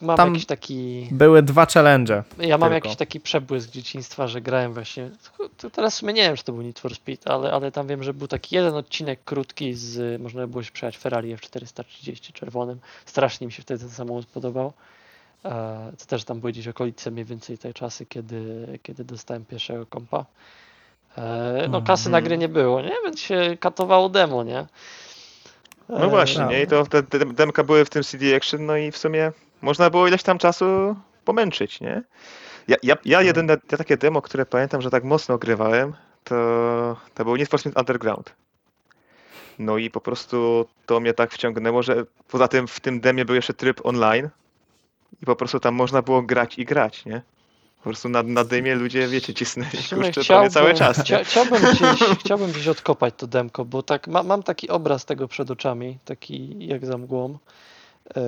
mam 0.01 0.17
Tam- 0.17 0.29
jakiś 0.29 0.45
taki. 0.45 1.07
Były 1.11 1.43
dwa 1.43 1.65
challenge. 1.65 2.23
Ja 2.39 2.57
mam 2.57 2.69
tylko. 2.71 2.87
jakiś 2.87 2.97
taki 2.97 3.19
przebłysk 3.19 3.69
dzieciństwa, 3.71 4.27
że 4.27 4.41
grałem 4.41 4.73
właśnie. 4.73 5.09
To 5.57 5.69
teraz 5.69 5.95
w 5.95 5.97
sumie 5.97 6.13
nie 6.13 6.21
wiem, 6.21 6.35
czy 6.35 6.43
to 6.43 6.51
był 6.53 6.61
Need 6.61 6.79
for 6.79 6.95
Speed, 6.95 7.31
ale, 7.31 7.51
ale 7.51 7.71
tam 7.71 7.87
wiem, 7.87 8.03
że 8.03 8.13
był 8.13 8.27
taki 8.27 8.55
jeden 8.55 8.73
odcinek 8.75 9.23
krótki 9.25 9.73
z. 9.73 10.21
Można 10.21 10.47
było 10.47 10.63
się 10.63 10.71
przejechać 10.71 10.97
Ferrari 11.01 11.35
F430 11.35 12.33
czerwonym. 12.33 12.79
Strasznie 13.05 13.47
mi 13.47 13.53
się 13.53 13.61
wtedy 13.61 13.79
ten 13.79 13.89
samochód 13.89 14.25
podobał. 14.25 14.73
E, 15.45 15.91
To 15.99 16.05
też 16.05 16.23
tam 16.23 16.39
były 16.39 16.51
gdzieś 16.51 16.67
okolice 16.67 17.11
mniej 17.11 17.25
więcej 17.25 17.57
tej 17.57 17.73
czasy, 17.73 18.05
kiedy, 18.05 18.67
kiedy 18.83 19.03
dostałem 19.05 19.45
pierwszego 19.45 19.85
kompa. 19.85 20.25
E, 21.17 21.67
No 21.69 21.81
kasy 21.81 22.09
na 22.09 22.21
gry 22.21 22.37
nie 22.37 22.49
było, 22.49 22.81
nie? 22.81 22.91
Więc 23.05 23.19
się 23.19 23.57
katowało 23.59 24.09
demo, 24.09 24.43
nie? 24.43 24.65
No 25.89 26.05
E, 26.05 26.09
właśnie, 26.09 26.45
nie? 26.45 26.61
I 26.63 26.67
to 26.67 26.85
te 26.85 27.03
demka 27.25 27.63
były 27.63 27.85
w 27.85 27.89
tym 27.89 28.03
CD 28.03 28.35
Action, 28.35 28.65
no 28.65 28.77
i 28.77 28.91
w 28.91 28.97
sumie 28.97 29.31
można 29.61 29.89
było 29.89 30.07
ileś 30.07 30.23
tam 30.23 30.37
czasu 30.37 30.95
pomęczyć, 31.25 31.81
nie? 31.81 32.03
Ja, 32.67 32.77
ja, 32.83 32.95
ja 33.05 33.21
jedyne 33.21 33.57
ja 33.71 33.77
takie 33.77 33.97
demo, 33.97 34.21
które 34.21 34.45
pamiętam, 34.45 34.81
że 34.81 34.89
tak 34.89 35.03
mocno 35.03 35.37
grywałem, 35.37 35.93
to, 36.23 36.35
to 37.13 37.25
był 37.25 37.45
Speed 37.45 37.79
Underground. 37.79 38.33
No 39.59 39.77
i 39.77 39.89
po 39.89 40.01
prostu 40.01 40.65
to 40.85 40.99
mnie 40.99 41.13
tak 41.13 41.31
wciągnęło, 41.31 41.83
że 41.83 42.05
poza 42.27 42.47
tym 42.47 42.67
w 42.67 42.79
tym 42.79 42.99
demie 42.99 43.25
był 43.25 43.35
jeszcze 43.35 43.53
tryb 43.53 43.85
online 43.85 44.29
i 45.21 45.25
po 45.25 45.35
prostu 45.35 45.59
tam 45.59 45.75
można 45.75 46.01
było 46.01 46.21
grać 46.21 46.59
i 46.59 46.65
grać, 46.65 47.05
nie? 47.05 47.21
Po 47.77 47.83
prostu 47.83 48.09
na, 48.09 48.23
na 48.23 48.43
dymie 48.43 48.75
ludzie, 48.75 49.07
wiecie, 49.07 49.33
cisnęli 49.33 49.69
kurczę 49.95 50.21
prawie 50.27 50.49
cały 50.49 50.73
czas. 50.73 50.99
Chcia, 50.99 51.23
chciałbym, 51.23 51.61
gdzieś, 51.73 51.99
chciałbym 52.19 52.51
gdzieś 52.51 52.67
odkopać 52.67 53.13
to 53.17 53.27
demko, 53.27 53.65
bo 53.65 53.83
tak 53.83 54.07
ma, 54.07 54.23
mam 54.23 54.43
taki 54.43 54.69
obraz 54.69 55.05
tego 55.05 55.27
przed 55.27 55.51
oczami, 55.51 55.97
taki 56.05 56.67
jak 56.67 56.85
za 56.85 56.97
mgłą. 56.97 57.37
Eee, 58.15 58.21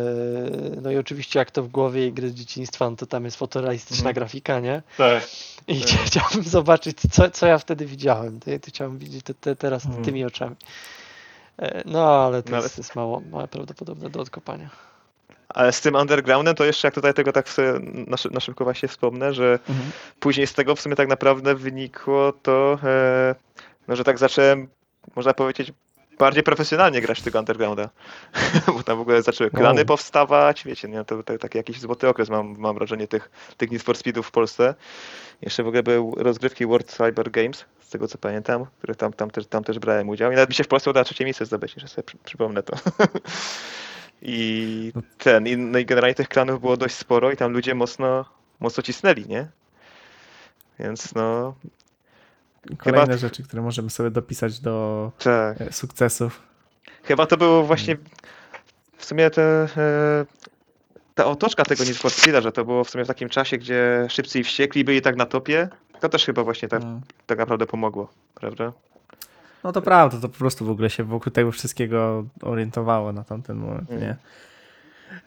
No 0.81 0.91
i 0.91 0.97
oczywiście 0.97 1.39
jak 1.39 1.51
to 1.51 1.63
w 1.63 1.67
głowie 1.67 2.07
i 2.07 2.13
gry 2.13 2.29
z 2.29 2.33
dzieciństwa, 2.33 2.89
no 2.89 2.95
to 2.95 3.05
tam 3.05 3.25
jest 3.25 3.37
fotorealistyczna 3.37 3.97
Mhm. 4.09 4.13
grafika, 4.15 4.59
nie? 4.59 4.81
Tak. 4.97 5.23
I 5.67 5.81
Tak. 5.81 5.89
chciałbym 6.05 6.43
zobaczyć, 6.43 6.97
co, 7.11 7.29
co 7.31 7.45
ja 7.47 7.57
wtedy 7.57 7.85
widziałem. 7.85 8.39
To, 8.39 8.45
to 8.51 8.67
chciałbym 8.67 8.97
widzieć 8.97 9.23
te, 9.25 9.33
te, 9.33 9.55
teraz 9.55 9.85
Mhm. 9.85 10.05
tymi 10.05 10.25
oczami. 10.25 10.55
Eee, 11.59 11.81
No 11.85 12.25
ale 12.25 12.43
to 12.43 12.49
No 12.51 12.57
ale- 12.57 12.65
jest, 12.65 12.77
jest 12.77 12.95
mało, 12.95 13.21
mało 13.31 13.47
prawdopodobne 13.47 14.09
do 14.09 14.19
odkopania. 14.21 14.69
Ale 15.49 15.71
z 15.71 15.81
tym 15.81 15.95
undergroundem 15.95 16.55
to 16.55 16.65
jeszcze 16.65 16.87
jak 16.87 16.95
tutaj 16.95 17.13
tego 17.13 17.31
tak 17.31 17.49
sobie 17.49 17.73
na, 18.07 18.17
szy- 18.17 18.31
na 18.31 18.39
szybko 18.39 18.63
właśnie 18.63 18.89
wspomnę, 18.89 19.33
że 19.33 19.59
Mhm. 19.69 19.91
później 20.19 20.47
z 20.47 20.53
tego 20.53 20.75
w 20.75 20.81
sumie 20.81 20.95
tak 20.95 21.07
naprawdę 21.07 21.55
wynikło 21.55 22.33
to, 22.43 22.79
e, 22.83 23.35
no, 23.87 23.95
że 23.95 24.03
tak 24.03 24.17
zacząłem, 24.19 24.67
można 25.15 25.33
powiedzieć, 25.33 25.73
bardziej 26.19 26.43
profesjonalnie 26.43 27.01
grać 27.01 27.19
w 27.19 27.23
tego 27.23 27.39
undergrounda. 27.39 27.89
Bo 28.73 28.83
tam 28.83 28.97
w 28.97 29.01
ogóle 29.01 29.21
zaczęły 29.21 29.51
klany 29.51 29.79
Wow. 29.79 29.85
powstawać, 29.85 30.63
wiecie, 30.63 30.87
nie, 30.87 31.05
to, 31.05 31.23
to 31.23 31.37
taki 31.37 31.57
jakiś 31.57 31.79
złoty 31.79 32.09
okres 32.09 32.29
mam, 32.29 32.55
mam 32.57 32.75
wrażenie 32.75 33.07
tych, 33.07 33.31
tych 33.57 33.71
Need 33.71 33.83
for 33.83 33.97
Speedów 33.97 34.27
w 34.27 34.31
Polsce. 34.31 34.75
Jeszcze 35.41 35.63
w 35.63 35.67
ogóle 35.67 35.83
były 35.83 36.23
rozgrywki 36.23 36.65
World 36.65 36.87
Cyber 36.87 37.31
Games, 37.31 37.65
z 37.81 37.89
tego 37.89 38.07
co 38.07 38.17
pamiętam, 38.17 38.65
w 38.65 38.77
których 38.77 38.97
tam, 38.97 39.13
tam, 39.13 39.31
też, 39.31 39.47
tam 39.47 39.63
też 39.63 39.79
brałem 39.79 40.09
udział 40.09 40.31
i 40.31 40.35
nawet 40.35 40.49
mi 40.49 40.55
się 40.55 40.63
w 40.63 40.67
Polsce 40.67 40.89
udało 40.89 41.03
trzecie 41.03 41.25
miejsce 41.25 41.45
zdobyć, 41.45 41.73
że 41.77 41.87
sobie 41.87 42.03
przy, 42.03 42.17
przypomnę 42.17 42.63
to. 42.63 42.77
I 44.21 44.91
ten, 45.17 45.47
i, 45.47 45.57
no 45.57 45.79
i 45.79 45.85
generalnie 45.85 46.15
tych 46.15 46.29
klanów 46.29 46.61
było 46.61 46.77
dość 46.77 46.95
sporo 46.95 47.31
i 47.31 47.37
tam 47.37 47.51
ludzie 47.51 47.75
mocno, 47.75 48.25
mocno 48.59 48.83
cisnęli, 48.83 49.25
nie? 49.27 49.47
Więc 50.79 51.15
no, 51.15 51.55
Kolejne 52.77 53.05
Chyba- 53.05 53.17
rzeczy, 53.17 53.43
które 53.43 53.61
możemy 53.61 53.89
sobie 53.89 54.11
dopisać 54.11 54.59
do 54.59 55.11
tak. 55.23 55.61
e, 55.61 55.71
sukcesów. 55.73 56.41
Chyba 57.03 57.25
to 57.25 57.37
było 57.37 57.63
właśnie 57.63 57.97
w 58.97 59.05
sumie 59.05 59.29
te, 59.29 59.41
e, 59.77 60.25
ta 61.15 61.25
otoczka 61.25 61.65
tego 61.65 61.83
Speeda, 62.09 62.41
że 62.41 62.51
to 62.51 62.65
było 62.65 62.83
w 62.83 62.89
sumie 62.89 63.03
w 63.03 63.07
takim 63.07 63.29
czasie, 63.29 63.57
gdzie 63.57 64.05
szybcy 64.09 64.39
i 64.39 64.43
wściekli 64.43 64.83
byli 64.83 65.01
tak 65.01 65.15
na 65.15 65.25
topie. 65.25 65.69
To 65.99 66.09
też 66.09 66.25
chyba 66.25 66.43
właśnie 66.43 66.67
tak, 66.67 66.83
No. 66.83 67.01
tak 67.25 67.37
naprawdę 67.37 67.65
pomogło, 67.65 68.07
prawda? 68.35 68.71
No 69.63 69.71
to 69.71 69.81
prawda, 69.81 70.17
to 70.21 70.29
po 70.29 70.37
prostu 70.37 70.65
w 70.65 70.69
ogóle 70.69 70.89
się 70.89 71.03
wokół 71.03 71.31
tego 71.31 71.51
wszystkiego 71.51 72.25
orientowało 72.41 73.13
na 73.13 73.23
tamten 73.23 73.57
moment, 73.57 73.91
Mm. 73.91 74.01
nie? 74.03 74.15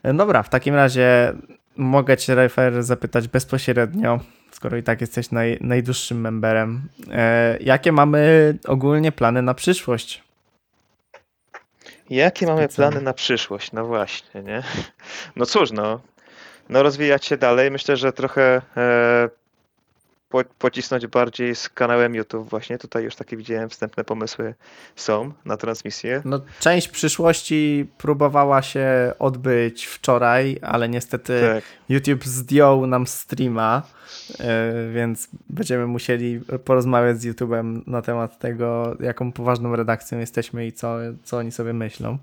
E, 0.03 0.15
Dobra, 0.15 0.43
w 0.43 0.49
takim 0.49 0.75
razie 0.75 1.33
mogę 1.77 2.17
cię, 2.17 2.35
Refer, 2.35 2.83
zapytać 2.83 3.29
bezpośrednio, 3.29 4.21
skoro 4.51 4.77
i 4.77 4.83
tak 4.83 5.01
jesteś 5.01 5.31
naj, 5.31 5.59
najdłuższym 5.61 6.21
memberem. 6.21 6.89
E, 7.13 7.59
jakie 7.61 7.93
mamy 7.93 8.55
ogólnie 8.67 9.13
plany 9.13 9.43
na 9.43 9.55
przyszłość? 9.55 10.25
Jakie 12.11 12.47
mamy 12.47 12.69
plany 12.69 13.01
na 13.01 13.13
przyszłość? 13.13 13.73
No 13.73 13.87
właśnie, 13.87 14.43
nie? 14.43 14.63
No 15.37 15.47
cóż, 15.47 15.73
no. 15.73 16.01
No 16.69 16.83
rozwijać 16.83 17.25
się 17.25 17.37
dalej. 17.37 17.71
Myślę, 17.71 17.97
że 17.97 18.13
trochę 18.13 18.63
e, 18.77 19.29
po, 20.45 20.51
pocisnąć 20.59 21.07
bardziej 21.07 21.55
z 21.55 21.69
kanałem 21.69 22.15
YouTube 22.15 22.51
właśnie. 22.51 22.79
Tutaj 22.79 23.05
już 23.05 23.17
takie 23.17 23.37
widziałem 23.37 23.69
wstępne 23.69 24.05
pomysły 24.05 24.55
są 24.97 25.33
na 25.45 25.57
transmisję. 25.57 26.23
No, 26.25 26.41
część 26.61 26.89
przyszłości 26.89 27.87
próbowała 27.99 28.63
się 28.63 29.13
odbyć 29.19 29.87
wczoraj, 29.87 30.59
ale 30.63 30.89
niestety 30.89 31.41
Tak. 31.55 31.65
YouTube 31.89 32.25
zdjął 32.25 32.87
nam 32.87 33.07
streama, 33.07 33.83
e, 34.41 34.73
więc 34.93 35.29
będziemy 35.51 35.87
musieli 35.87 36.41
porozmawiać 36.65 37.21
z 37.21 37.27
YouTube'em 37.27 37.83
na 37.87 38.03
temat 38.03 38.39
tego, 38.39 38.97
jaką 39.01 39.33
poważną 39.33 39.77
redakcją 39.77 40.19
jesteśmy 40.19 40.67
i 40.67 40.73
co, 40.73 40.97
co 41.25 41.37
oni 41.37 41.53
sobie 41.53 41.73
myślą. 41.73 42.19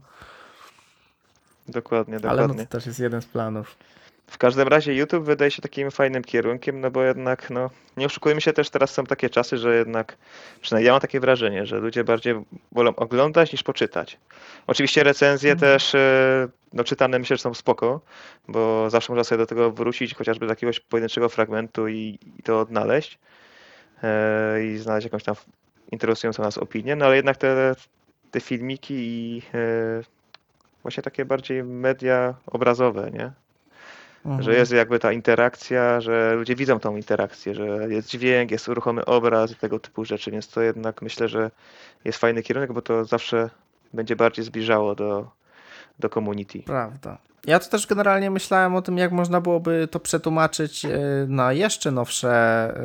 Dokładnie, 1.67 2.15
Ale 2.15 2.23
no 2.41 2.47
dokładnie. 2.47 2.65
to 2.65 2.71
też 2.71 2.86
jest 2.86 2.99
jeden 2.99 3.21
z 3.21 3.26
planów. 3.26 3.76
W 4.34 4.38
każdym 4.38 4.67
razie 4.67 4.93
YouTube 4.93 5.24
wydaje 5.24 5.52
się 5.52 5.62
takim 5.62 5.91
fajnym 5.91 6.24
kierunkiem, 6.24 6.82
no 6.82 6.91
bo 6.91 7.04
jednak, 7.04 7.50
no, 7.50 7.69
nie 7.98 8.06
oszukujmy 8.06 8.41
się, 8.41 8.54
też 8.54 8.69
teraz 8.69 8.91
są 8.91 9.06
takie 9.06 9.30
czasy, 9.30 9.58
że 9.58 9.76
jednak, 9.76 10.17
przynajmniej 10.62 10.88
ja 10.88 10.91
mam 10.91 11.02
takie 11.02 11.19
wrażenie, 11.19 11.65
że 11.65 11.78
ludzie 11.78 12.04
bardziej 12.04 12.36
wolą 12.72 12.96
oglądać 12.96 13.52
niż 13.52 13.63
poczytać. 13.63 14.17
Oczywiście 14.67 15.04
recenzje 15.04 15.52
Mhm. 15.52 15.72
też, 15.74 15.96
e, 15.96 16.48
no 16.74 16.84
czytane 16.84 17.19
myślę, 17.19 17.38
że 17.38 17.43
są 17.43 17.54
spoko, 17.54 18.02
bo 18.48 18.89
zawsze 18.89 19.13
można 19.13 19.24
sobie 19.24 19.39
do 19.39 19.46
tego 19.46 19.72
wrócić, 19.72 20.15
chociażby 20.15 20.46
do 20.46 20.52
jakiegoś 20.52 20.80
pojedynczego 20.80 21.30
fragmentu 21.30 21.88
i, 21.88 22.19
i 22.39 22.43
to 22.43 22.60
odnaleźć 22.60 23.19
e, 24.04 24.65
i 24.65 24.78
znaleźć 24.78 25.06
jakąś 25.06 25.24
tam 25.24 25.36
interesującą 25.91 26.43
nas 26.43 26.58
opinię, 26.58 26.96
no 26.96 27.06
ale 27.06 27.15
jednak 27.15 27.38
te, 27.38 27.76
te 28.32 28.39
filmiki 28.39 28.93
i 28.93 29.41
e, 29.54 30.04
właśnie 30.82 31.04
takie 31.04 31.26
bardziej 31.26 31.63
media 31.63 32.34
obrazowe, 32.48 33.12
nie? 33.12 33.42
Mhm. 34.25 34.43
Że 34.43 34.53
jest 34.53 34.71
jakby 34.71 34.99
ta 34.99 35.12
interakcja, 35.12 36.01
że 36.01 36.36
ludzie 36.36 36.55
widzą 36.55 36.79
tą 36.79 36.95
interakcję, 36.95 37.55
że 37.55 37.65
jest 37.89 38.09
dźwięk, 38.09 38.51
jest 38.51 38.69
uruchomy 38.69 39.05
obraz 39.05 39.51
i 39.51 39.55
tego 39.55 39.79
typu 39.79 40.05
rzeczy, 40.05 40.31
więc 40.31 40.47
to 40.47 40.62
jednak 40.62 41.01
myślę, 41.01 41.27
że 41.27 41.51
jest 42.05 42.17
fajny 42.17 42.43
kierunek, 42.43 42.73
bo 42.73 42.81
to 42.81 43.05
zawsze 43.05 43.49
będzie 43.93 44.15
bardziej 44.15 44.45
zbliżało 44.45 44.95
do, 44.95 45.31
do 45.99 46.09
community. 46.09 46.63
Prawda. 46.65 47.17
Ja 47.47 47.59
to 47.59 47.69
też 47.69 47.88
generalnie 47.88 48.31
myślałem 48.31 48.75
o 48.75 48.81
tym, 48.81 48.97
jak 48.97 49.12
można 49.12 49.41
byłoby 49.41 49.88
to 49.91 49.99
przetłumaczyć 49.99 50.86
e, 50.86 50.89
na 51.27 51.53
jeszcze 51.53 51.91
nowsze 51.91 52.29
e, 52.29 52.81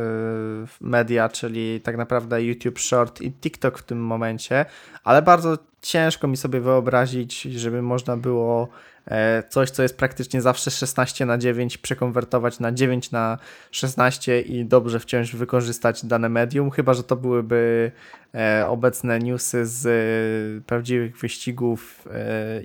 media, 0.81 1.29
czyli 1.29 1.81
tak 1.81 1.97
naprawdę 1.97 2.43
YouTube 2.43 2.79
Short 2.79 3.21
i 3.21 3.33
TikTok 3.33 3.79
w 3.79 3.83
tym 3.83 4.05
momencie, 4.05 4.65
ale 5.05 5.23
bardzo 5.23 5.59
ciężko 5.83 6.29
mi 6.29 6.37
sobie 6.37 6.61
wyobrazić, 6.61 7.43
żeby 7.43 7.83
można 7.83 8.17
było 8.17 8.69
e, 9.07 9.43
coś, 9.49 9.71
co 9.71 9.83
jest 9.83 9.97
praktycznie 9.97 10.43
zawsze 10.43 10.71
16 10.71 11.27
na 11.27 11.39
9 11.39 11.79
przekonwertować 11.79 12.61
na 12.61 12.73
9 12.73 13.11
na 13.11 13.39
16 13.71 14.41
i 14.41 14.65
dobrze 14.65 15.01
wciąż 15.01 15.37
wykorzystać 15.37 16.05
dane 16.05 16.29
medium, 16.29 16.71
chyba 16.71 16.95
że 16.95 17.05
to 17.05 17.17
byłyby 17.17 17.93
e, 18.35 18.67
obecne 18.69 19.19
newsy 19.19 19.67
z 19.67 19.87
e, 19.87 20.65
prawdziwych 20.67 21.19
wyścigów 21.19 22.09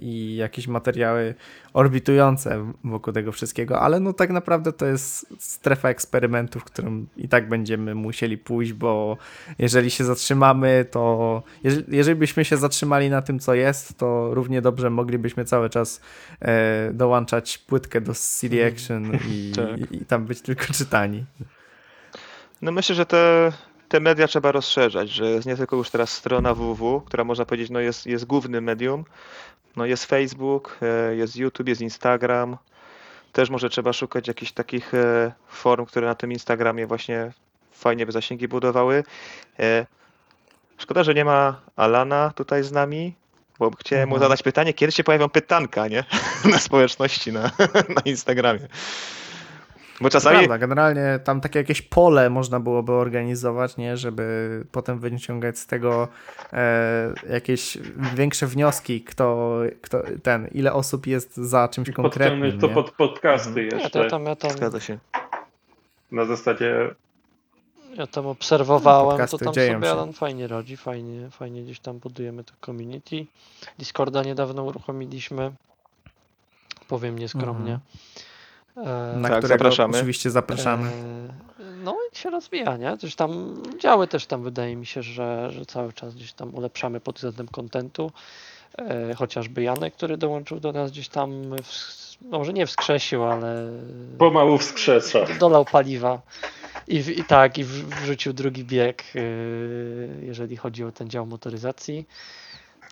i 0.02 0.36
jakieś 0.36 0.67
materiały 0.67 1.36
orbitujące 1.73 2.73
wokół 2.84 3.13
tego 3.13 3.32
wszystkiego, 3.32 3.80
ale 3.80 3.99
no 3.99 4.13
tak 4.13 4.30
naprawdę 4.30 4.73
to 4.73 4.86
jest 4.86 5.28
strefa 5.39 5.89
eksperymentu, 5.89 6.60
w 6.60 6.63
którą 6.63 7.06
i 7.17 7.30
tak 7.30 7.49
będziemy 7.49 7.95
musieli 7.95 8.38
pójść, 8.38 8.73
bo 8.73 9.17
jeżeli 9.60 9.91
się 9.91 10.04
zatrzymamy, 10.04 10.86
to 10.91 11.43
jeżeli 11.88 12.19
byśmy 12.19 12.45
się 12.45 12.58
zatrzymali 12.58 13.03
na 13.10 13.22
tym, 13.22 13.39
co 13.39 13.54
jest, 13.54 13.98
to 13.98 14.34
równie 14.34 14.62
dobrze 14.62 14.89
moglibyśmy 14.89 15.46
cały 15.46 15.70
czas 15.70 16.02
e, 16.42 16.92
dołączać 16.94 17.58
płytkę 17.58 18.02
do 18.02 18.13
CD 18.13 18.68
Action 18.68 19.20
i, 19.30 19.52
Tak. 19.56 19.92
i, 19.92 19.96
i 19.96 20.06
tam 20.06 20.26
być 20.26 20.42
tylko 20.42 20.66
czytani. 20.74 21.26
No 22.62 22.72
myślę, 22.72 22.96
że 22.96 23.06
te, 23.06 23.52
te 23.89 24.00
media 24.00 24.28
trzeba 24.28 24.52
rozszerzać, 24.52 25.10
że 25.10 25.26
jest 25.30 25.48
nie 25.48 25.56
tylko 25.56 25.76
już 25.76 25.89
teraz 25.89 26.12
strona 26.12 26.54
www, 26.54 27.02
która 27.02 27.24
można 27.24 27.46
powiedzieć 27.46 27.70
no 27.70 27.80
jest, 27.80 28.06
jest 28.06 28.26
głównym 28.26 28.63
medium, 28.63 29.06
no 29.76 29.86
jest 29.86 30.06
Facebook, 30.06 30.78
e, 30.82 31.16
jest 31.16 31.36
YouTube, 31.36 31.68
jest 31.68 31.82
Instagram, 31.82 32.58
też 33.32 33.49
może 33.49 33.70
trzeba 33.70 33.93
szukać 33.93 34.28
jakichś 34.28 34.51
takich 34.51 34.93
e, 34.93 35.32
form, 35.47 35.86
które 35.86 36.08
na 36.08 36.16
tym 36.16 36.32
Instagramie 36.32 36.88
właśnie 36.88 37.32
fajnie 37.72 38.06
by 38.06 38.12
zasięgi 38.12 38.47
budowały. 38.47 39.04
Szkoda, 40.84 41.03
że 41.03 41.13
nie 41.13 41.25
ma 41.25 41.61
Alana 41.75 42.31
tutaj 42.36 42.63
z 42.63 42.71
nami, 42.71 43.15
Bo 43.59 43.71
chciałem 43.79 44.09
mu 44.09 44.15
Mhm. 44.15 44.25
zadać 44.29 44.43
pytanie, 44.43 44.73
kiedy 44.73 44.91
się 44.91 45.03
pojawią 45.03 45.29
pytanka, 45.29 45.88
nie? 45.88 46.03
Na 46.51 46.57
społeczności, 46.59 47.31
na, 47.34 47.41
na 47.95 48.01
Instagramie. 48.05 48.67
Bo 50.01 50.09
czasami... 50.09 50.38
Prawda, 50.38 50.57
generalnie 50.57 51.19
tam 51.23 51.41
takie 51.41 51.59
jakieś 51.59 51.81
pole 51.81 52.29
można 52.29 52.59
byłoby 52.59 52.91
organizować, 52.91 53.77
nie, 53.77 53.97
żeby 53.97 54.65
potem 54.71 54.99
wyciągać 54.99 55.59
z 55.59 55.67
tego 55.67 56.07
e, 56.53 57.13
jakieś 57.29 57.77
większe 58.15 58.47
wnioski, 58.47 59.01
kto, 59.01 59.57
kto 59.81 60.01
ten, 60.23 60.47
ile 60.47 60.73
osób 60.73 61.07
jest 61.07 61.38
za 61.38 61.67
czymś 61.67 61.91
konkretnym. 61.91 62.41
Podciągnąć 62.41 62.61
to 62.61 62.69
pod 62.81 62.91
podcasty 62.91 63.49
Mhm. 63.61 63.65
Ja, 63.65 63.71
to 63.71 63.84
jeszcze. 63.84 64.03
ja 64.03 64.09
tam, 64.09 64.25
ja 64.25 64.36
tam, 64.36 64.51
Zgadza 64.51 64.79
się. 64.79 64.97
Na 66.11 66.25
zasadzie 66.25 66.95
ja 67.98 68.08
tam 68.08 68.28
obserwowałem, 68.28 69.12
Podcasty 69.12 69.38
to 69.38 69.46
tam 69.46 69.54
sobie 69.54 69.68
się. 69.68 69.91
Alan 69.91 70.14
fajnie 70.14 70.48
rodzi, 70.48 70.78
fajnie, 70.78 71.30
fajnie 71.30 71.64
gdzieś 71.64 71.80
tam 71.80 72.00
budujemy 72.00 72.44
to 72.44 72.54
community. 72.66 73.26
Discorda 73.80 74.24
niedawno 74.24 74.64
uruchomiliśmy, 74.64 75.52
powiem 76.88 77.20
nieskromnie. 77.20 77.74
E, 77.74 77.80
Mhm. 78.76 79.22
Na 79.22 79.30
Tak, 79.30 79.38
którego 79.38 79.48
zapraszamy. 79.64 79.98
oczywiście 79.98 80.32
zapraszamy. 80.32 80.89
E, 80.89 80.94
No 81.84 81.98
i 82.14 82.18
się 82.18 82.30
rozwija, 82.30 82.78
nie? 82.78 82.98
Coś 82.98 83.16
tam 83.16 83.62
działy 83.80 84.08
też 84.08 84.26
tam 84.26 84.44
wydaje 84.44 84.76
mi 84.76 84.86
się, 84.86 85.04
że, 85.04 85.52
że 85.52 85.66
cały 85.66 85.94
czas 85.94 86.16
gdzieś 86.16 86.34
tam 86.34 86.56
ulepszamy 86.56 87.00
pod 87.00 87.16
względem 87.16 87.48
kontentu. 87.48 88.12
E, 88.78 89.14
chociażby 89.16 89.64
Janek, 89.64 89.94
który 89.94 90.18
dołączył 90.18 90.60
do 90.60 90.72
nas 90.72 90.91
gdzieś 90.91 91.10
tam, 91.10 91.32
w, 91.64 91.72
no 92.22 92.39
może 92.39 92.54
nie 92.54 92.66
wskrzesił, 92.66 93.24
ale 93.24 93.70
pomału 94.18 94.58
wskrzesza. 94.58 95.20
dolał 95.39 95.66
paliwa. 95.66 96.22
I, 96.88 97.03
w, 97.03 97.09
I 97.09 97.23
tak, 97.23 97.57
i 97.57 97.63
wrzucił 97.63 98.34
drugi 98.34 98.65
bieg, 98.65 99.03
e, 99.15 99.19
jeżeli 100.25 100.57
chodzi 100.57 100.84
o 100.84 100.91
ten 100.91 101.09
dział 101.09 101.25
motoryzacji. 101.25 102.07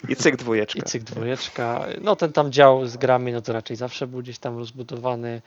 I 0.09 0.15
cyk 0.15 0.35
dwójeczka. 0.35 0.79
I 0.79 0.83
cyk 0.83 1.03
dwójeczka. 1.03 1.85
No 2.01 2.15
ten 2.15 2.33
tam 2.33 2.51
dział 2.51 2.85
z 2.85 2.97
grami, 2.97 3.31
no 3.31 3.41
to 3.41 3.53
raczej 3.53 3.75
zawsze 3.77 4.07
był 4.07 4.19
gdzieś 4.21 4.39
tam 4.39 4.57
rozbudowany. 4.57 5.41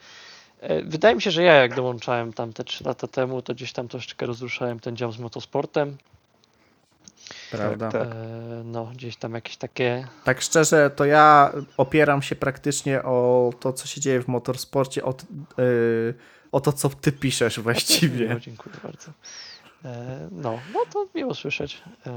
E, 0.61 0.81
Wydaje 0.81 1.15
mi 1.15 1.21
się, 1.21 1.31
że 1.31 1.43
ja 1.43 1.53
jak 1.53 1.75
dołączałem 1.75 2.33
tam 2.33 2.53
te 2.53 2.63
3 2.63 2.83
lata 2.83 3.07
temu, 3.07 3.41
to 3.41 3.53
gdzieś 3.53 3.73
tam 3.73 3.87
troszeczkę 3.87 4.25
rozruszałem 4.25 4.79
ten 4.79 4.97
dział 4.97 5.11
z 5.11 5.19
motosportem. 5.19 5.97
Prawda. 7.51 7.91
tak. 7.91 8.01
E, 8.01 8.15
No, 8.65 8.85
gdzieś 8.95 9.15
tam 9.17 9.33
jakieś 9.33 9.57
takie. 9.57 10.07
Tak 10.23 10.41
szczerze, 10.41 10.89
to 10.95 11.05
ja 11.05 11.51
opieram 11.77 12.21
się 12.21 12.35
praktycznie 12.35 13.03
o 13.03 13.49
to, 13.59 13.73
co 13.73 13.87
się 13.87 14.01
dzieje 14.01 14.21
w 14.21 14.27
motorsporcie, 14.27 15.03
o, 15.03 15.13
t- 15.13 15.25
yy, 15.57 16.13
o 16.55 16.61
to, 16.61 16.73
co 16.73 16.89
ty 16.89 17.11
piszesz 17.11 17.59
właściwie. 17.59 18.29
No, 18.29 18.39
dziękuję 18.39 18.75
bardzo. 18.83 19.11
E, 19.85 20.27
No, 20.31 20.59
no 20.73 20.79
to 20.93 21.07
miło 21.15 21.33
słyszeć. 21.35 21.81
E, 22.07 22.11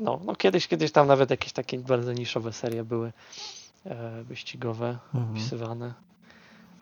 No, 0.00 0.20
no 0.24 0.36
kiedyś, 0.36 0.68
kiedyś 0.68 0.92
tam 0.92 1.06
nawet 1.06 1.30
jakieś 1.30 1.52
takie 1.52 1.78
bardzo 1.78 2.12
niszowe 2.12 2.52
serie 2.52 2.84
były 2.84 3.12
e, 3.86 4.22
wyścigowe, 4.22 4.98
Mhm. 5.14 5.30
opisywane. 5.32 5.94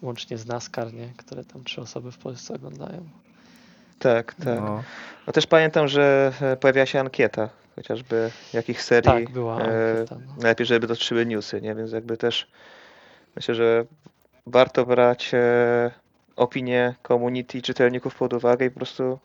Łącznie 0.03 0.38
z 0.38 0.47
NASCAR, 0.47 0.93
nie? 0.95 1.09
które 1.16 1.45
tam 1.45 1.64
trzy 1.64 1.80
osoby 1.80 2.12
w 2.12 2.18
Polsce 2.18 2.55
oglądają. 2.55 3.09
Tak, 3.99 4.34
tak. 4.34 4.61
No. 4.61 4.82
No 5.26 5.32
też 5.32 5.47
pamiętam, 5.47 5.88
że 5.88 6.32
pojawiła 6.61 6.86
się 6.86 7.01
ankieta, 7.01 7.49
chociażby 7.76 8.30
jakich 8.53 8.82
serii. 8.82 9.03
Tak, 9.12 9.30
była 9.30 9.55
ankieta. 9.55 10.16
No. 10.26 10.34
Najlepiej, 10.36 10.66
żeby 10.66 10.86
dotrzyły 10.86 11.26
newsy, 11.26 11.61
nie? 11.61 11.74
Więc 11.74 11.93
jakby 11.93 12.16
też 12.16 12.47
myślę, 13.36 13.55
że 13.55 13.84
warto 14.47 14.86
brać 14.86 15.30
opinie 16.36 16.94
community 17.08 17.62
czytelników 17.62 18.14
pod 18.14 18.32
uwagę 18.32 18.66
i 18.66 18.70
po 18.70 18.76
prostu 18.76 19.18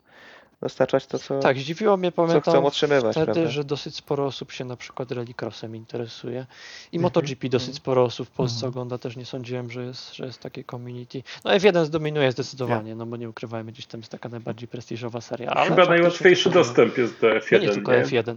dostarczać 0.62 1.06
to, 1.08 1.20
co, 1.20 1.40
Tak, 1.40 1.58
zdziwiło 1.58 1.98
mnie, 1.98 2.12
co 2.12 2.24
chcą 2.24 2.28
pamiętam 2.42 2.66
otrzymywać, 2.66 3.12
wtedy, 3.16 3.26
prawda? 3.34 3.52
że 3.52 3.64
dosyć 3.64 3.96
sporo 3.96 4.26
osób 4.26 4.52
się 4.52 4.66
na 4.66 4.76
przykład 4.78 5.12
rallycrossem 5.12 5.76
interesuje. 5.76 6.46
I 6.92 6.96
Mhm. 6.98 7.02
MotoGP 7.02 7.50
dosyć 7.50 7.76
sporo 7.76 8.04
osób 8.04 8.28
w 8.28 8.32
Polsce 8.32 8.56
Mhm. 8.56 8.70
ogląda, 8.70 8.98
też 8.98 9.16
nie 9.16 9.26
sądziłem, 9.26 9.72
że 9.72 9.84
jest, 9.84 10.16
że 10.16 10.26
jest 10.26 10.40
takie 10.42 10.64
community. 10.64 11.24
No 11.46 11.52
F1 11.52 11.86
zdominuje 11.86 12.32
zdecydowanie, 12.32 12.96
no 12.96 13.06
bo 13.06 13.18
nie 13.18 13.30
ukrywajmy, 13.30 13.72
gdzieś 13.72 13.86
tam 13.86 14.00
jest 14.02 14.12
taka 14.12 14.30
najbardziej 14.30 14.68
prestiżowa 14.68 15.22
seria. 15.22 15.50
Ale 15.52 15.70
Chyba 15.70 15.86
najłatwiejszy 15.86 16.50
było- 16.50 16.64
dostęp 16.64 16.98
jest 16.98 17.22
do 17.22 17.28
No 17.28 17.34
F1. 17.36 17.62
nie 17.62 17.70
tylko 17.70 17.92
F1. 17.92 18.36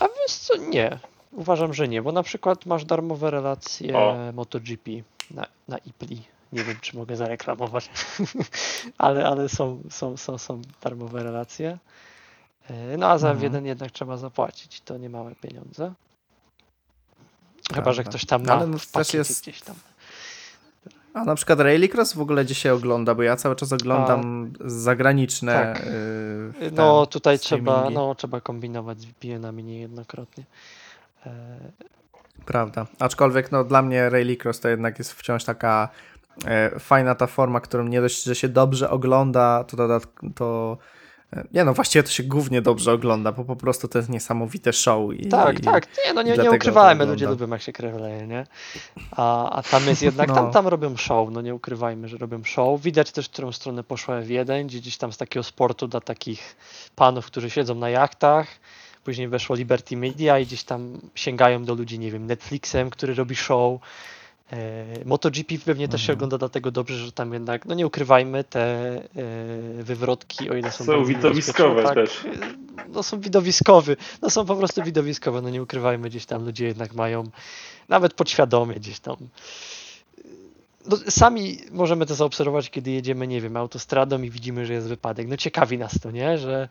A 0.00 0.04
wiesz 0.04 0.36
co, 0.36 0.56
nie. 0.56 0.98
Uważam, 1.32 1.74
że 1.74 1.88
nie, 1.88 2.02
bo 2.02 2.12
na 2.12 2.22
przykład 2.22 2.66
masz 2.66 2.84
darmowe 2.84 3.30
relacje 3.30 3.96
O. 3.98 4.16
MotoGP 4.32 4.90
na, 5.30 5.46
na 5.68 5.78
IPLI. 5.78 6.22
Nie 6.52 6.64
wiem, 6.64 6.76
czy 6.80 6.96
mogę 6.96 7.16
zareklamować, 7.16 7.90
ale, 8.98 9.26
ale 9.26 9.48
są, 9.48 9.82
są, 9.90 10.16
są, 10.16 10.38
są 10.38 10.62
darmowe 10.82 11.22
relacje. 11.22 11.78
E, 12.70 12.96
No 12.96 13.06
a 13.10 13.18
za 13.18 13.30
Mhm. 13.30 13.52
F1 13.52 13.64
jednak 13.64 13.90
trzeba 13.90 14.16
zapłacić, 14.16 14.80
to 14.80 14.98
nie 14.98 15.10
małe 15.10 15.34
pieniądze. 15.34 15.92
Chyba, 17.68 17.74
Prawda. 17.74 17.92
że 17.92 18.04
ktoś 18.04 18.24
tam 18.26 18.44
ma 18.46 18.52
Ale 18.52 18.66
no 18.66 18.78
w 18.78 18.86
też 18.86 19.14
jest- 19.14 19.42
gdzieś 19.42 19.60
tam. 19.62 19.76
A 21.14 21.24
na 21.24 21.34
przykład 21.34 21.60
Rallycross 21.60 22.12
w 22.12 22.20
ogóle 22.20 22.44
gdzie 22.44 22.54
się 22.54 22.74
ogląda, 22.74 23.14
bo 23.14 23.22
ja 23.22 23.36
cały 23.36 23.56
czas 23.56 23.72
oglądam 23.72 24.52
zagraniczne 24.60 25.52
tak. 25.52 25.86
yy, 26.60 26.70
No 26.72 27.06
ten, 27.06 27.12
tutaj 27.12 27.38
trzeba, 27.38 27.90
no, 27.90 28.14
trzeba 28.14 28.40
kombinować 28.40 29.00
z 29.00 29.04
VPN-ami 29.04 29.64
niejednokrotnie. 29.64 30.44
Prawda. 32.46 32.86
Aczkolwiek 32.98 33.52
no, 33.52 33.64
dla 33.64 33.82
mnie 33.82 34.10
Rallycross 34.10 34.60
to 34.60 34.68
jednak 34.68 34.98
jest 34.98 35.12
wciąż 35.12 35.44
taka 35.44 35.88
e, 36.46 36.78
fajna 36.80 37.14
ta 37.14 37.26
forma, 37.26 37.60
którą 37.60 37.84
nie 37.84 38.00
dość, 38.00 38.22
że 38.24 38.34
się 38.34 38.48
dobrze 38.48 38.90
ogląda, 38.90 39.64
to 39.64 39.76
dodatk- 39.76 40.30
to 40.34 40.76
e, 41.32 41.44
nie 41.52 41.64
no, 41.64 41.74
właściwie 41.74 42.02
to 42.02 42.10
się 42.10 42.22
głównie 42.22 42.62
dobrze 42.62 42.92
ogląda, 42.92 43.32
bo 43.32 43.44
po 43.44 43.56
prostu 43.56 43.88
to 43.88 43.98
jest 43.98 44.08
niesamowite 44.10 44.72
show. 44.72 45.14
I, 45.14 45.28
Tak, 45.28 45.58
i, 45.58 45.62
tak. 45.62 45.86
Nie, 46.06 46.14
no 46.14 46.22
nie, 46.22 46.36
nie 46.36 46.50
ukrywajmy, 46.50 47.04
to 47.04 47.10
ludzie 47.10 47.26
lubią 47.26 47.48
jak 47.48 47.62
się 47.62 47.72
krew 47.72 48.00
leje, 48.00 48.26
nie? 48.26 48.46
A, 49.10 49.50
a 49.50 49.62
tam 49.62 49.86
jest 49.86 50.02
jednak, 50.02 50.28
No. 50.28 50.34
tam, 50.34 50.50
tam 50.52 50.66
robią 50.68 50.96
show, 50.96 51.30
no 51.30 51.40
nie 51.40 51.54
ukrywajmy, 51.54 52.08
że 52.08 52.16
robią 52.18 52.44
show. 52.44 52.80
Widać 52.80 53.12
też, 53.12 53.26
w 53.26 53.30
którą 53.30 53.52
stronę 53.52 53.84
poszła 53.84 54.20
F1, 54.20 54.66
gdzie 54.66 54.78
gdzieś 54.78 54.96
tam 54.96 55.12
z 55.12 55.16
takiego 55.16 55.42
sportu 55.44 55.88
dla 55.88 56.00
takich 56.00 56.56
panów, 56.96 57.26
którzy 57.26 57.50
siedzą 57.50 57.74
na 57.74 57.90
jachtach. 57.90 58.46
Później 59.04 59.28
weszło 59.28 59.56
Liberty 59.56 59.96
Media 59.96 60.38
i 60.38 60.46
gdzieś 60.46 60.64
tam 60.64 61.00
sięgają 61.14 61.64
do 61.64 61.74
ludzi, 61.74 61.98
nie 61.98 62.10
wiem, 62.10 62.26
Netflixem, 62.26 62.90
który 62.90 63.14
robi 63.14 63.36
show. 63.36 63.80
E, 64.52 64.84
MotoGP 65.04 65.58
pewnie 65.64 65.88
też 65.88 66.00
się 66.00 66.04
Mhm. 66.12 66.18
ogląda 66.18 66.38
dlatego 66.38 66.70
dobrze, 66.70 66.96
że 66.96 67.12
tam 67.12 67.32
jednak, 67.32 67.66
no 67.66 67.74
nie 67.74 67.86
ukrywajmy, 67.86 68.44
te 68.44 68.60
e, 68.62 69.02
wywrotki, 69.82 70.50
o 70.50 70.54
ile 70.54 70.72
są 70.72 70.84
Są 70.84 71.04
widowiskowe 71.04 71.82
niebezpieczne, 71.82 72.04
też. 72.06 72.24
No 72.88 73.02
są 73.02 73.20
widowiskowe, 73.20 73.96
no 74.22 74.30
są 74.30 74.46
po 74.46 74.56
prostu 74.56 74.82
widowiskowe, 74.82 75.42
no 75.42 75.50
nie 75.50 75.62
ukrywajmy, 75.62 76.08
gdzieś 76.08 76.26
tam 76.26 76.44
ludzie 76.44 76.66
jednak 76.66 76.94
mają, 76.94 77.24
nawet 77.88 78.14
podświadomie 78.14 78.74
gdzieś 78.74 79.00
tam. 79.00 79.16
No, 80.86 80.96
sami 81.08 81.58
możemy 81.70 82.06
to 82.06 82.14
zaobserwować, 82.14 82.70
kiedy 82.70 82.90
jedziemy, 82.90 83.26
nie 83.26 83.40
wiem, 83.40 83.56
autostradą 83.56 84.22
i 84.22 84.30
widzimy, 84.30 84.66
że 84.66 84.72
jest 84.72 84.88
wypadek. 84.88 85.28
No 85.28 85.36
ciekawi 85.36 85.78
nas 85.78 86.00
to, 86.00 86.10
nie? 86.10 86.38
Że 86.38 86.68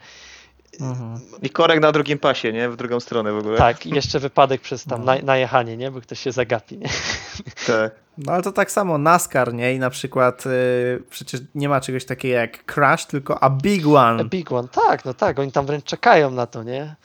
Mhm. 0.82 1.20
I 1.42 1.50
korek 1.50 1.80
na 1.82 1.92
drugim 1.92 2.20
pasie, 2.20 2.54
nie? 2.54 2.70
W 2.70 2.76
drugą 2.76 3.00
stronę 3.00 3.32
w 3.32 3.38
ogóle. 3.38 3.58
tak, 3.58 3.86
i 3.86 3.90
jeszcze 3.90 4.20
wypadek 4.20 4.62
przez 4.62 4.84
tam 4.86 5.00
No. 5.00 5.06
na, 5.16 5.22
najechanie, 5.22 5.78
nie? 5.78 5.92
Bo 5.92 6.02
ktoś 6.02 6.20
się 6.20 6.32
zagapi, 6.32 6.78
nie? 6.78 6.88
tak. 7.68 7.92
No 8.18 8.32
ale 8.32 8.44
to 8.44 8.52
tak 8.52 8.72
samo 8.72 8.98
NASCAR, 8.98 9.54
nie? 9.54 9.74
I 9.74 9.80
na 9.80 9.90
przykład 9.90 10.46
y, 10.46 11.04
przecież 11.10 11.42
nie 11.56 11.70
ma 11.70 11.82
czegoś 11.82 12.06
takiego 12.06 12.36
jak 12.36 12.66
Crash, 12.66 13.06
tylko 13.06 13.44
a 13.44 13.50
Big 13.50 13.86
A 13.86 13.90
One. 13.90 14.26
Big 14.26 14.52
One, 14.52 14.68
tak, 14.68 15.06
no 15.06 15.14
tak, 15.14 15.40
oni 15.40 15.52
tam 15.52 15.66
wręcz 15.66 15.84
czekają 15.86 16.32
na 16.32 16.46
to, 16.48 16.64
nie? 16.64 16.96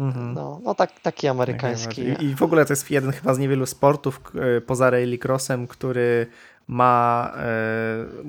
Mhm. 0.00 0.34
No, 0.34 0.60
no 0.64 0.74
tak, 0.74 1.00
taki 1.00 1.28
amerykański. 1.28 2.02
najbardziej. 2.02 2.28
I 2.30 2.34
w 2.34 2.42
ogóle 2.42 2.64
to 2.64 2.72
jest 2.72 2.90
jeden 2.90 3.12
chyba 3.12 3.34
z 3.34 3.38
niewielu 3.38 3.66
sportów 3.66 4.20
e, 4.56 4.60
poza 4.60 4.90
rallycrossem, 4.90 5.66
który 5.66 6.26
ma 6.68 7.32
e, 7.36 7.44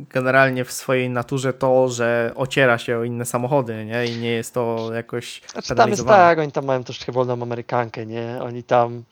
generalnie 0.10 0.66
w 0.66 0.72
swojej 0.72 1.10
naturze 1.10 1.54
to, 1.54 1.90
że 1.90 2.32
ociera 2.36 2.78
się 2.78 2.98
o 2.98 3.04
inne 3.04 3.26
samochody, 3.26 3.86
nie? 3.86 4.06
I 4.06 4.18
nie 4.18 4.32
jest 4.32 4.54
to 4.54 4.90
jakoś 4.94 5.42
Znaczy 5.52 5.76
tam 5.76 5.90
jest 5.90 6.06
tak, 6.08 6.40
oni 6.40 6.52
tam 6.52 6.66
mają 6.66 6.84
troszkę 6.84 7.12
wolną 7.12 7.34
Amerykankę, 7.42 8.06
nie? 8.06 8.40
Oni 8.42 8.64
tam, 8.64 9.04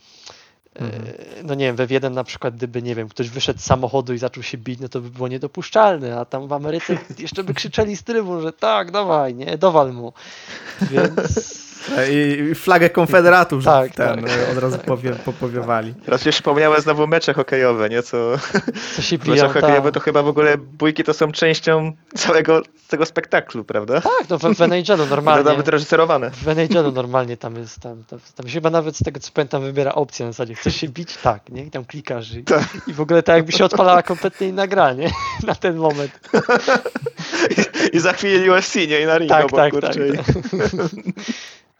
Mhm. 0.75 1.03
e, 1.39 1.43
no 1.43 1.53
nie 1.53 1.65
wiem, 1.65 1.75
we 1.75 1.87
jeden 1.89 2.13
na 2.13 2.23
przykład, 2.23 2.55
gdyby, 2.55 2.81
nie 2.81 2.95
wiem, 2.95 3.09
ktoś 3.09 3.29
wyszedł 3.29 3.59
z 3.59 3.63
samochodu 3.63 4.13
i 4.13 4.17
zaczął 4.17 4.43
się 4.43 4.57
bić, 4.57 4.79
no 4.79 4.89
to 4.89 5.01
by 5.01 5.09
było 5.09 5.27
niedopuszczalne, 5.27 6.19
a 6.19 6.25
tam 6.25 6.47
w 6.47 6.53
Ameryce 6.53 6.97
jeszcze 7.19 7.43
by 7.43 7.53
krzyczeli 7.53 7.97
z 7.97 8.03
trybu, 8.03 8.41
że 8.41 8.53
tak, 8.53 8.91
dawaj, 8.91 9.35
nie, 9.35 9.57
dowal 9.57 9.93
mu. 9.93 10.13
Więc 10.81 11.72
I 12.11 12.55
flagę 12.55 12.89
konfederatów 12.89 13.61
że 13.63 13.69
Tak, 13.69 13.91
ten, 13.95 14.21
tak. 14.21 14.29
e, 14.49 14.51
od 14.51 14.57
razu 14.57 14.77
powie, 14.77 15.11
popowiewali. 15.11 15.93
Teraz 16.05 16.23
się 16.23 16.31
przypomniały 16.31 16.81
znowu 16.81 17.07
mecze 17.07 17.33
hokejowe, 17.33 17.89
nie? 17.89 18.03
Co 18.03 18.37
co 18.95 19.01
się 19.01 19.17
mecze 19.17 19.31
biją, 19.31 19.47
hokejowe 19.49 19.81
tak. 19.83 19.93
to 19.93 19.99
chyba 19.99 20.23
w 20.23 20.27
ogóle 20.27 20.57
bójki 20.57 21.03
to 21.03 21.13
są 21.13 21.31
częścią 21.31 21.91
całego 22.15 22.61
tego 22.87 23.05
spektaklu, 23.05 23.63
prawda? 23.63 24.01
Tak, 24.01 24.29
no 24.29 24.37
w, 24.37 24.41
w 24.41 24.61
NHL-u 24.61 25.05
normalnie. 25.05 25.43
Nawet 25.43 25.67
reżyserowane. 25.67 26.31
W 26.31 26.47
NHL-u 26.47 26.91
normalnie 26.91 27.37
tam 27.37 27.55
jest, 27.55 27.79
tam, 27.79 28.03
tam, 28.03 28.19
tam 28.35 28.47
się 28.47 28.53
chyba 28.53 28.69
nawet 28.69 28.97
z 28.97 29.03
tego 29.03 29.19
co 29.19 29.31
pamiętam 29.33 29.61
wybiera 29.63 29.93
opcję 29.95 30.25
na 30.25 30.31
zasadzie, 30.31 30.55
chcesz 30.55 30.75
się 30.75 30.87
bić? 30.87 31.17
Tak, 31.17 31.49
nie? 31.49 31.63
I 31.63 31.71
tam 31.71 31.85
klikasz 31.85 32.33
i, 32.33 32.43
Tak. 32.43 32.63
i 32.87 32.93
w 32.93 33.01
ogóle 33.01 33.23
tak 33.23 33.35
jakby 33.35 33.51
się 33.51 33.65
odpalała 33.65 34.03
kompletnie 34.03 34.47
inna 34.47 34.67
gra, 34.67 34.93
nie? 34.93 35.11
Na 35.47 35.55
ten 35.55 35.75
moment. 35.77 36.19
I, 37.91 37.97
I 37.97 37.99
za 37.99 38.13
chwilę 38.13 38.51
UFC, 38.57 38.75
nie? 38.75 39.01
I 39.01 39.05
na 39.05 39.17
ring 39.17 39.29
Tak, 39.29 39.45
obok, 39.45 39.59
tak, 39.59 39.71
kurczę. 39.71 39.87
tak, 39.93 40.29
E, 40.29 40.33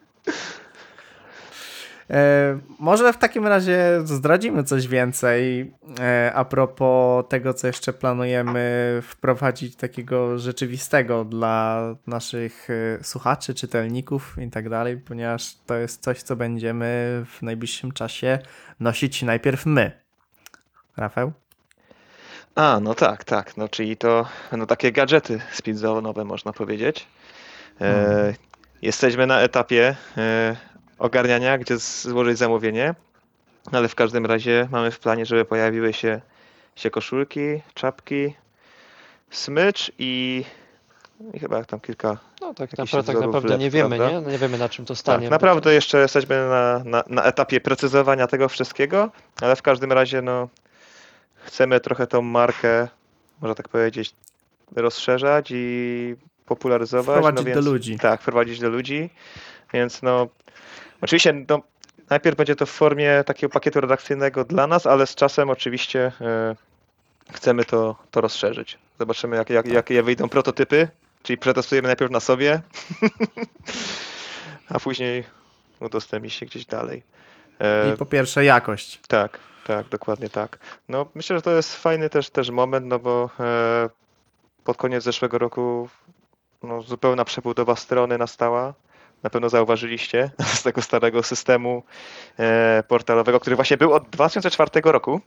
może 2.79 3.13
w 3.13 3.17
takim 3.17 3.47
razie 3.47 4.01
zdradzimy 4.03 4.63
coś 4.63 4.87
więcej 4.87 5.73
e, 5.99 6.31
a 6.35 6.45
propos 6.45 7.25
tego, 7.29 7.53
co 7.53 7.67
jeszcze 7.67 7.93
planujemy 7.93 8.99
wprowadzić 9.03 9.75
takiego 9.75 10.39
rzeczywistego 10.39 11.25
dla 11.25 11.81
naszych 12.07 12.67
e, 12.69 13.03
słuchaczy, 13.03 13.53
czytelników 13.53 14.35
i 14.47 14.49
tak 14.49 14.69
dalej, 14.69 14.97
ponieważ 14.97 15.55
to 15.65 15.75
jest 15.75 16.03
coś, 16.03 16.21
co 16.21 16.35
będziemy 16.35 17.23
w 17.29 17.41
najbliższym 17.41 17.91
czasie 17.91 18.39
nosić 18.79 19.21
najpierw 19.21 19.65
my. 19.65 19.91
Rafał? 20.97 21.31
A, 22.55 22.79
no 22.81 22.95
tak, 22.95 23.23
tak. 23.23 23.57
No, 23.57 23.69
czyli 23.69 23.97
to 23.97 24.25
no, 24.51 24.65
takie 24.65 24.91
gadżety 24.91 25.39
speedzone'owe, 25.55 26.25
można 26.25 26.53
powiedzieć. 26.53 27.07
E, 27.81 27.85
Mhm. 27.85 28.52
Jesteśmy 28.83 29.27
na 29.27 29.41
etapie 29.41 29.95
e, 30.17 30.55
ogarniania, 30.99 31.57
gdzie 31.57 31.77
złożyć 31.77 32.37
zamówienie, 32.37 32.95
ale 33.71 33.87
w 33.87 33.95
każdym 33.95 34.25
razie 34.25 34.67
mamy 34.71 34.91
w 34.91 34.99
planie, 34.99 35.25
żeby 35.25 35.45
pojawiły 35.45 35.93
się, 35.93 36.21
się 36.75 36.89
koszulki, 36.89 37.61
czapki, 37.73 38.33
smycz 39.31 39.91
i, 39.99 40.43
i 41.33 41.39
chyba 41.39 41.65
tam 41.65 41.79
kilka. 41.79 42.17
No 42.41 42.53
tak, 42.53 42.77
naprawdę, 42.77 43.13
tak 43.13 43.21
naprawdę 43.21 43.57
nie 43.57 43.69
wiemy, 43.69 43.97
prawda? 43.97 44.15
nie? 44.15 44.21
No 44.21 44.31
nie 44.31 44.37
wiemy 44.37 44.57
na 44.57 44.69
czym 44.69 44.85
to 44.85 44.95
stanie. 44.95 45.27
Tak, 45.27 45.31
naprawdę 45.31 45.73
jeszcze 45.73 45.97
jesteśmy 45.97 46.47
na, 46.49 46.81
na, 46.85 47.03
na 47.07 47.23
etapie 47.23 47.61
precyzowania 47.61 48.27
tego 48.27 48.49
wszystkiego, 48.49 49.11
ale 49.41 49.55
w 49.55 49.61
każdym 49.61 49.91
razie 49.91 50.21
no, 50.21 50.49
chcemy 51.35 51.79
trochę 51.79 52.07
tą 52.07 52.21
markę, 52.21 52.87
można 53.41 53.55
tak 53.55 53.69
powiedzieć, 53.69 54.15
rozszerzać 54.75 55.51
i 55.51 56.15
popularyzować. 56.45 57.15
Wprowadzić 57.17 57.45
no 57.45 57.51
do 57.51 57.55
więc, 57.55 57.65
ludzi. 57.65 57.99
Tak, 57.99 58.21
wprowadzić 58.21 58.59
do 58.59 58.69
ludzi, 58.69 59.09
więc 59.73 60.01
no 60.01 60.27
oczywiście 61.01 61.45
no, 61.49 61.61
najpierw 62.09 62.37
będzie 62.37 62.55
to 62.55 62.65
w 62.65 62.69
formie 62.69 63.23
takiego 63.25 63.53
pakietu 63.53 63.81
redakcyjnego 63.81 64.43
dla 64.45 64.67
nas, 64.67 64.85
ale 64.85 65.07
z 65.07 65.15
czasem 65.15 65.49
oczywiście 65.49 66.11
e, 66.21 66.55
chcemy 67.31 67.65
to, 67.65 67.95
to 68.11 68.21
rozszerzyć. 68.21 68.77
Zobaczymy 68.99 69.35
jak, 69.35 69.49
jak, 69.49 69.67
jakie 69.67 70.03
wyjdą 70.03 70.29
prototypy, 70.29 70.87
czyli 71.23 71.37
przetestujemy 71.37 71.87
najpierw 71.87 72.11
na 72.11 72.19
sobie, 72.19 72.61
a 74.69 74.79
później 74.79 75.23
udostępni 75.79 76.29
się 76.29 76.45
gdzieś 76.45 76.65
dalej. 76.65 77.03
E, 77.59 77.93
I 77.93 77.97
po 77.97 78.05
pierwsze 78.05 78.45
jakość. 78.45 78.99
tak, 79.07 79.39
tak, 79.65 79.89
dokładnie 79.89 80.29
tak. 80.29 80.59
No 80.89 81.05
myślę, 81.15 81.35
że 81.35 81.41
to 81.41 81.51
jest 81.51 81.75
fajny 81.75 82.09
też, 82.09 82.29
też 82.29 82.49
moment, 82.49 82.85
no 82.85 82.99
bo 82.99 83.29
e, 83.39 83.89
pod 84.63 84.77
koniec 84.77 85.03
zeszłego 85.03 85.37
roku 85.37 85.89
no, 86.63 86.81
zupełna 86.81 87.25
przebudowa 87.25 87.75
strony 87.75 88.17
nastała. 88.17 88.73
Na 89.23 89.29
pewno 89.29 89.49
zauważyliście 89.49 90.31
z 90.55 90.63
tego 90.63 90.81
starego 90.81 91.23
systemu 91.23 91.83
e, 92.39 92.83
portalowego, 92.87 93.39
który 93.39 93.55
właśnie 93.55 93.77
był 93.77 93.93
od 93.93 94.09
2004 94.09 94.71
roku. 94.83 95.21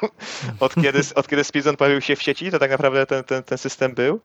od, 0.60 0.74
kiedy, 0.74 1.00
od 1.14 1.28
kiedy 1.28 1.44
Speedzone 1.44 1.76
pojawił 1.76 2.00
się 2.00 2.16
w 2.16 2.22
sieci, 2.22 2.50
to 2.50 2.58
tak 2.58 2.70
naprawdę 2.70 3.06
ten, 3.06 3.24
ten, 3.24 3.42
ten 3.42 3.58
system 3.58 3.94
był. 3.94 4.20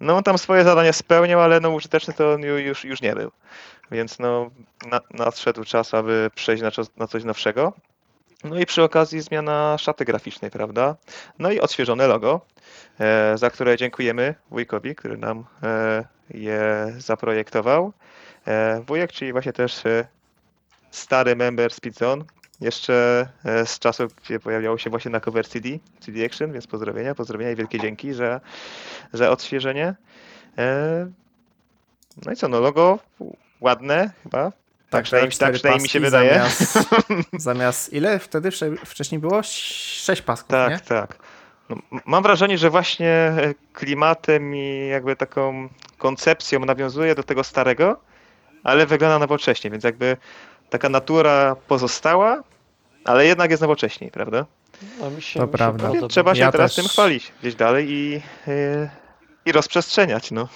No 0.00 0.16
on 0.16 0.22
tam 0.22 0.38
swoje 0.38 0.64
zadania 0.64 0.92
spełniał, 0.92 1.40
ale 1.40 1.60
no 1.60 1.70
użyteczny 1.70 2.14
to 2.14 2.38
już, 2.38 2.84
już 2.84 3.02
nie 3.02 3.14
był. 3.14 3.30
Więc 3.90 4.18
no 4.18 4.50
na, 4.90 5.00
nadszedł 5.10 5.64
czas, 5.64 5.94
aby 5.94 6.30
przejść 6.34 6.62
na, 6.62 6.70
na 6.96 7.06
coś 7.06 7.24
nowszego. 7.24 7.72
No 8.44 8.58
i 8.58 8.66
przy 8.66 8.82
okazji 8.82 9.20
zmiana 9.20 9.78
szaty 9.78 10.04
graficznej, 10.04 10.50
prawda? 10.50 10.96
No 11.38 11.50
i 11.50 11.60
odświeżone 11.60 12.06
logo, 12.06 12.40
za 13.34 13.50
które 13.50 13.76
dziękujemy 13.76 14.34
wujkowi, 14.50 14.94
który 14.94 15.16
nam 15.16 15.44
e, 15.62 16.04
je 16.30 16.92
zaprojektował. 16.98 17.92
E, 18.46 18.80
wujek, 18.86 19.12
czyli 19.12 19.32
właśnie 19.32 19.52
też 19.52 19.86
e, 19.86 20.06
stary 20.90 21.36
member 21.36 21.72
Speedzone, 21.72 22.24
jeszcze 22.60 23.26
e, 23.44 23.66
z 23.66 23.78
czasów, 23.78 24.14
gdzie 24.14 24.40
pojawiało 24.40 24.78
się 24.78 24.90
właśnie 24.90 25.10
na 25.10 25.20
cover 25.20 25.48
CD, 25.48 25.68
CD 26.00 26.26
Action, 26.26 26.52
więc 26.52 26.66
pozdrowienia, 26.66 27.14
pozdrowienia 27.14 27.50
i 27.50 27.56
wielkie 27.56 27.78
dzięki, 27.80 28.14
że, 28.14 28.40
że 29.12 29.30
odświeżenie. 29.30 29.94
E, 30.58 31.06
no 32.26 32.32
i 32.32 32.36
co, 32.36 32.48
no 32.48 32.60
logo 32.60 32.98
ładne 33.60 34.10
chyba, 34.22 34.52
tak, 34.90 35.04
przynajmniej, 35.04 35.38
tak 35.38 35.54
przynajmniej 35.54 35.82
mi 35.82 35.88
się 35.88 36.00
wydaje. 36.00 36.30
Zamiast, 36.34 36.78
zamiast 37.48 37.92
ile 37.92 38.18
wtedy 38.18 38.50
wcze- 38.50 38.76
wcześniej 38.86 39.20
było? 39.20 39.42
Sześć 39.42 40.22
pasków, 40.22 40.50
Tak, 40.50 40.70
nie? 40.70 40.80
tak. 40.80 41.18
No, 41.68 41.76
mam 42.06 42.22
wrażenie, 42.22 42.58
że 42.58 42.70
właśnie 42.70 43.08
e, 43.10 43.54
klimatem 43.72 44.56
i 44.56 44.88
jakby 44.90 45.16
taką 45.16 45.68
koncepcją 45.98 46.60
nawiązuje 46.60 47.14
do 47.14 47.22
tego 47.22 47.44
starego, 47.44 47.96
ale 48.64 48.86
wygląda 48.86 49.18
nowocześnie, 49.18 49.70
więc 49.70 49.84
jakby 49.84 50.16
taka 50.70 50.88
natura 50.88 51.56
pozostała, 51.68 52.42
ale 53.04 53.26
jednak 53.26 53.50
jest 53.50 53.60
nowocześniej, 53.60 54.10
prawda? 54.10 54.46
No, 55.00 55.10
mi 55.10 55.22
się, 55.22 55.40
To 55.40 55.46
mi 55.46 55.52
się 55.52 55.58
prawda. 55.58 55.90
trzeba 56.08 56.34
się 56.34 56.40
Ja 56.40 56.52
teraz 56.52 56.74
też- 56.74 56.84
tym 56.84 56.90
chwalić 56.92 57.32
gdzieś 57.40 57.54
dalej 57.54 57.86
i, 57.90 58.22
e, 58.48 58.90
i 59.46 59.52
rozprzestrzeniać, 59.52 60.30
no. 60.30 60.48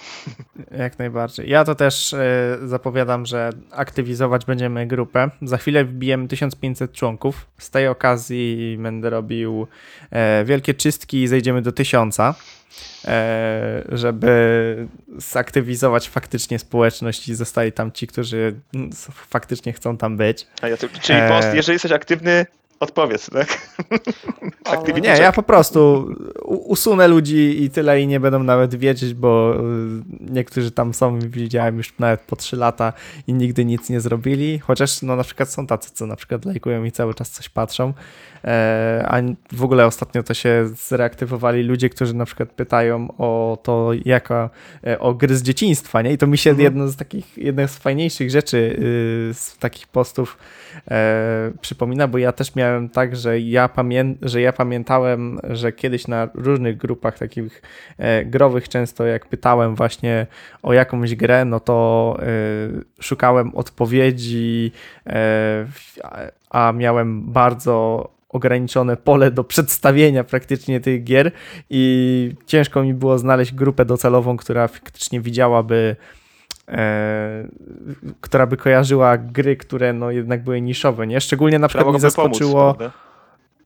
Jak 0.77 0.99
najbardziej. 0.99 1.49
Ja 1.49 1.63
to 1.63 1.75
też 1.75 2.13
e, 2.13 2.57
zapowiadam, 2.65 3.25
że 3.25 3.49
aktywizować 3.71 4.45
będziemy 4.45 4.87
grupę. 4.87 5.29
Za 5.41 5.57
chwilę 5.57 5.85
wbijemy 5.85 6.27
1500 6.27 6.93
członków. 6.93 7.47
Z 7.57 7.69
tej 7.69 7.87
okazji 7.87 8.77
będę 8.79 9.09
robił 9.09 9.67
e, 10.11 10.45
wielkie 10.45 10.73
czystki 10.73 11.23
i 11.23 11.27
zejdziemy 11.27 11.61
do 11.61 11.71
1000, 11.71 12.19
e, 12.19 12.35
żeby 13.89 14.87
zaktywizować 15.17 16.09
faktycznie 16.09 16.59
społeczność 16.59 17.29
i 17.29 17.35
zostali 17.35 17.71
tam 17.71 17.91
ci, 17.91 18.07
którzy 18.07 18.55
faktycznie 19.29 19.73
chcą 19.73 19.97
tam 19.97 20.17
być. 20.17 20.47
A 20.61 20.67
ja 20.67 20.77
tu, 20.77 20.87
czyli 21.01 21.19
post, 21.29 21.47
jeżeli 21.53 21.75
jesteś 21.75 21.91
aktywny, 21.91 22.45
odpowiedz, 22.79 23.29
tak? 23.29 23.47
Ale- 24.65 24.77
Activity 24.77 25.01
Nie, 25.07 25.17
ja 25.17 25.31
po 25.31 25.43
prostu 25.43 26.09
usunę 26.45 27.07
ludzi 27.07 27.63
i 27.63 27.69
tyle 27.69 28.01
i 28.01 28.07
nie 28.07 28.19
będą 28.19 28.43
nawet 28.43 28.75
wiedzieć, 28.75 29.13
bo 29.13 29.55
y, 29.55 29.61
niektórzy 30.31 30.71
tam 30.71 30.93
są, 30.93 31.19
widziałem 31.19 31.77
już 31.77 31.93
nawet 31.99 32.21
po 32.21 32.35
3 32.35 32.55
lata 32.55 32.93
i 33.27 33.33
nigdy 33.33 33.65
nic 33.65 33.89
nie 33.89 34.01
zrobili, 34.01 34.59
chociaż 34.59 35.01
no 35.01 35.15
na 35.15 35.23
przykład 35.23 35.49
są 35.49 35.67
tacy, 35.67 35.91
co 35.93 36.05
na 36.05 36.15
przykład 36.15 36.45
lajkują 36.45 36.83
i 36.83 36.91
cały 36.91 37.13
czas 37.13 37.29
coś 37.29 37.49
patrzą, 37.49 37.93
e, 38.45 39.05
a 39.09 39.17
w 39.55 39.63
ogóle 39.63 39.85
ostatnio 39.85 40.23
to 40.23 40.33
się 40.33 40.69
zreaktywowali 40.87 41.63
ludzie, 41.63 41.89
którzy 41.89 42.13
na 42.13 42.25
przykład 42.25 42.49
pytają 42.51 43.13
o 43.17 43.57
to, 43.63 43.89
jaka, 44.05 44.49
e, 44.87 44.99
o 44.99 45.13
gry 45.13 45.35
z 45.35 45.41
dzieciństwa, 45.43 46.01
nie? 46.01 46.13
I 46.13 46.17
to 46.17 46.27
mi 46.27 46.37
się 46.37 46.49
Mhm. 46.49 46.63
jedno 46.63 46.87
z 46.87 46.95
takich, 46.95 47.37
jedna 47.37 47.67
z 47.67 47.77
fajniejszych 47.77 48.29
rzeczy 48.31 48.57
y, 48.57 49.33
z 49.33 49.57
takich 49.57 49.87
postów 49.87 50.37
e, 50.91 51.51
przypomina, 51.61 52.07
bo 52.07 52.17
ja 52.17 52.31
też 52.31 52.55
miałem 52.55 52.66
tak, 52.93 53.15
że 53.15 53.39
ja, 53.39 53.69
pamię 53.69 54.15
że 54.21 54.41
ja 54.41 54.53
pamiętałem, 54.53 55.39
że 55.49 55.71
kiedyś 55.71 56.07
na 56.07 56.29
różnych 56.33 56.77
grupach 56.77 57.17
takich 57.19 57.61
e, 57.97 58.25
growych 58.25 58.69
często 58.69 59.05
jak 59.05 59.25
pytałem 59.25 59.75
właśnie 59.75 60.27
o 60.63 60.73
jakąś 60.73 61.15
grę, 61.15 61.45
no 61.45 61.59
to 61.59 62.17
e, 62.19 62.25
szukałem 63.01 63.55
odpowiedzi, 63.55 64.71
e, 65.07 65.65
a 66.49 66.71
miałem 66.71 67.31
bardzo 67.31 68.09
ograniczone 68.29 68.97
pole 68.97 69.31
do 69.31 69.43
przedstawienia 69.43 70.23
praktycznie 70.23 70.79
tych 70.79 71.03
gier 71.03 71.31
i 71.69 72.33
ciężko 72.45 72.83
mi 72.83 72.93
było 72.93 73.17
znaleźć 73.17 73.53
grupę 73.53 73.85
docelową, 73.85 74.37
która 74.37 74.67
faktycznie 74.67 75.21
widziałaby 75.21 75.95
e, 76.67 77.47
która 78.21 78.47
by 78.47 78.57
kojarzyła 78.57 79.17
gry, 79.17 79.57
które 79.57 79.93
no 79.93 80.11
jednak 80.11 80.43
były 80.43 80.61
niszowe, 80.61 81.07
nie? 81.07 81.21
Szczególnie 81.21 81.59
na 81.59 81.67
przykład 81.67 81.85
pomóc, 81.85 82.01
zaskoczyło, 82.01 82.73
prawda? 82.73 83.06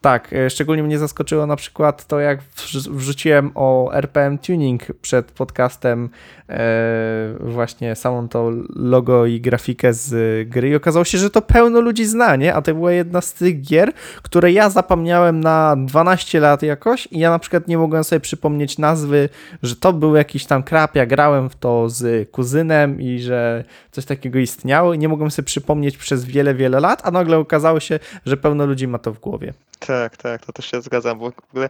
Tak, 0.01 0.33
e, 0.33 0.49
szczególnie 0.49 0.83
mnie 0.83 0.99
zaskoczyło 0.99 1.45
na 1.45 1.55
przykład 1.55 2.07
to, 2.07 2.19
jak 2.19 2.39
wrz- 2.39 2.89
wrzuciłem 2.91 3.51
o 3.55 3.91
RPM 3.93 4.37
Tuning 4.37 4.83
przed 5.01 5.31
podcastem 5.31 6.09
e, 6.49 7.33
właśnie 7.39 7.95
samą 7.95 8.29
to 8.29 8.51
logo 8.75 9.25
i 9.25 9.41
grafikę 9.41 9.93
z 9.93 10.49
gry 10.49 10.69
i 10.69 10.75
okazało 10.75 11.05
się, 11.05 11.17
że 11.17 11.29
to 11.29 11.41
pełno 11.41 11.81
ludzi 11.81 12.05
zna, 12.05 12.35
nie? 12.35 12.55
A 12.55 12.61
to 12.61 12.73
była 12.73 12.91
jedna 12.91 13.21
z 13.21 13.33
tych 13.33 13.61
gier, 13.61 13.93
które 14.21 14.51
ja 14.51 14.69
zapomniałem 14.69 15.39
na 15.39 15.75
12 15.77 16.39
lat 16.39 16.63
jakoś 16.63 17.07
i 17.11 17.19
ja 17.19 17.29
na 17.29 17.39
przykład 17.39 17.67
nie 17.67 17.77
mogłem 17.77 18.03
sobie 18.03 18.19
przypomnieć 18.19 18.77
nazwy, 18.77 19.29
że 19.63 19.75
to 19.75 19.93
był 19.93 20.15
jakiś 20.15 20.45
tam 20.45 20.63
krap, 20.63 20.95
ja 20.95 21.05
grałem 21.05 21.49
w 21.49 21.55
to 21.55 21.89
z 21.89 22.29
kuzynem 22.29 23.01
i 23.01 23.19
że 23.19 23.63
coś 23.91 24.05
takiego 24.05 24.39
istniało 24.39 24.93
i 24.93 24.99
nie 24.99 25.07
mogłem 25.07 25.31
sobie 25.31 25.45
przypomnieć 25.45 25.97
przez 25.97 26.25
wiele, 26.25 26.55
wiele 26.55 26.79
lat, 26.79 27.01
a 27.03 27.11
nagle 27.11 27.37
okazało 27.37 27.79
się, 27.79 27.99
że 28.25 28.37
pełno 28.37 28.65
ludzi 28.65 28.87
ma 28.87 28.99
to 28.99 29.13
w 29.13 29.19
głowie. 29.19 29.53
Tak, 29.79 30.17
tak, 30.17 30.45
to 30.45 30.53
też 30.53 30.65
się 30.65 30.81
zgadzam, 30.81 31.19
bo 31.19 31.31
w 31.31 31.49
ogóle 31.51 31.69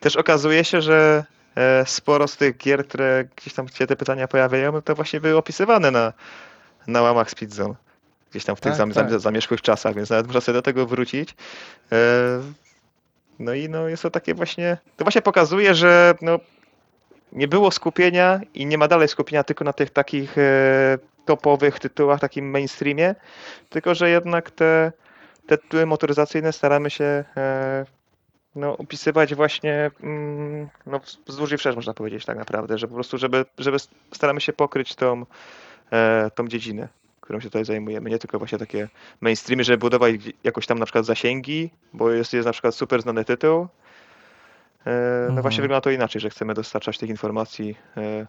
też 0.00 0.16
okazuje 0.16 0.64
się, 0.64 0.82
że 0.82 1.24
e, 1.56 1.86
sporo 1.86 2.28
z 2.28 2.36
tych 2.36 2.56
gier, 2.56 2.86
które 2.86 3.24
gdzieś 3.36 3.54
tam 3.54 3.68
się 3.68 3.86
te 3.86 3.96
pytania 3.96 4.28
pojawiają, 4.28 4.82
to 4.82 4.94
właśnie 4.94 5.20
były 5.20 5.36
opisywane 5.36 5.90
na, 5.90 6.12
na 6.86 7.02
łamach 7.02 7.30
Speedzone. 7.30 7.74
Gdzieś 8.30 8.44
tam 8.44 8.56
w 8.56 8.60
tych 8.60 8.72
Tak, 8.72 8.78
zam, 8.78 8.92
tak. 8.92 9.10
zam, 9.10 9.20
zamieszłych 9.20 9.62
czasach, 9.62 9.94
więc 9.94 10.10
nawet 10.10 10.26
można 10.26 10.40
sobie 10.40 10.58
do 10.58 10.62
tego 10.62 10.86
wrócić. 10.86 11.34
E, 11.92 11.96
no 13.38 13.54
i 13.54 13.68
no 13.68 13.88
jest 13.88 14.02
to 14.02 14.10
takie 14.10 14.34
właśnie, 14.34 14.76
to 14.96 15.04
właśnie 15.04 15.22
pokazuje, 15.22 15.74
że 15.74 16.14
no, 16.22 16.38
nie 17.32 17.48
było 17.48 17.70
skupienia 17.70 18.40
i 18.54 18.66
nie 18.66 18.78
ma 18.78 18.88
dalej 18.88 19.08
skupienia 19.08 19.44
tylko 19.44 19.64
na 19.64 19.72
tych 19.72 19.90
takich 19.90 20.38
e, 20.38 20.98
topowych 21.24 21.78
tytułach, 21.78 22.20
takim 22.20 22.50
mainstreamie, 22.50 23.14
tylko 23.70 23.94
że 23.94 24.10
jednak 24.10 24.50
te, 24.50 24.92
te 25.46 25.58
tytuły 25.58 25.86
motoryzacyjne 25.86 26.52
staramy 26.52 26.90
się 26.90 27.24
e, 27.36 27.86
no, 28.54 28.76
opisywać 28.76 29.34
właśnie 29.34 29.90
mm, 30.02 30.68
no, 30.86 31.00
wzdłuż 31.26 31.52
i 31.52 31.56
wszerz, 31.56 31.76
można 31.76 31.94
powiedzieć 31.94 32.24
tak 32.24 32.38
naprawdę, 32.38 32.78
że 32.78 32.88
po 32.88 32.94
prostu, 32.94 33.18
żeby, 33.18 33.44
żeby 33.58 33.76
staramy 34.12 34.40
się 34.40 34.52
pokryć 34.52 34.94
tą, 34.94 35.26
e, 35.92 36.30
tą 36.34 36.48
dziedzinę, 36.48 36.88
którą 37.20 37.40
się 37.40 37.48
tutaj 37.48 37.64
zajmujemy, 37.64 38.10
nie 38.10 38.18
tylko 38.18 38.38
właśnie 38.38 38.58
takie 38.58 38.88
mainstreamy, 39.20 39.64
żeby 39.64 39.78
budować 39.78 40.14
jakoś 40.44 40.66
tam 40.66 40.78
na 40.78 40.84
przykład 40.84 41.04
zasięgi, 41.06 41.70
bo 41.92 42.10
jest, 42.10 42.32
jest 42.32 42.46
na 42.46 42.52
przykład 42.52 42.74
super 42.74 43.02
znany 43.02 43.24
tytuł, 43.24 43.68
E, 44.86 44.90
No 45.20 45.26
Mhm. 45.26 45.42
właśnie 45.42 45.62
wygląda 45.62 45.80
to 45.80 45.90
inaczej, 45.90 46.20
że 46.20 46.30
chcemy 46.30 46.54
dostarczać 46.54 46.98
tych 46.98 47.10
informacji 47.10 47.76
e, 47.96 48.26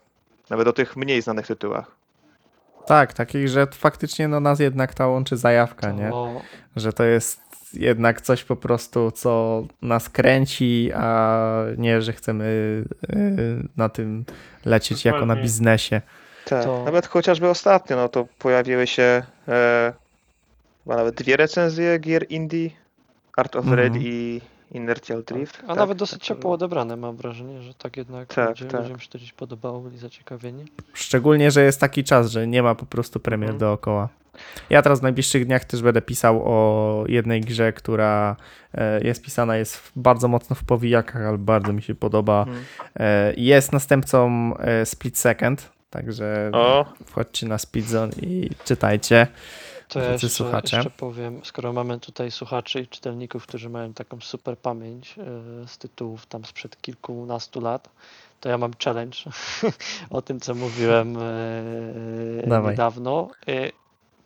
nawet 0.50 0.68
o 0.68 0.74
tych 0.74 0.96
mniej 0.96 1.22
znanych 1.22 1.48
tytułach. 1.48 1.92
Tak, 2.88 3.14
takich, 3.14 3.48
że 3.50 3.68
faktycznie 3.72 4.28
no, 4.28 4.40
nas 4.40 4.60
jednak 4.60 4.94
ta 4.94 5.08
łączy 5.08 5.38
zajawka, 5.38 5.92
nie? 5.92 6.10
To, 6.10 6.42
Że 6.76 6.94
to 6.94 7.04
jest 7.04 7.42
jednak 7.74 8.22
coś 8.22 8.44
po 8.44 8.56
prostu, 8.56 9.12
co 9.12 9.64
nas 9.82 10.10
kręci, 10.10 10.92
a 10.96 11.48
nie, 11.78 12.02
że 12.02 12.14
chcemy 12.14 12.44
y, 13.16 13.68
na 13.78 13.90
tym 13.90 14.26
lecieć 14.66 15.06
jako 15.06 15.18
na 15.18 15.22
Dokładnie. 15.22 15.44
biznesie. 15.44 16.02
Tak, 16.46 16.64
To- 16.64 16.84
nawet 16.86 17.08
chociażby 17.08 17.50
ostatnio, 17.50 17.96
no 17.96 18.10
to 18.10 18.28
pojawiły 18.40 18.88
się 18.88 19.24
e, 19.48 19.94
chyba 20.84 20.96
nawet 20.96 21.16
dwie 21.16 21.38
recenzje 21.38 22.00
gier 22.00 22.26
indie, 22.30 22.70
Art 23.38 23.56
of 23.56 23.66
Red 23.68 23.86
Mhm. 23.88 24.04
i 24.06 24.42
Inertial 24.76 25.24
Drift. 25.24 25.58
a 25.64 25.68
tak? 25.68 25.78
nawet 25.78 25.98
dosyć 25.98 26.20
Tak, 26.20 26.28
ciepło 26.28 26.52
odebrane 26.52 26.96
mam 26.96 27.16
wrażenie, 27.18 27.62
że 27.62 27.74
tak 27.74 27.98
jednak 27.98 28.34
Tak, 28.34 28.50
ludzie, 28.50 28.66
tak. 28.66 28.82
ludziom 28.82 29.00
się 29.00 29.10
to 29.10 29.18
gdzieś 29.18 29.34
podobało, 29.34 29.80
byli 29.80 29.98
zaciekawieni. 29.98 30.66
Szczególnie, 30.94 31.52
że 31.52 31.64
jest 31.64 31.80
taki 31.80 32.04
czas, 32.04 32.32
że 32.32 32.48
nie 32.48 32.64
ma 32.64 32.76
po 32.76 32.86
prostu 32.86 33.20
premier 33.20 33.50
Mhm. 33.52 33.60
dookoła. 33.60 34.10
Ja 34.70 34.82
teraz 34.82 35.00
w 35.00 35.04
najbliższych 35.04 35.46
dniach 35.46 35.66
też 35.66 35.82
będę 35.82 36.02
pisał 36.02 36.42
o 36.46 37.04
jednej 37.08 37.42
grze, 37.42 37.74
która 37.74 38.36
e, 38.74 39.02
jest 39.08 39.22
pisana, 39.24 39.58
jest 39.58 39.92
bardzo 39.96 40.28
mocno 40.28 40.56
w 40.56 40.64
powijakach, 40.64 41.22
ale 41.22 41.38
bardzo 41.38 41.74
mi 41.74 41.82
się 41.82 41.96
podoba. 41.96 42.40
Mhm. 42.48 42.66
E, 42.96 43.34
Jest 43.38 43.72
następcą 43.74 44.52
e, 44.58 44.86
Split 44.86 45.18
Second, 45.18 45.70
także 45.90 46.50
O, 46.54 46.86
wchodźcie 47.06 47.48
na 47.48 47.58
Speedzone 47.58 48.14
i 48.22 48.50
czytajcie. 48.66 49.28
To 49.88 50.00
ja 50.00 50.12
jeszcze, 50.12 50.30
słuchacze. 50.30 50.76
jeszcze 50.76 50.90
powiem, 50.90 51.42
skoro 51.44 51.74
mamy 51.74 52.00
tutaj 52.00 52.32
słuchaczy 52.32 52.82
i 52.82 52.88
czytelników, 52.88 53.48
którzy 53.48 53.70
mają 53.70 53.94
taką 53.94 54.22
super 54.22 54.58
pamięć 54.58 55.16
e, 55.18 55.24
z 55.68 55.78
tytułów 55.78 56.26
tam 56.26 56.46
sprzed 56.46 56.82
kilkunastu 56.82 57.62
lat, 57.62 57.90
to 58.42 58.50
ja 58.50 58.58
mam 58.58 58.72
challenge 58.84 59.18
o 60.10 60.22
tym, 60.22 60.40
co 60.40 60.56
mówiłem 60.56 61.18
e, 61.18 62.48
Dawaj. 62.48 62.72
niedawno. 62.74 63.30
E, 63.48 63.72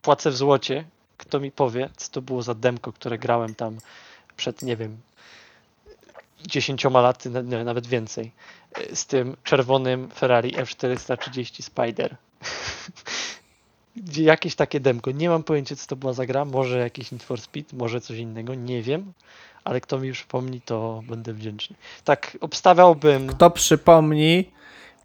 Płacę 0.02 0.30
w 0.30 0.36
złocie. 0.36 0.84
Kto 1.16 1.40
mi 1.40 1.52
powie, 1.52 1.90
co 1.96 2.10
to 2.10 2.22
było 2.22 2.42
za 2.42 2.54
demko, 2.54 2.92
które 2.92 3.18
grałem 3.18 3.54
tam 3.54 3.78
przed, 4.36 4.62
nie 4.62 4.76
wiem, 4.76 5.00
dziesięcioma 6.46 7.00
laty, 7.00 7.30
nie, 7.30 7.64
nawet 7.64 7.86
więcej, 7.86 8.32
e, 8.72 8.96
z 8.96 9.06
tym 9.06 9.36
czerwonym 9.44 10.10
Ferrari 10.10 10.52
F430 10.52 11.62
Spider. 11.62 12.16
Gdzie 14.04 14.24
jakieś 14.24 14.54
takie 14.54 14.80
demko. 14.80 15.10
Nie 15.10 15.28
mam 15.28 15.42
pojęcia, 15.42 15.76
co 15.76 15.86
to 15.86 15.96
była 15.96 16.12
za 16.12 16.26
gra. 16.26 16.44
Może 16.44 16.78
jakiś 16.78 17.12
Need 17.12 17.22
for 17.22 17.40
Speed, 17.40 17.76
może 17.76 18.00
coś 18.00 18.18
innego. 18.18 18.54
Nie 18.54 18.82
wiem. 18.82 19.12
Ale 19.64 19.80
kto 19.80 19.98
mi 19.98 20.08
już 20.08 20.18
przypomni, 20.18 20.60
to 20.60 21.02
będę 21.08 21.32
wdzięczny. 21.32 21.76
Tak, 22.04 22.38
obstawiałbym. 22.40 23.26
Kto 23.26 23.50
przypomni, 23.50 24.50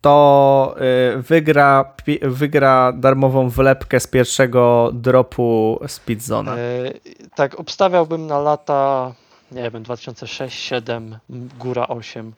to 0.02 0.76
y, 1.18 1.22
wygra, 1.22 1.94
wygra 2.22 2.92
darmową 2.94 3.50
wlepkę 3.50 4.00
z 4.00 4.08
pierwszego 4.08 4.92
dropu 4.94 5.80
Speedzona. 5.88 6.56
E, 6.56 6.58
tak, 7.36 7.60
obstawiałbym 7.60 8.28
na 8.28 8.40
lata, 8.40 9.14
nie 9.52 9.72
wiem, 9.72 9.84
2006, 9.84 10.68
2007, 10.70 11.18
góra 11.60 11.88
8. 11.88 12.34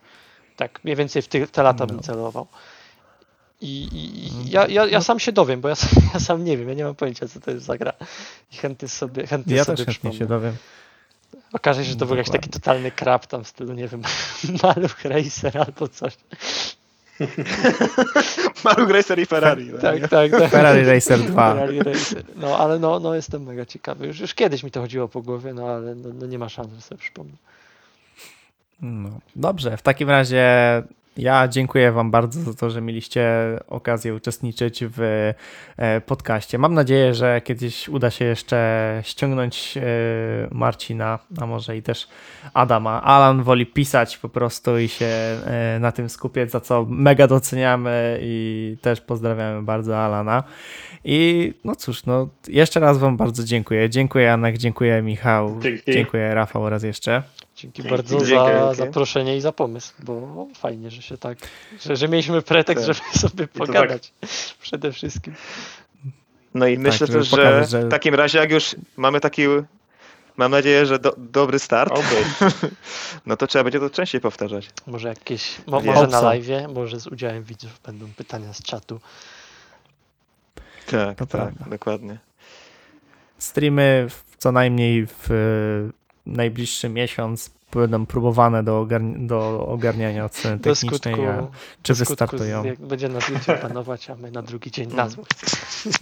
Tak, 0.56 0.84
mniej 0.84 0.96
więcej 0.96 1.22
w 1.22 1.28
ty, 1.28 1.48
te 1.48 1.64
lata 1.64 1.86
bym 1.86 1.96
No. 1.96 2.02
celował. 2.04 2.48
I, 3.62 3.84
i, 3.84 4.26
i 4.26 4.30
Mhm. 4.30 4.48
ja, 4.48 4.68
ja, 4.68 4.86
ja 4.86 4.98
No. 4.98 5.04
sam 5.04 5.20
się 5.20 5.32
dowiem, 5.32 5.62
bo 5.62 5.70
ja 5.70 5.76
sam, 5.76 5.90
ja 6.14 6.20
sam 6.20 6.44
nie 6.44 6.58
wiem, 6.58 6.68
ja 6.70 6.74
nie 6.76 6.84
mam 6.84 6.96
pojęcia, 6.96 7.28
co 7.28 7.40
to 7.40 7.52
jest 7.52 7.66
za 7.66 7.78
gra. 7.78 7.94
I 8.54 8.58
chętnie 8.58 8.88
sobie, 8.88 9.28
chętnie 9.28 9.56
Ja 9.56 9.64
sobie 9.64 9.78
też 9.78 9.86
chętnie 9.86 9.94
przypomnę. 10.12 10.18
się 10.20 10.26
dowiem. 10.26 10.54
Okaże 11.54 11.86
się, 11.86 11.90
że 11.92 11.96
to 11.96 12.06
był 12.06 12.16
jakiś 12.16 12.32
taki 12.32 12.50
totalny 12.50 12.92
krab 12.92 13.26
tam 13.28 13.44
w 13.44 13.48
stylu, 13.48 13.74
nie 13.74 13.88
wiem, 13.88 14.02
Maluch 14.64 15.06
Racer 15.06 15.58
albo 15.58 15.88
coś. 15.88 16.18
Maluch 18.64 18.90
Racer 18.90 19.20
i 19.20 19.26
Ferrari. 19.26 19.66
no 19.66 19.74
nie? 19.74 19.80
Tak, 19.82 20.10
tak, 20.10 20.32
tak. 20.32 20.52
Ferrari 20.52 20.86
Racer 20.86 21.20
2. 21.20 21.54
Ferrari 21.54 21.80
Racer. 21.80 22.24
No, 22.36 22.58
ale 22.58 22.80
no, 22.80 23.00
no 23.00 23.16
jestem 23.16 23.44
mega 23.44 23.66
ciekawy. 23.66 24.08
Już, 24.08 24.20
już 24.20 24.34
kiedyś 24.34 24.64
mi 24.64 24.72
to 24.72 24.82
chodziło 24.82 25.08
po 25.08 25.22
głowie, 25.22 25.54
no 25.54 25.68
ale 25.68 25.96
no, 25.96 26.10
no 26.14 26.26
nie 26.26 26.40
ma 26.40 26.50
szans, 26.50 26.74
że 26.76 26.82
sobie 26.82 27.02
przypomnę. 27.02 27.34
No, 28.82 29.10
dobrze, 29.36 29.78
w 29.78 29.82
takim 29.82 30.10
razie 30.10 30.44
ja 31.18 31.48
dziękuję 31.48 31.92
Wam 31.92 32.12
bardzo 32.12 32.42
za 32.42 32.54
to, 32.54 32.70
że 32.70 32.82
mieliście 32.82 33.30
okazję 33.68 34.16
uczestniczyć 34.16 34.84
w 34.98 35.34
e, 35.78 36.02
podcaście. 36.02 36.58
Mam 36.58 36.74
nadzieję, 36.74 37.14
że 37.14 37.42
kiedyś 37.42 37.90
uda 37.90 38.10
się 38.10 38.26
jeszcze 38.26 39.02
ściągnąć 39.06 39.78
e, 39.78 39.82
Marcina, 40.52 41.20
a 41.42 41.46
może 41.46 41.78
i 41.78 41.82
też 41.82 42.08
Adama. 42.54 43.04
Alan 43.04 43.44
woli 43.44 43.66
pisać 43.66 44.18
po 44.18 44.30
prostu 44.30 44.80
i 44.80 44.88
się 44.88 45.06
e, 45.06 45.78
na 45.80 45.92
tym 45.92 46.10
skupiać, 46.10 46.52
za 46.52 46.60
co 46.60 46.86
mega 46.90 47.28
doceniamy 47.28 48.20
i 48.22 48.78
też 48.82 49.02
pozdrawiamy 49.02 49.64
bardzo 49.64 49.98
Alana. 49.98 50.44
I 51.04 51.54
no 51.64 51.76
cóż, 51.76 52.06
no 52.06 52.30
jeszcze 52.48 52.80
raz 52.80 52.98
Wam 52.98 53.18
bardzo 53.18 53.44
dziękuję. 53.44 53.90
Dziękuję 53.90 54.26
Janek, 54.26 54.58
dziękuję 54.58 55.02
Michał, 55.02 55.60
Dzięki. 55.62 55.92
dziękuję 55.92 56.34
Rafał 56.34 56.70
raz 56.70 56.84
jeszcze. 56.84 57.24
Dzięki 57.58 57.82
Dzięki. 57.82 57.90
bardzo 57.98 58.18
Dzięki 58.18 58.30
za 58.36 58.46
wielkie. 58.46 58.76
zaproszenie 58.76 59.38
i 59.38 59.42
za 59.42 59.52
pomysł, 59.52 59.94
bo 60.00 60.48
fajnie, 60.56 60.92
że 60.92 61.02
się 61.02 61.18
tak, 61.18 61.38
że, 61.86 61.96
że 61.96 62.08
mieliśmy 62.08 62.42
pretekst, 62.42 62.86
Tak. 62.88 62.96
żeby 62.96 63.20
sobie 63.20 63.48
tak. 63.48 63.52
pogadać 63.68 64.14
przede 64.62 64.92
wszystkim. 64.92 65.36
No 66.54 66.68
i 66.68 66.78
myślę 66.78 67.08
żeby 67.08 67.20
też, 67.20 67.28
że 67.30 67.66
że- 67.66 67.86
w 67.88 67.92
takim 67.92 68.16
razie 68.16 68.40
jak 68.40 68.52
już 68.52 68.76
mamy 68.98 69.20
taki, 69.20 69.44
mam 70.38 70.52
nadzieję, 70.52 70.86
że 70.86 71.00
do, 71.00 71.14
dobry 71.18 71.60
start, 71.60 71.92
Oby. 71.92 72.24
no 73.26 73.38
to 73.38 73.48
trzeba 73.48 73.64
będzie 73.64 73.80
to 73.80 73.90
częściej 73.90 74.22
powtarzać. 74.22 74.70
Może 74.88 75.08
jakieś, 75.10 75.58
mo, 75.68 75.80
może 75.82 76.08
na 76.08 76.22
live, 76.22 76.48
może 76.74 77.00
z 77.00 77.08
udziałem 77.08 77.44
widzów 77.44 77.80
będą 77.86 78.08
pytania 78.18 78.54
z 78.54 78.64
czatu. 78.64 79.00
Tak, 80.92 81.18
To 81.18 81.26
tak, 81.26 81.30
prawda. 81.30 81.66
dokładnie. 81.70 82.18
Streamy 83.38 84.08
w, 84.10 84.38
co 84.38 84.52
najmniej 84.52 85.08
w 85.08 85.28
najbliższy 86.28 86.90
miesiąc 86.90 87.52
będą 87.74 88.06
próbowane 88.06 88.64
do, 88.64 88.82
ogarni- 88.86 89.26
do 89.28 89.68
ogarniania 89.68 90.24
Do 90.24 90.30
technicznej, 90.60 91.14
skutku, 91.16 91.28
a 91.28 91.48
czy 91.84 91.94
do 91.94 91.96
skutku 91.96 92.10
wystartują. 92.10 92.62
z- 92.62 92.66
jak 92.66 92.80
będzie 92.80 93.10
nas 93.10 93.30
YouTube 93.30 93.60
panować, 93.68 94.10
a 94.10 94.16
my 94.16 94.32
na 94.32 94.42
drugi 94.42 94.72
dzień 94.72 94.86
Mm. 94.86 94.98
nazwą. 94.98 95.24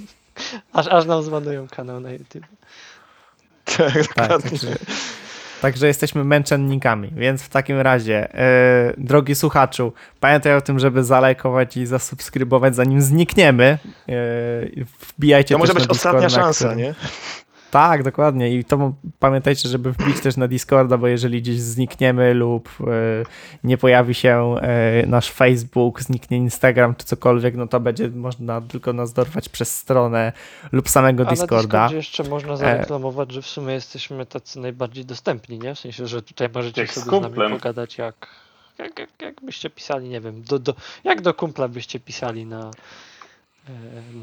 aż, 0.74 0.88
aż 0.88 1.06
nam 1.06 1.24
zbanują 1.24 1.68
kanał 1.68 2.00
na 2.00 2.12
YouTube. 2.12 2.46
Tak, 3.78 3.94
Tak, 4.16 4.42
także, 4.44 4.68
także 5.62 5.88
jesteśmy 5.88 6.24
męczennikami, 6.24 7.12
więc 7.16 7.42
w 7.44 7.50
takim 7.50 7.80
razie, 7.80 8.34
e, 8.34 8.94
drogi 8.98 9.36
słuchaczu, 9.36 9.94
pamiętaj 10.20 10.56
o 10.56 10.62
tym, 10.62 10.80
żeby 10.80 11.04
zalajkować 11.04 11.78
i 11.78 11.86
zasubskrybować 11.86 12.76
zanim 12.76 13.02
znikniemy. 13.02 13.78
E, 14.10 14.14
wbijajcie 15.18 15.56
To 15.56 15.60
może 15.60 15.74
być 15.74 15.88
na 15.88 15.92
ostatnia 15.92 16.30
szansa, 16.30 16.66
który- 16.70 16.82
nie? 16.82 16.96
Tak, 17.76 18.04
dokładnie. 18.04 18.56
I 18.56 18.66
to 18.66 18.94
pamiętajcie, 19.20 19.70
żeby 19.70 19.92
wbić 19.92 20.20
też 20.20 20.38
na 20.38 20.48
Discorda, 20.48 20.98
bo 20.98 21.08
jeżeli 21.08 21.42
gdzieś 21.42 21.60
znikniemy 21.60 22.34
lub 22.34 22.70
e, 22.80 23.24
nie 23.64 23.78
pojawi 23.78 24.14
się 24.14 24.56
e, 24.62 25.06
nasz 25.08 25.32
Facebook, 25.32 26.02
zniknie 26.02 26.38
Instagram 26.38 26.96
czy 26.96 27.06
cokolwiek, 27.06 27.56
no 27.56 27.68
to 27.68 27.80
będzie 27.80 28.10
można 28.10 28.62
tylko 28.62 28.94
nas 28.94 29.14
dorwać 29.14 29.50
przez 29.50 29.78
stronę 29.78 30.34
lub 30.72 30.90
samego 30.90 31.24
A 31.24 31.26
na 31.26 31.32
Discorda. 31.32 31.62
Discordzie 31.62 31.96
jeszcze 31.96 32.24
można 32.24 32.58
zareklamować, 32.58 33.32
że 33.32 33.42
w 33.42 33.48
sumie 33.48 33.74
jesteśmy 33.74 34.26
tacy 34.26 34.60
najbardziej 34.60 35.06
dostępni, 35.06 35.60
nie? 35.60 35.76
W 35.76 35.80
sensie, 35.80 36.08
że 36.08 36.22
tutaj 36.22 36.50
możecie 36.54 36.82
Jak 36.82 36.92
z 36.92 37.04
sobie 37.04 37.20
z 37.20 37.38
nami 37.38 37.54
pogadać, 37.54 37.98
jak, 37.98 38.28
jak, 38.78 39.00
jak, 39.00 39.10
jak 39.22 39.42
byście 39.42 39.70
pisali, 39.70 40.10
nie 40.10 40.22
wiem, 40.22 40.44
do, 40.44 40.60
do, 40.60 40.76
jak 41.04 41.22
do 41.22 41.34
kumpla 41.34 41.68
byście 41.68 42.00
pisali 42.00 42.46
na... 42.46 42.72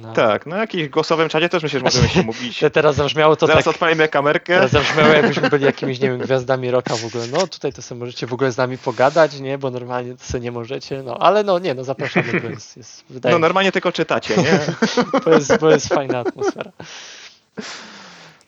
na... 0.02 0.12
Tak, 0.12 0.46
no 0.46 0.56
jakimś 0.56 0.88
głosowym 0.88 1.28
czacie 1.28 1.48
też 1.48 1.62
myślę, 1.62 1.78
że 1.78 1.84
możemy 1.84 2.08
się 2.08 2.22
mówić. 2.32 2.58
Te 2.58 2.70
teraz 2.70 2.96
zabrzmiało 2.96 3.36
to 3.36 3.46
Zaraz 3.46 3.64
tak... 3.64 3.74
odpalimy 3.74 4.08
kamerkę. 4.08 4.54
Teraz 4.54 4.70
zabrzmiało 4.70 5.08
jakbyśmy 5.08 5.50
byli 5.50 5.64
jakimiś, 5.64 6.00
nie 6.00 6.10
wiem, 6.10 6.18
gwiazdami 6.18 6.70
roka 6.70 6.96
w 6.96 7.04
ogóle. 7.04 7.24
No 7.32 7.46
tutaj 7.46 7.72
to 7.72 7.82
sobie 7.82 7.98
możecie 7.98 8.26
w 8.26 8.32
ogóle 8.32 8.52
z 8.52 8.56
nami 8.56 8.78
pogadać, 8.78 9.40
nie? 9.40 9.58
Bo 9.58 9.70
normalnie 9.70 10.16
to 10.16 10.24
sobie 10.24 10.40
nie 10.40 10.52
możecie. 10.52 11.02
No 11.02 11.18
ale 11.18 11.44
no 11.44 11.58
nie, 11.58 11.74
no 11.74 11.84
zapraszamy, 11.84 12.40
bo 12.40 12.48
jest, 12.48 12.76
jest 12.76 13.04
wydaje 13.10 13.32
No 13.32 13.38
mi 13.38 13.40
się, 13.40 13.46
normalnie 13.46 13.72
tylko 13.72 13.92
czytacie, 13.92 14.36
nie? 14.36 14.60
bo 15.24 15.30
jest, 15.30 15.58
bo 15.60 15.70
jest 15.70 15.88
fajna 15.88 16.18
atmosfera. 16.18 16.72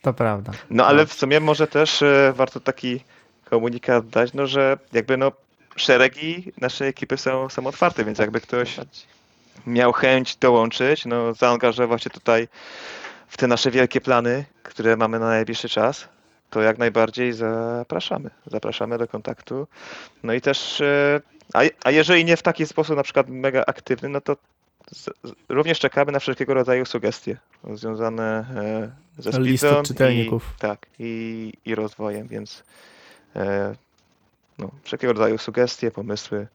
To 0.03 0.13
prawda. 0.13 0.53
No 0.71 0.87
ale 0.87 1.07
w 1.07 1.13
sumie 1.13 1.41
może 1.41 1.67
też 1.67 2.03
e, 2.03 2.33
warto 2.37 2.61
taki 2.61 3.01
komunikat 3.45 4.09
dać, 4.09 4.33
no 4.33 4.47
że 4.47 4.79
jakby 4.93 5.17
no 5.17 5.33
szeregi 5.77 6.53
naszej 6.61 6.89
ekipy 6.89 7.17
są, 7.17 7.49
są 7.49 7.67
otwarte, 7.67 8.05
więc 8.05 8.19
jakby 8.19 8.41
ktoś 8.41 8.77
Bardziej. 8.77 9.15
Miał 9.67 9.93
chęć 9.93 10.37
dołączyć, 10.37 11.07
no 11.07 11.35
zaangażował 11.35 11.99
się 11.99 12.11
tutaj 12.11 12.49
w 13.29 13.37
te 13.37 13.47
nasze 13.47 13.71
wielkie 13.71 14.01
plany, 14.01 14.45
które 14.63 14.97
mamy 14.97 15.19
na 15.19 15.27
najbliższy 15.27 15.69
czas, 15.69 16.09
to 16.51 16.63
jak 16.63 16.79
najbardziej 16.79 17.33
zapraszamy. 17.33 18.31
Zapraszamy 18.47 18.99
do 18.99 19.09
kontaktu. 19.09 19.67
No 20.23 20.33
i 20.33 20.41
też, 20.41 20.81
e, 20.81 21.21
a, 21.55 21.63
a 21.85 21.91
jeżeli 21.91 22.25
nie 22.25 22.37
w 22.37 22.43
taki 22.43 22.67
sposób 22.67 22.97
na 22.97 23.03
przykład 23.03 23.29
mega 23.29 23.65
aktywny, 23.67 24.09
no 24.09 24.21
to 24.21 24.37
z, 24.91 25.11
również 25.49 25.79
czekamy 25.79 26.13
na 26.13 26.19
wszelkiego 26.19 26.55
rodzaju 26.55 26.87
sugestie 26.87 27.37
związane 27.75 28.45
e, 28.57 29.23
ze 29.23 29.33
Spizą 29.33 29.83
czytelników. 29.83 30.55
I, 30.57 30.61
tak, 30.61 30.87
i, 30.99 31.53
i 31.65 31.75
rozwojem, 31.75 32.29
więc 32.29 32.63
e, 33.37 33.75
no, 34.59 34.71
wszelkiego 34.83 35.13
rodzaju 35.13 35.39
sugestie, 35.39 35.91
pomysły, 35.91 36.47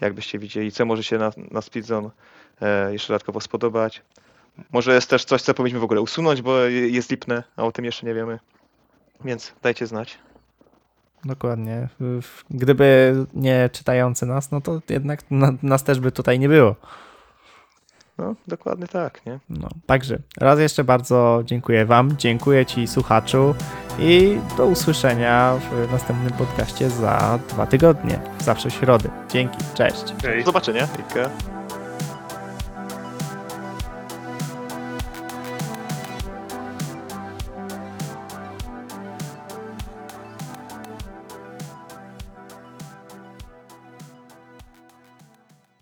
jakbyście 0.00 0.38
widzieli, 0.38 0.72
co 0.72 0.84
może 0.84 1.04
się 1.04 1.18
na, 1.18 1.30
na 1.50 1.62
Speedzone 1.62 2.10
e, 2.62 2.92
jeszcze 2.92 3.08
dodatkowo 3.12 3.40
spodobać. 3.40 4.02
Może 4.72 4.94
jest 4.94 5.10
też 5.10 5.24
coś, 5.24 5.42
co 5.42 5.54
powinniśmy 5.54 5.80
w 5.80 5.84
ogóle 5.84 6.00
usunąć, 6.00 6.42
bo 6.42 6.58
je- 6.58 6.88
jest 6.88 7.10
lipne, 7.10 7.42
a 7.56 7.62
o 7.62 7.72
tym 7.72 7.84
jeszcze 7.84 8.06
nie 8.06 8.14
wiemy. 8.14 8.38
Więc 9.24 9.52
dajcie 9.62 9.86
znać. 9.86 10.18
Dokładnie. 11.24 11.88
Gdyby 12.50 13.14
nie 13.34 13.70
czytający 13.72 14.26
nas, 14.26 14.50
no 14.50 14.60
to 14.60 14.80
jednak 14.88 15.30
na, 15.30 15.52
nas 15.62 15.84
też 15.84 16.00
by 16.00 16.12
tutaj 16.12 16.38
nie 16.38 16.48
było. 16.48 16.76
No, 18.18 18.34
dokładnie 18.48 18.86
tak, 18.86 19.26
nie? 19.26 19.38
No, 19.50 19.68
także 19.86 20.18
raz 20.40 20.58
jeszcze 20.58 20.84
bardzo 20.84 21.42
dziękuję 21.44 21.86
Wam, 21.86 22.16
dziękuję 22.16 22.66
Ci 22.66 22.86
słuchaczu 22.86 23.54
i 23.98 24.38
do 24.56 24.66
usłyszenia 24.66 25.54
w 25.70 25.92
następnym 25.92 26.32
podcaście 26.32 26.90
za 26.90 27.38
dwa 27.48 27.66
tygodnie, 27.66 28.20
zawsze 28.38 28.70
w 28.70 28.72
środę. 28.72 29.08
Dzięki, 29.30 29.58
cześć. 29.74 30.12
Do 30.12 30.44
zobaczenia. 30.44 30.86
Hejka. 30.86 31.30